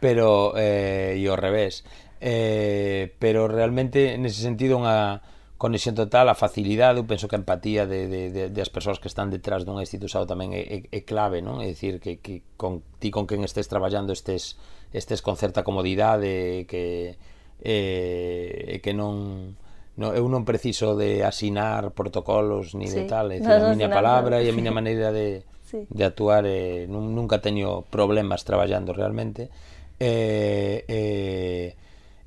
Pero 0.00 0.56
eh 0.56 1.16
e 1.16 1.24
ao 1.28 1.36
revés. 1.36 1.84
Eh, 2.20 3.12
pero 3.20 3.48
realmente 3.48 4.16
nese 4.16 4.40
sentido 4.40 4.80
unha 4.80 5.20
conexión 5.56 5.96
total, 5.96 6.28
a 6.28 6.36
facilidade, 6.36 7.00
eu 7.00 7.08
penso 7.08 7.28
que 7.28 7.36
a 7.36 7.40
empatía 7.40 7.88
de, 7.88 8.08
de, 8.08 8.22
de, 8.28 8.42
de 8.52 8.60
as 8.60 8.68
persoas 8.68 9.00
que 9.00 9.08
están 9.08 9.32
detrás 9.32 9.64
dunha 9.64 9.84
institución 9.84 10.28
tamén 10.28 10.52
é, 10.52 10.62
é, 10.64 10.78
é 10.92 11.00
clave, 11.04 11.40
non? 11.40 11.64
É 11.64 11.72
dicir, 11.72 12.00
que, 12.00 12.20
que 12.20 12.44
con 12.60 12.84
ti 13.00 13.08
con 13.08 13.24
quen 13.24 13.40
estés 13.44 13.68
traballando 13.68 14.12
estés, 14.12 14.60
estés 14.92 15.24
con 15.24 15.40
certa 15.40 15.64
comodidade, 15.64 16.68
que, 16.68 17.16
eh, 17.64 18.80
que 18.84 18.92
non 18.92 19.56
No, 19.96 20.12
eu 20.12 20.28
non 20.28 20.44
preciso 20.44 20.92
de 20.92 21.24
asinar 21.24 21.96
protocolos 21.96 22.76
ni 22.76 22.84
sí. 22.84 23.00
de 23.00 23.02
tal, 23.08 23.32
é 23.32 23.40
dicir, 23.40 23.60
no, 23.64 23.68
a 23.68 23.72
miña 23.72 23.88
palabra 23.88 24.44
e 24.44 24.48
a 24.48 24.54
miña 24.54 24.68
maneira 24.68 25.08
de, 25.08 25.40
sí. 25.70 25.88
de 25.88 26.04
actuar 26.04 26.44
eh, 26.44 26.84
nun, 26.84 27.16
nunca 27.16 27.40
teño 27.40 27.88
problemas 27.88 28.44
traballando 28.44 28.92
realmente 28.92 29.48
eh, 29.96 30.84
eh, 30.84 31.68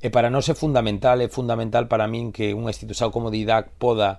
e 0.01 0.07
para 0.09 0.33
nós 0.33 0.49
é 0.49 0.55
fundamental 0.57 1.21
é 1.21 1.29
fundamental 1.29 1.85
para 1.85 2.09
min 2.09 2.33
que 2.33 2.57
unha 2.57 2.73
institución 2.73 3.13
como 3.13 3.29
Didac 3.29 3.69
poda 3.77 4.17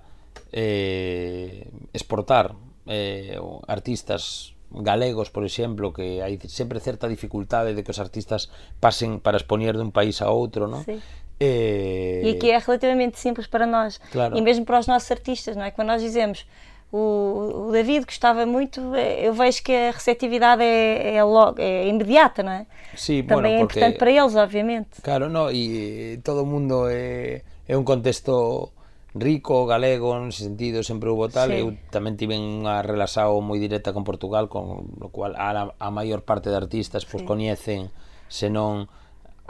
eh, 0.55 1.67
exportar 1.91 2.55
eh, 2.87 3.35
artistas 3.67 4.55
galegos, 4.71 5.29
por 5.29 5.43
exemplo, 5.43 5.91
que 5.91 6.23
hai 6.23 6.39
sempre 6.47 6.79
certa 6.79 7.11
dificultade 7.11 7.75
de 7.75 7.83
que 7.83 7.91
os 7.91 7.99
artistas 7.99 8.47
pasen 8.79 9.19
para 9.19 9.35
expoñer 9.35 9.75
dun 9.75 9.91
país 9.91 10.23
a 10.23 10.31
outro, 10.31 10.71
non? 10.71 10.87
Sí. 10.87 10.95
É... 11.41 12.21
E 12.23 12.29
aqui 12.35 12.51
é 12.51 12.57
relativamente 12.59 13.17
simples 13.17 13.47
para 13.47 13.65
nós. 13.65 13.99
Claro. 14.11 14.37
E 14.37 14.41
mesmo 14.41 14.63
para 14.63 14.77
os 14.79 14.85
nossos 14.85 15.09
artistas, 15.09 15.55
não 15.55 15.63
é? 15.63 15.71
Quando 15.71 15.87
nós 15.87 16.01
dizemos 16.01 16.45
o, 16.91 17.67
o 17.67 17.71
David 17.71 18.05
gostava 18.05 18.45
muito, 18.45 18.93
é, 18.93 19.27
eu 19.27 19.33
vejo 19.33 19.63
que 19.63 19.73
a 19.73 19.91
receptividade 19.91 20.61
é, 20.61 21.15
é, 21.15 21.23
logo, 21.23 21.59
é 21.59 21.87
imediata, 21.87 22.43
não 22.43 22.51
é? 22.51 22.65
Sí, 22.95 23.23
Também 23.23 23.25
bueno, 23.25 23.47
é 23.47 23.61
importante 23.61 23.97
para 23.97 24.11
eles, 24.11 24.35
obviamente. 24.35 25.01
Claro, 25.01 25.29
no, 25.29 25.49
e 25.49 26.19
todo 26.23 26.43
o 26.43 26.45
mundo 26.45 26.87
é, 26.89 27.41
é 27.67 27.77
un 27.77 27.83
contexto 27.83 28.71
rico, 29.15 29.65
galego, 29.65 30.19
nese 30.19 30.43
sentido, 30.43 30.83
sempre 30.83 31.09
hubo 31.09 31.27
tal. 31.27 31.49
Sí. 31.49 31.63
Eu 31.63 31.73
tamén 31.89 32.19
tive 32.19 32.35
unha 32.35 32.83
relación 32.83 33.39
moi 33.43 33.57
directa 33.57 33.95
con 33.95 34.03
Portugal, 34.03 34.51
con 34.51 34.91
lo 34.99 35.09
cual 35.09 35.39
a, 35.39 35.71
a 35.71 35.89
maior 35.89 36.27
parte 36.27 36.51
de 36.51 36.59
artistas 36.59 37.07
pues, 37.07 37.23
sí. 37.23 37.27
coñecen, 37.27 37.89
senón 38.27 38.91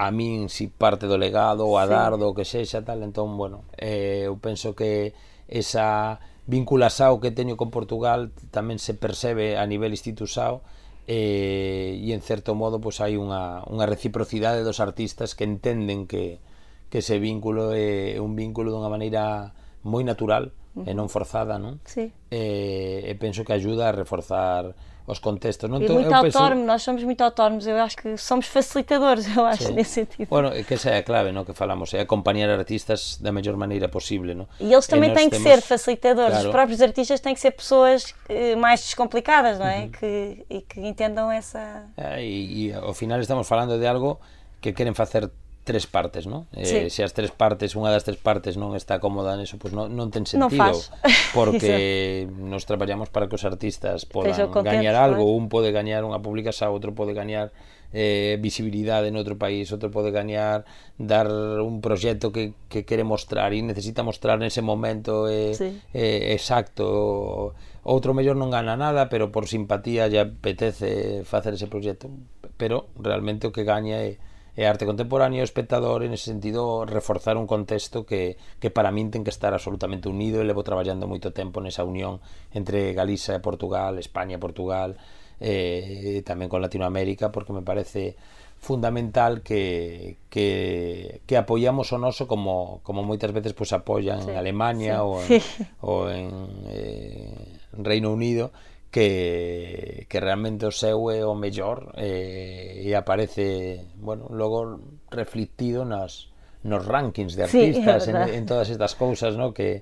a 0.01 0.09
min 0.09 0.49
si 0.49 0.65
parte 0.65 1.05
do 1.05 1.21
legado 1.21 1.69
ou 1.69 1.77
a 1.77 1.85
sí. 1.85 1.93
dar 1.93 2.17
do 2.17 2.33
que 2.33 2.41
sexa 2.41 2.81
tal, 2.81 3.05
entón, 3.05 3.37
bueno, 3.37 3.69
eh, 3.77 4.25
eu 4.25 4.33
penso 4.41 4.73
que 4.73 5.13
esa 5.45 6.17
vinculación 6.49 7.21
que 7.21 7.29
teño 7.29 7.53
con 7.53 7.69
Portugal 7.69 8.33
tamén 8.49 8.81
se 8.81 8.97
percebe 8.97 9.61
a 9.61 9.65
nivel 9.69 9.93
institucional 9.93 10.65
eh, 11.05 12.01
e 12.01 12.09
en 12.17 12.21
certo 12.25 12.57
modo 12.57 12.81
pois 12.81 12.97
hai 12.97 13.13
unha, 13.13 13.61
unha 13.69 13.85
reciprocidade 13.85 14.65
dos 14.65 14.81
artistas 14.81 15.37
que 15.37 15.45
entenden 15.45 16.09
que, 16.09 16.41
que 16.89 17.05
ese 17.05 17.21
vínculo 17.21 17.69
é 17.77 18.17
un 18.17 18.33
vínculo 18.33 18.73
dunha 18.73 18.89
maneira 18.89 19.53
moi 19.85 20.01
natural 20.01 20.49
uh 20.73 20.81
-huh. 20.81 20.89
e 20.89 20.97
non 20.97 21.13
forzada, 21.13 21.61
non? 21.61 21.77
Sí. 21.85 22.09
Eh, 22.33 23.05
e 23.05 23.13
penso 23.21 23.45
que 23.45 23.53
ajuda 23.53 23.93
a 23.93 23.95
reforzar 23.95 24.73
aos 25.07 25.19
contextos. 25.19 25.69
Não 25.69 25.79
tô, 25.79 25.93
muito 25.93 26.13
autónomo, 26.13 26.55
penso... 26.55 26.65
nós 26.65 26.83
somos 26.83 27.03
muito 27.03 27.21
autónomos, 27.21 27.67
eu 27.67 27.77
acho 27.77 27.97
que 27.97 28.17
somos 28.17 28.47
facilitadores, 28.47 29.25
eu 29.35 29.45
acho, 29.45 29.71
nesse 29.71 29.91
sentido. 29.91 30.27
Bueno, 30.29 30.49
é 30.49 30.63
que 30.63 30.73
esa 30.73 30.91
é 30.91 30.97
a 30.97 31.03
clave 31.03 31.31
no, 31.31 31.45
que 31.45 31.53
falamos, 31.53 31.93
é 31.93 32.01
acompanhar 32.01 32.49
artistas 32.49 33.17
da 33.17 33.31
melhor 33.31 33.55
maneira 33.57 33.87
possível. 33.89 34.35
No? 34.35 34.47
E 34.59 34.71
eles 34.71 34.87
também 34.87 35.11
e 35.11 35.13
têm 35.13 35.29
que 35.29 35.37
temos... 35.37 35.51
ser 35.51 35.61
facilitadores, 35.61 36.33
claro. 36.33 36.47
os 36.47 36.51
próprios 36.51 36.81
artistas 36.81 37.19
têm 37.19 37.33
que 37.33 37.39
ser 37.39 37.51
pessoas 37.51 38.13
eh, 38.29 38.55
mais 38.55 38.81
descomplicadas, 38.81 39.59
não 39.59 39.67
é? 39.67 39.81
Uhum. 39.81 39.89
Que, 39.91 40.45
e 40.49 40.61
que 40.61 40.79
entendam 40.79 41.31
essa... 41.31 41.85
É, 41.97 42.23
e, 42.23 42.67
e 42.67 42.73
ao 42.73 42.93
final 42.93 43.19
estamos 43.19 43.47
falando 43.47 43.79
de 43.79 43.87
algo 43.87 44.19
que 44.61 44.73
queren 44.73 44.93
facer 44.93 45.31
tres 45.64 45.86
partes, 45.86 46.26
non? 46.26 46.49
Eh, 46.57 46.66
sí. 46.66 46.80
se 46.89 47.01
as 47.05 47.14
tres 47.14 47.30
partes, 47.30 47.78
unha 47.78 47.93
das 47.93 48.01
tres 48.01 48.18
partes 48.18 48.57
non 48.57 48.74
está 48.74 48.97
cómoda 48.97 49.38
neso, 49.38 49.62
pois 49.62 49.70
pues 49.70 49.78
non, 49.78 49.93
non 49.93 50.09
ten 50.09 50.26
sentido, 50.26 50.57
non 50.57 50.78
porque 51.38 52.26
nos 52.26 52.66
traballamos 52.66 53.14
para 53.14 53.30
que 53.30 53.38
os 53.38 53.45
artistas 53.45 54.09
podan 54.09 54.34
gañar 54.66 54.97
algo, 54.97 55.30
un 55.38 55.53
pode 55.53 55.70
gañar 55.70 56.01
unha 56.01 56.18
publicación, 56.18 56.74
outro 56.74 56.97
pode 56.97 57.14
gañar 57.14 57.53
eh, 57.93 58.41
visibilidade 58.41 59.14
noutro 59.14 59.38
país, 59.38 59.70
outro 59.70 59.93
pode 59.93 60.09
gañar 60.09 60.66
dar 60.97 61.30
un 61.62 61.78
proxecto 61.78 62.34
que, 62.34 62.57
que 62.66 62.82
quere 62.82 63.05
mostrar 63.05 63.53
e 63.53 63.62
necesita 63.62 64.01
mostrar 64.01 64.41
nese 64.41 64.66
momento 64.66 65.30
eh, 65.30 65.53
sí. 65.53 65.78
eh, 65.93 66.34
exacto 66.34 67.53
outro 67.86 68.18
mellor 68.18 68.34
non 68.34 68.49
gana 68.49 68.74
nada 68.74 69.14
pero 69.14 69.30
por 69.30 69.45
simpatía 69.45 70.09
lle 70.09 70.26
apetece 70.26 71.22
facer 71.22 71.53
ese 71.53 71.70
proxecto 71.70 72.09
pero 72.57 72.89
realmente 72.97 73.45
o 73.45 73.53
que 73.53 73.66
gaña 73.66 74.01
é 74.01 74.18
eh, 74.18 74.30
e 74.62 74.70
arte 74.70 74.86
contemporánea 74.86 75.41
e 75.41 75.45
o 75.45 75.49
espectador 75.49 76.05
en 76.05 76.14
ese 76.14 76.30
sentido 76.30 76.86
reforzar 76.86 77.34
un 77.34 77.49
contexto 77.49 78.05
que, 78.05 78.38
que 78.62 78.70
para 78.70 78.93
min 78.93 79.09
ten 79.09 79.26
que 79.26 79.34
estar 79.34 79.57
absolutamente 79.57 80.05
unido 80.05 80.38
e 80.38 80.45
levo 80.45 80.62
traballando 80.62 81.09
moito 81.09 81.34
tempo 81.34 81.66
nesa 81.66 81.82
unión 81.82 82.22
entre 82.53 82.93
Galiza 82.93 83.34
e 83.34 83.41
Portugal, 83.41 83.97
España 83.97 84.38
e 84.38 84.43
Portugal 84.43 85.01
eh, 85.41 86.22
e 86.22 86.22
tamén 86.22 86.45
con 86.45 86.62
Latinoamérica 86.62 87.34
porque 87.34 87.57
me 87.57 87.66
parece 87.66 88.14
fundamental 88.62 89.41
que, 89.41 90.22
que, 90.30 91.22
que 91.26 91.36
apoiamos 91.41 91.89
o 91.89 91.97
noso 91.97 92.30
como, 92.30 92.86
como 92.86 93.01
moitas 93.01 93.34
veces 93.34 93.57
pois 93.57 93.74
apoian 93.74 94.22
sí, 94.22 94.30
en 94.30 94.38
Alemania 94.38 95.01
sí. 95.01 95.09
ou 95.09 95.18
en, 95.18 95.28
sí. 95.41 95.62
ou 95.82 95.97
en 96.14 96.26
eh, 96.70 97.57
Reino 97.82 98.14
Unido 98.14 98.53
que, 98.91 100.05
que 100.09 100.19
realmente 100.19 100.67
o 100.67 100.71
seu 100.75 101.09
é 101.09 101.23
o 101.23 101.33
mellor 101.33 101.95
e, 101.95 102.83
e 102.83 102.91
aparece, 102.91 103.87
bueno, 103.95 104.27
logo 104.29 104.99
reflectido 105.07 105.87
nas, 105.87 106.27
nos 106.67 106.83
rankings 106.83 107.39
de 107.39 107.47
artistas, 107.47 108.05
sí, 108.05 108.11
en, 108.11 108.17
en 108.35 108.45
todas 108.45 108.69
estas 108.69 108.93
cousas, 108.93 109.39
¿no? 109.39 109.55
que, 109.55 109.81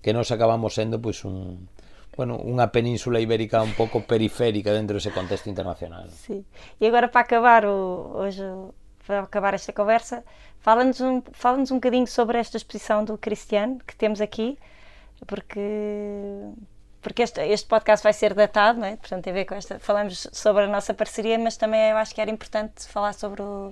que 0.00 0.14
nos 0.14 0.30
acabamos 0.30 0.78
sendo 0.78 1.02
pois 1.02 1.26
un, 1.26 1.66
bueno, 2.14 2.38
unha 2.38 2.70
península 2.70 3.18
ibérica 3.18 3.58
un 3.58 3.74
pouco 3.74 4.06
periférica 4.06 4.70
dentro 4.70 5.02
dese 5.02 5.10
contexto 5.10 5.50
internacional. 5.50 6.06
Sí. 6.14 6.46
E 6.78 6.86
agora 6.86 7.10
para 7.10 7.26
acabar 7.26 7.66
o, 7.66 8.14
hoje, 8.14 8.46
para 9.02 9.26
acabar 9.26 9.58
esta 9.58 9.74
conversa, 9.74 10.22
fala-nos 10.62 11.02
um, 11.02 11.26
fala 11.34 11.58
um 11.58 11.66
bocadinho 11.66 12.06
sobre 12.06 12.38
esta 12.38 12.54
exposição 12.54 13.02
do 13.02 13.18
Cristiano 13.18 13.82
que 13.82 13.98
temos 13.98 14.22
aqui, 14.22 14.54
porque 15.26 15.58
porque 17.04 17.22
este, 17.22 17.44
este 17.52 17.68
podcast 17.68 18.02
vai 18.02 18.14
ser 18.16 18.32
datado, 18.32 18.80
não 18.80 18.88
é? 18.88 18.96
portanto 18.96 19.22
tem 19.22 19.32
a 19.32 19.36
ver 19.36 19.44
com 19.44 19.54
esta, 19.54 19.78
falamos 19.78 20.26
sobre 20.32 20.64
a 20.64 20.66
nossa 20.66 20.94
parceria, 20.94 21.38
mas 21.38 21.56
também 21.56 21.90
eu 21.90 21.96
acho 21.98 22.14
que 22.14 22.20
era 22.20 22.30
importante 22.30 22.88
falar 22.88 23.12
sobre 23.12 23.42
o, 23.42 23.70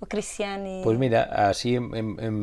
o 0.00 0.06
Cristiano. 0.06 0.64
E... 0.64 0.80
Pois 0.82 0.96
mira, 0.96 1.24
así 1.50 1.74
en, 1.74 1.90
en, 1.92 2.06
en, 2.22 2.36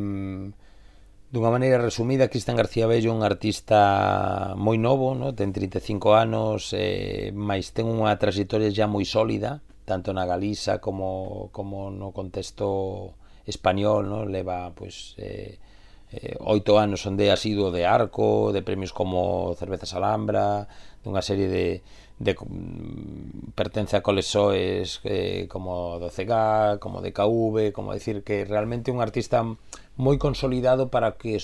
dunha 1.32 1.50
maneira 1.50 1.80
resumida, 1.80 2.28
Cristian 2.28 2.54
García 2.54 2.86
Bello 2.86 3.10
é 3.10 3.16
un 3.16 3.24
artista 3.24 4.52
moi 4.60 4.76
novo, 4.76 5.16
no? 5.16 5.32
ten 5.32 5.56
35 5.56 6.12
anos, 6.12 6.76
eh, 6.76 7.32
mais 7.32 7.72
ten 7.72 7.88
unha 7.88 8.12
trayectoria 8.20 8.68
xa 8.68 8.84
moi 8.84 9.08
sólida, 9.08 9.64
tanto 9.88 10.12
na 10.12 10.28
Galiza 10.28 10.84
como, 10.84 11.48
como 11.56 11.88
no 11.88 12.12
contexto 12.12 13.16
español, 13.48 14.04
no? 14.04 14.28
leva 14.28 14.68
pois, 14.76 15.16
eh, 15.16 15.56
eh, 16.12 16.36
oito 16.40 16.78
anos 16.78 17.06
onde 17.06 17.30
ha 17.30 17.38
sido 17.38 17.70
de 17.70 17.86
arco, 17.86 18.50
de 18.52 18.62
premios 18.62 18.92
como 18.92 19.54
Cervezas 19.54 19.94
Alhambra, 19.94 20.66
dunha 21.06 21.22
serie 21.22 21.48
de, 21.48 21.80
de 22.18 22.32
mm, 22.34 23.54
pertence 23.56 23.96
a 23.96 24.04
colexoes 24.04 25.00
eh, 25.06 25.46
como 25.48 25.96
do 26.02 26.10
CEGA, 26.10 26.76
como 26.82 27.00
DKV, 27.00 27.72
como 27.72 27.94
decir 27.94 28.22
que 28.26 28.44
realmente 28.44 28.92
un 28.92 29.00
artista 29.00 29.40
moi 29.96 30.18
consolidado 30.18 30.90
para 30.90 31.16
que 31.16 31.38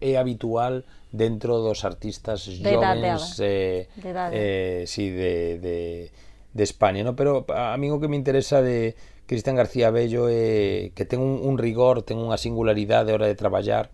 é 0.00 0.16
habitual 0.16 0.88
dentro 1.12 1.60
dos 1.60 1.84
artistas 1.84 2.48
de 2.48 2.72
jovens 2.72 3.36
eh, 3.40 3.88
de 4.00 4.10
eh, 4.32 4.82
sí, 4.88 5.10
de, 5.10 5.58
de, 5.60 5.78
de 6.54 6.62
España, 6.64 7.04
no? 7.04 7.12
pero 7.16 7.44
a 7.52 7.76
mí 7.76 7.92
o 7.92 8.00
que 8.00 8.08
me 8.08 8.16
interesa 8.16 8.64
de 8.64 8.96
Cristian 9.26 9.56
García 9.56 9.92
Bello 9.92 10.28
é 10.28 10.32
eh, 10.32 10.92
que 10.96 11.04
ten 11.04 11.20
un, 11.20 11.40
un 11.44 11.60
rigor, 11.60 12.04
ten 12.04 12.16
unha 12.16 12.40
singularidade 12.40 13.12
a 13.12 13.16
hora 13.16 13.28
de 13.28 13.36
traballar, 13.36 13.92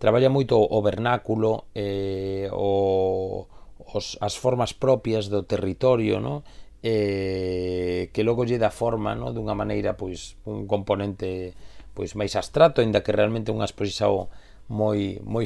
traballa 0.00 0.32
moito 0.32 0.56
o 0.56 0.78
vernáculo 0.80 1.68
eh, 1.76 2.48
o, 2.50 3.44
os, 3.76 4.16
as 4.24 4.34
formas 4.40 4.72
propias 4.72 5.28
do 5.28 5.44
territorio 5.44 6.18
no? 6.24 6.40
eh, 6.80 8.08
que 8.16 8.24
logo 8.24 8.48
lle 8.48 8.56
dá 8.56 8.72
forma 8.72 9.12
no? 9.12 9.36
dunha 9.36 9.52
maneira 9.52 10.00
pois 10.00 10.40
un 10.48 10.64
componente 10.64 11.52
pois 11.92 12.16
máis 12.16 12.32
abstracto, 12.32 12.80
aínda 12.80 13.04
que 13.04 13.12
realmente 13.12 13.52
unha 13.52 13.68
exposición 13.68 14.32
moi 14.70 15.18
moi 15.26 15.44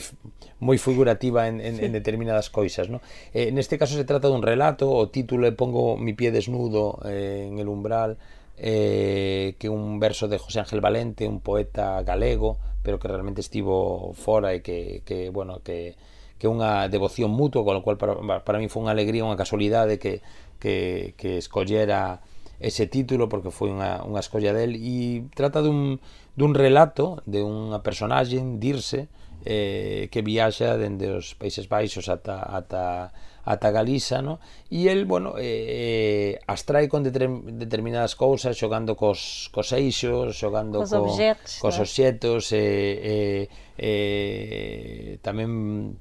moi 0.60 0.76
figurativa 0.76 1.48
en, 1.48 1.58
en, 1.58 1.80
sí. 1.80 1.84
en 1.88 1.90
determinadas 1.96 2.52
coisas, 2.52 2.92
no? 2.92 3.00
Eh, 3.32 3.48
neste 3.50 3.80
caso 3.80 3.96
se 3.96 4.04
trata 4.04 4.28
dun 4.28 4.44
relato, 4.44 4.86
o 4.86 5.08
título 5.08 5.48
é 5.48 5.52
pongo 5.56 5.96
mi 5.96 6.12
pie 6.12 6.30
desnudo 6.30 7.00
eh, 7.08 7.48
en 7.48 7.56
el 7.56 7.66
umbral, 7.72 8.20
eh, 8.58 9.56
que 9.58 9.68
un 9.68 9.98
verso 10.00 10.28
de 10.28 10.38
José 10.38 10.60
Ángel 10.60 10.80
Valente, 10.80 11.28
un 11.28 11.40
poeta 11.40 12.02
galego, 12.02 12.58
pero 12.82 12.98
que 12.98 13.08
realmente 13.08 13.40
estivo 13.40 14.12
fora 14.14 14.52
e 14.52 14.62
que, 14.62 15.02
que 15.04 15.30
bueno, 15.30 15.64
que, 15.64 15.96
que 16.38 16.46
unha 16.46 16.86
devoción 16.92 17.32
mutua, 17.32 17.64
con 17.64 17.74
lo 17.74 17.82
cual 17.82 17.96
para, 17.96 18.44
para 18.44 18.60
mí 18.60 18.68
foi 18.68 18.84
unha 18.84 18.94
alegría, 18.94 19.24
unha 19.24 19.40
casualidade 19.40 19.96
que, 19.96 20.20
que, 20.60 21.16
que 21.16 21.40
escollera 21.40 22.20
ese 22.60 22.86
título 22.86 23.28
porque 23.28 23.50
foi 23.50 23.72
unha, 23.72 24.04
unha 24.06 24.22
escolla 24.22 24.54
del 24.54 24.78
e 24.78 25.26
trata 25.34 25.64
dun, 25.64 25.98
dun 26.38 26.52
relato 26.54 27.24
de 27.26 27.42
unha 27.42 27.82
personaxe, 27.82 28.38
Dirce, 28.60 29.10
eh, 29.44 30.08
que 30.12 30.22
viaxa 30.22 30.78
dende 30.78 31.10
os 31.10 31.34
Países 31.34 31.66
Baixos 31.66 32.08
ata, 32.08 32.40
ata 32.40 33.12
ata 33.44 33.70
Galiza, 33.70 34.22
no? 34.22 34.40
E 34.72 34.88
el, 34.88 35.04
bueno, 35.04 35.36
eh, 35.36 36.36
eh 36.36 36.50
as 36.50 36.64
trae 36.64 36.88
con 36.88 37.04
determinadas 37.04 38.16
cousas, 38.16 38.56
xogando 38.56 38.96
cos, 38.96 39.52
cos 39.52 39.72
eixos, 39.72 40.36
xogando 40.36 40.80
cos 40.80 40.90
co, 40.90 41.04
objetos, 41.04 41.60
cos 41.60 41.76
objetos, 41.78 42.52
eh, 42.52 42.58
eh, 42.58 43.42
eh, 43.76 45.18
tamén 45.20 46.00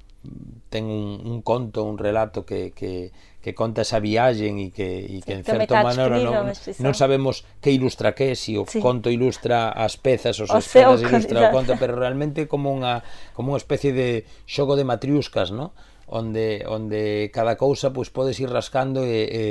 ten 0.72 0.84
un, 0.88 1.20
un 1.20 1.42
conto, 1.42 1.84
un 1.84 1.98
relato 1.98 2.44
que, 2.44 2.72
que, 2.72 3.12
que 3.44 3.54
conta 3.54 3.84
esa 3.84 4.00
viaxen 4.00 4.56
e 4.58 4.72
que, 4.72 5.04
e 5.04 5.20
que 5.20 5.36
en 5.36 5.44
certo 5.44 5.76
maneira 5.76 6.16
non, 6.16 6.48
non 6.48 6.94
sabemos 6.96 7.44
que 7.60 7.70
ilustra 7.70 8.16
que, 8.16 8.32
si 8.34 8.56
o 8.56 8.64
sí. 8.64 8.80
conto 8.80 9.12
ilustra 9.12 9.68
as 9.68 10.00
pezas, 10.00 10.40
os 10.40 10.48
esferas 10.48 11.04
ilustra 11.04 11.52
o 11.52 11.52
conto, 11.56 11.76
pero 11.76 11.92
realmente 11.94 12.48
como 12.48 12.72
unha, 12.72 13.04
como 13.36 13.52
unha 13.52 13.60
especie 13.60 13.92
de 13.92 14.24
xogo 14.48 14.80
de 14.80 14.88
matriuscas, 14.88 15.52
non? 15.52 15.76
onde 16.06 16.64
onde 16.68 17.30
cada 17.32 17.56
cousa 17.56 17.92
pois 17.92 18.12
podes 18.12 18.40
ir 18.40 18.50
rascando 18.50 19.04
e, 19.04 19.24
e, 19.24 19.44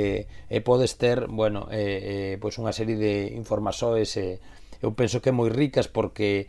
e 0.50 0.58
podes 0.62 0.94
ter, 0.96 1.26
bueno, 1.26 1.66
e, 1.70 2.34
e, 2.34 2.42
pois 2.42 2.58
unha 2.62 2.70
serie 2.70 2.94
de 2.94 3.34
informasoes 3.34 4.14
e 4.16 4.38
eu 4.84 4.92
penso 4.92 5.18
que 5.18 5.34
moi 5.34 5.50
ricas 5.50 5.90
porque 5.90 6.46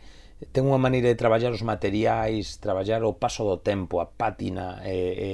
ten 0.52 0.68
unha 0.68 0.78
maneira 0.78 1.08
de 1.08 1.16
traballar 1.16 1.50
os 1.50 1.64
materiais, 1.64 2.60
traballar 2.60 3.00
o 3.02 3.16
paso 3.16 3.48
do 3.48 3.56
tempo, 3.58 4.04
a 4.04 4.06
pátina 4.06 4.84
e, 4.84 4.92
e, 4.92 5.28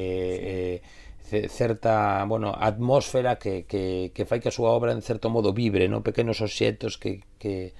sí. 1.27 1.43
e 1.43 1.49
certa, 1.49 2.23
bueno, 2.29 2.53
atmósfera 2.55 3.37
que, 3.37 3.65
que, 3.65 4.13
que 4.15 4.25
fai 4.29 4.39
que 4.39 4.53
a 4.53 4.55
súa 4.55 4.71
obra 4.71 4.93
en 4.93 5.03
certo 5.03 5.33
modo 5.33 5.57
vibre, 5.57 5.89
no? 5.89 6.05
pequenos 6.05 6.45
obxectos 6.45 7.01
que, 7.01 7.25
que, 7.41 7.73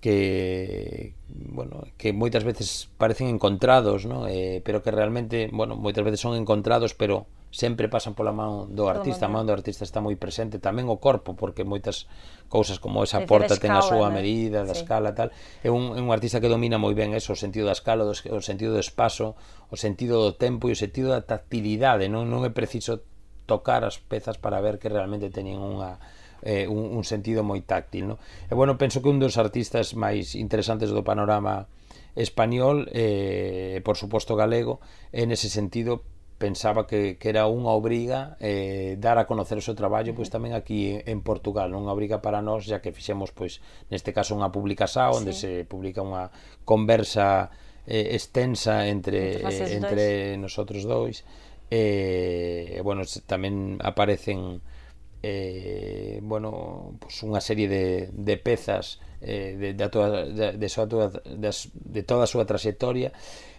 que 0.00 1.14
bueno, 1.28 1.84
que 1.98 2.12
moitas 2.12 2.44
veces 2.44 2.88
parecen 2.98 3.28
encontrados, 3.28 4.06
¿no? 4.06 4.26
eh, 4.26 4.62
pero 4.64 4.82
que 4.82 4.90
realmente, 4.90 5.50
bueno, 5.52 5.76
moitas 5.76 6.04
veces 6.04 6.20
son 6.20 6.38
encontrados, 6.38 6.94
pero 6.94 7.26
sempre 7.50 7.88
pasan 7.88 8.12
pola 8.12 8.32
man 8.32 8.76
do 8.76 8.92
artista, 8.92 9.24
a 9.24 9.32
man 9.32 9.48
do 9.48 9.56
artista 9.56 9.80
está 9.80 10.04
moi 10.04 10.16
presente, 10.20 10.60
tamén 10.60 10.84
o 10.92 11.00
corpo, 11.00 11.32
porque 11.32 11.64
moitas 11.64 12.04
cousas 12.52 12.76
como 12.76 13.00
esa 13.00 13.24
porta 13.24 13.56
ten 13.56 13.72
a 13.72 13.80
súa 13.80 14.12
né? 14.12 14.20
medida, 14.20 14.68
da 14.68 14.76
sí. 14.76 14.84
escala 14.84 15.16
tal. 15.16 15.32
É 15.64 15.72
un, 15.72 15.96
é 15.96 16.00
un 16.00 16.12
artista 16.12 16.44
que 16.44 16.52
domina 16.52 16.76
moi 16.76 16.92
ben 16.92 17.16
eso, 17.16 17.32
o 17.32 17.40
sentido 17.40 17.72
da 17.72 17.76
escala, 17.76 18.04
o, 18.04 18.12
o 18.12 18.42
sentido 18.44 18.76
do 18.76 18.82
espazo, 18.84 19.32
o 19.72 19.76
sentido 19.80 20.20
do 20.20 20.36
tempo 20.36 20.68
e 20.68 20.76
o 20.76 20.78
sentido 20.78 21.08
da 21.16 21.24
tactilidade, 21.24 22.12
non 22.12 22.28
non 22.28 22.44
é 22.44 22.52
preciso 22.52 23.00
tocar 23.48 23.80
as 23.80 23.96
pezas 23.96 24.36
para 24.36 24.60
ver 24.60 24.76
que 24.76 24.92
realmente 24.92 25.32
teñen 25.32 25.56
unha 25.56 25.96
eh, 26.42 26.66
un, 26.68 26.96
un 26.96 27.04
sentido 27.04 27.42
moi 27.42 27.62
táctil. 27.62 28.14
No? 28.14 28.16
E 28.46 28.54
bueno, 28.54 28.78
penso 28.78 29.02
que 29.02 29.10
un 29.10 29.18
dos 29.18 29.38
artistas 29.38 29.94
máis 29.94 30.34
interesantes 30.38 30.90
do 30.90 31.02
panorama 31.02 31.66
español, 32.18 32.90
eh, 32.92 33.80
por 33.86 33.96
suposto 33.96 34.34
galego, 34.34 34.80
en 35.12 35.30
ese 35.30 35.48
sentido 35.48 36.02
pensaba 36.38 36.86
que, 36.86 37.18
que 37.18 37.28
era 37.28 37.50
unha 37.50 37.74
obriga 37.74 38.38
eh, 38.38 38.94
dar 39.02 39.18
a 39.18 39.26
conocer 39.26 39.58
o 39.58 39.64
seu 39.64 39.74
traballo 39.74 40.14
pois 40.14 40.30
tamén 40.30 40.54
aquí 40.54 40.94
en 40.94 41.20
Portugal, 41.26 41.74
non 41.74 41.82
unha 41.82 41.94
obriga 41.94 42.22
para 42.22 42.38
nós, 42.38 42.62
xa 42.62 42.78
que 42.78 42.94
fixemos 42.94 43.34
pois 43.34 43.58
neste 43.90 44.14
caso 44.14 44.38
unha 44.38 44.54
publicaxá 44.54 45.10
onde 45.10 45.34
sí. 45.34 45.42
se 45.42 45.50
publica 45.66 45.98
unha 45.98 46.30
conversa 46.62 47.50
eh, 47.90 48.14
extensa 48.14 48.86
entre 48.86 49.42
eh, 49.42 49.74
entre 49.74 50.38
dois. 50.38 50.42
nosotros 50.46 50.86
dois. 50.86 51.26
Eh, 51.68 52.80
bueno, 52.86 53.02
tamén 53.26 53.76
aparecen 53.82 54.62
eh, 55.22 56.20
bueno, 56.22 56.94
pues 57.00 57.22
unha 57.26 57.42
serie 57.42 57.66
de, 57.66 58.08
de 58.14 58.36
pezas 58.38 59.02
eh, 59.20 59.58
de, 59.58 59.68
de, 59.74 59.86
toda, 59.90 60.24
de, 60.24 60.54
de, 60.54 60.68
súa, 60.68 60.86
de, 60.86 61.50
de 61.50 62.02
toda 62.06 62.24
a 62.24 62.30
súa 62.30 62.46
trayectoria 62.46 63.10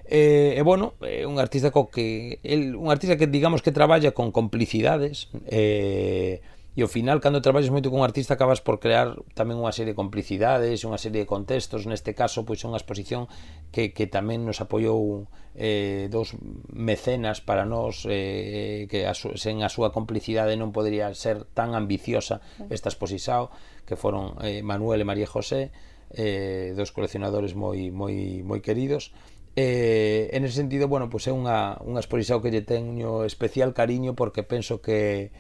eh, 0.08 0.56
e 0.56 0.62
bueno, 0.64 0.96
eh, 1.04 1.28
un 1.28 1.38
artista 1.38 1.70
co 1.70 1.92
que 1.92 2.40
el, 2.44 2.76
un 2.76 2.90
artista 2.90 3.20
que 3.20 3.28
digamos 3.28 3.62
que 3.62 3.76
traballa 3.76 4.16
con 4.16 4.32
complicidades 4.32 5.28
eh, 5.52 6.42
E 6.80 6.82
ao 6.82 6.88
final, 6.88 7.20
cando 7.20 7.44
traballas 7.44 7.68
moito 7.76 7.92
cun 7.92 8.08
artista, 8.08 8.40
acabas 8.40 8.64
por 8.64 8.80
crear 8.80 9.20
tamén 9.36 9.60
unha 9.60 9.76
serie 9.76 9.92
de 9.92 10.00
complicidades, 10.00 10.88
unha 10.88 10.96
serie 10.96 11.28
de 11.28 11.28
contextos. 11.28 11.84
Neste 11.84 12.16
caso, 12.16 12.48
pois 12.48 12.64
unha 12.64 12.80
exposición 12.80 13.28
que, 13.76 13.92
que 13.92 14.08
tamén 14.08 14.48
nos 14.48 14.64
apoiou 14.64 15.28
eh, 15.60 16.08
dos 16.08 16.40
mecenas 16.72 17.44
para 17.44 17.68
nós 17.68 18.08
eh, 18.08 18.88
que 18.88 19.04
a 19.04 19.12
su, 19.12 19.36
sen 19.36 19.60
a 19.60 19.68
súa 19.68 19.92
complicidade 19.92 20.56
non 20.56 20.72
podría 20.72 21.12
ser 21.12 21.44
tan 21.52 21.76
ambiciosa 21.76 22.40
esta 22.72 22.88
exposición, 22.88 23.52
que 23.84 24.00
foron 24.00 24.40
eh, 24.40 24.64
Manuel 24.64 25.04
e 25.04 25.10
María 25.12 25.28
José 25.28 25.76
eh, 26.16 26.72
dos 26.80 26.96
coleccionadores 26.96 27.60
moi, 27.60 27.92
moi, 27.92 28.40
moi 28.48 28.64
queridos 28.64 29.12
Eh, 29.60 30.30
en 30.32 30.46
ese 30.46 30.56
sentido, 30.56 30.88
bueno, 30.88 31.12
pois 31.12 31.28
pues 31.28 31.28
é 31.28 31.34
unha, 31.36 31.76
unha 31.84 32.00
exposición 32.00 32.40
que 32.40 32.48
lle 32.48 32.64
teño 32.64 33.28
especial 33.28 33.76
cariño 33.76 34.16
porque 34.16 34.40
penso 34.48 34.80
que 34.80 35.36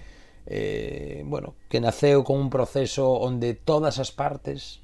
eh, 0.46 1.24
bueno, 1.26 1.56
que 1.68 1.82
naceu 1.82 2.24
con 2.24 2.38
un 2.40 2.50
proceso 2.54 3.20
onde 3.20 3.58
todas 3.58 3.98
as 4.00 4.12
partes 4.14 4.80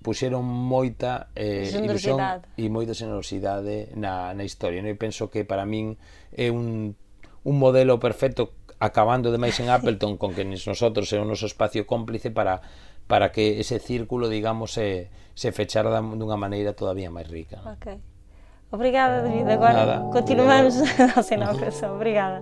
puxeron 0.00 0.44
moita 0.44 1.28
eh, 1.36 1.68
ilusión 1.68 2.20
e 2.56 2.68
moita 2.72 2.96
xenerosidade 2.96 3.92
na, 3.96 4.32
na 4.32 4.44
historia. 4.44 4.80
Non? 4.80 4.92
E 4.92 4.96
penso 4.96 5.28
que 5.28 5.44
para 5.44 5.68
min 5.68 6.00
é 6.32 6.48
un, 6.48 6.96
un 7.44 7.54
modelo 7.56 8.00
perfecto 8.00 8.56
acabando 8.80 9.28
demais 9.28 9.60
en 9.60 9.68
Appleton 9.76 10.16
con 10.16 10.32
que 10.32 10.44
nosotros 10.44 11.12
é 11.12 11.18
o 11.20 11.28
noso 11.28 11.44
espacio 11.44 11.84
cómplice 11.84 12.32
para 12.32 12.64
para 13.10 13.32
que 13.32 13.58
ese 13.58 13.80
círculo, 13.80 14.28
digamos, 14.28 14.70
se, 14.70 15.10
se 15.34 15.50
fechara 15.50 15.90
dunha 15.98 16.38
maneira 16.38 16.78
todavía 16.78 17.10
máis 17.10 17.26
rica. 17.26 17.58
Ok. 17.66 17.98
Obrigada, 18.70 19.26
David. 19.26 19.50
Agora 19.50 19.72
Nada. 19.72 19.96
continuamos 20.14 20.78
a 20.78 21.36
nosa. 21.36 21.90
Obrigada. 21.90 22.38